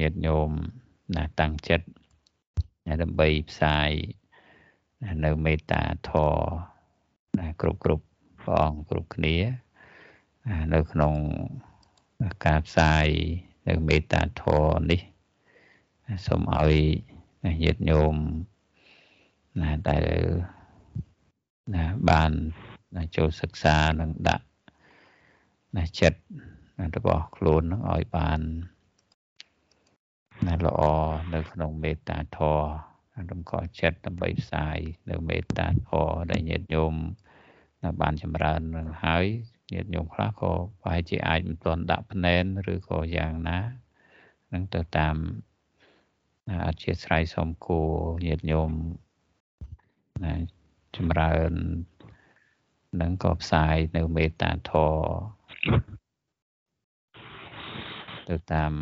[0.00, 0.50] ញាតិញោម
[1.16, 1.86] ណាតាំងចិត្ត
[3.02, 3.90] ដើម្បីផ្សាយ
[5.24, 8.04] នៅមេត្តាធម៌ណាគ្រប់គ្រប់
[8.40, 9.36] ព្រះអង្គគ្រប់គ្នា
[10.74, 11.14] នៅក្នុង
[12.46, 13.06] ការផ្សាយ
[13.68, 15.00] នៅមេត្តាធម៌នេះ
[16.26, 16.74] សូមឲ្យ
[17.62, 18.14] ញាតិញោម
[19.60, 20.04] ណាដែល
[21.74, 22.32] ណាបាន
[23.16, 24.46] ចូលសិក្សានិងដាក់
[25.76, 26.20] ណាចិត្ត
[26.96, 28.40] របស់ខ្លួននឹងឲ្យបាន
[30.46, 30.80] ណាល្អ
[31.34, 32.90] នៅក្នុងមេត្តាធម៌
[33.30, 34.78] រំកល់ចិត្តដើម្បីផ្សាយ
[35.10, 36.94] នៅមេត្តាធម៌ដែលញាតិញោម
[38.00, 39.24] បានចម្រើននឹងហើយ
[39.72, 43.58] ញាតិញោមខ្លះក៏ប្រហែលជាអាចមិនទាន់ដាក់ភ្នែនឬក៏យ៉ាងណា
[44.52, 45.16] នឹងទៅតាម
[46.66, 47.90] អធិស្ស្រ័យសូមគួរ
[48.26, 48.70] ញាតិញោម
[50.24, 50.34] ណា
[50.96, 51.52] ចម្រើន
[53.00, 55.99] នឹងក៏ផ្សាយនៅមេត្តាធម៌
[58.30, 58.72] ទៅតាម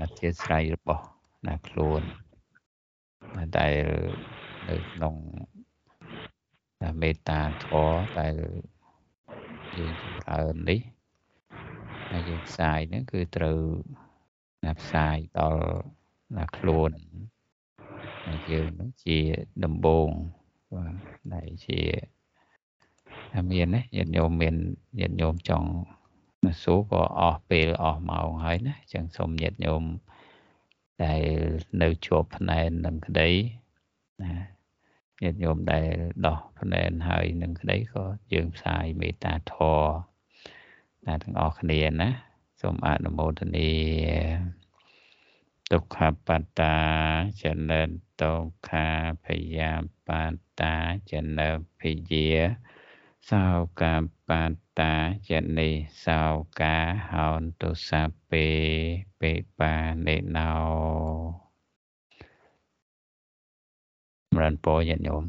[0.00, 1.04] អធិស្ស្រ័យរបស់
[1.46, 2.02] ណាខ្លួន
[3.58, 3.76] ដែល
[4.68, 5.14] នៅក្នុង
[7.00, 8.34] មេត្តាធម៌ដែល
[9.76, 10.80] យើងចម្រើននេះ
[12.10, 13.60] ហើយយើងផ្សាយហ្នឹងគឺត្រូវ
[14.64, 15.64] ណាផ្សាយដល់
[16.36, 16.90] ណាខ្លួន
[18.26, 19.18] ហើយយើងនឹងជា
[19.64, 20.08] ដំបង
[20.74, 20.94] បាទ
[21.34, 21.80] ដែលជា
[23.52, 24.54] មានណាញាតិញោមមាន
[24.98, 25.70] ញាតិញោមចង់
[26.62, 29.84] សួរក៏អស់ពេលអស់ម៉ោងហើយណាអញ្ចឹងសូមញាតិញោម
[31.04, 31.22] ដែល
[31.82, 33.30] នៅជាប់ផ្នែននឹងក្តី
[34.22, 34.32] ណា
[35.22, 35.90] ញាតិញោមដែល
[36.26, 42.10] ដោះផ្នែនហើយនឹងក្តីក៏យើងផ្សាយមេត្តាធម៌ណាទាំងអស់គ្នាណា
[42.60, 43.70] សូមអនុមោទនា
[45.72, 46.76] ទុក្ខបត្តា
[47.42, 47.88] ចំណិត
[48.22, 48.86] ទុក្ខា
[49.24, 49.70] ភយា
[50.08, 50.74] បត្តា
[51.12, 51.48] ចំណិ
[51.80, 52.30] ភិយា
[53.32, 53.46] សោ
[53.82, 53.94] កា
[54.28, 54.94] បត្តា
[55.28, 55.70] ចនិ
[56.04, 56.22] សោ
[56.60, 56.76] កា
[57.10, 58.46] ហោនទុសាពេ
[59.20, 59.76] ពេបា
[60.06, 60.52] នេណោ
[64.32, 65.24] មរណពរញាតិញោម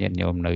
[0.00, 0.52] ញាតិញោមនៅ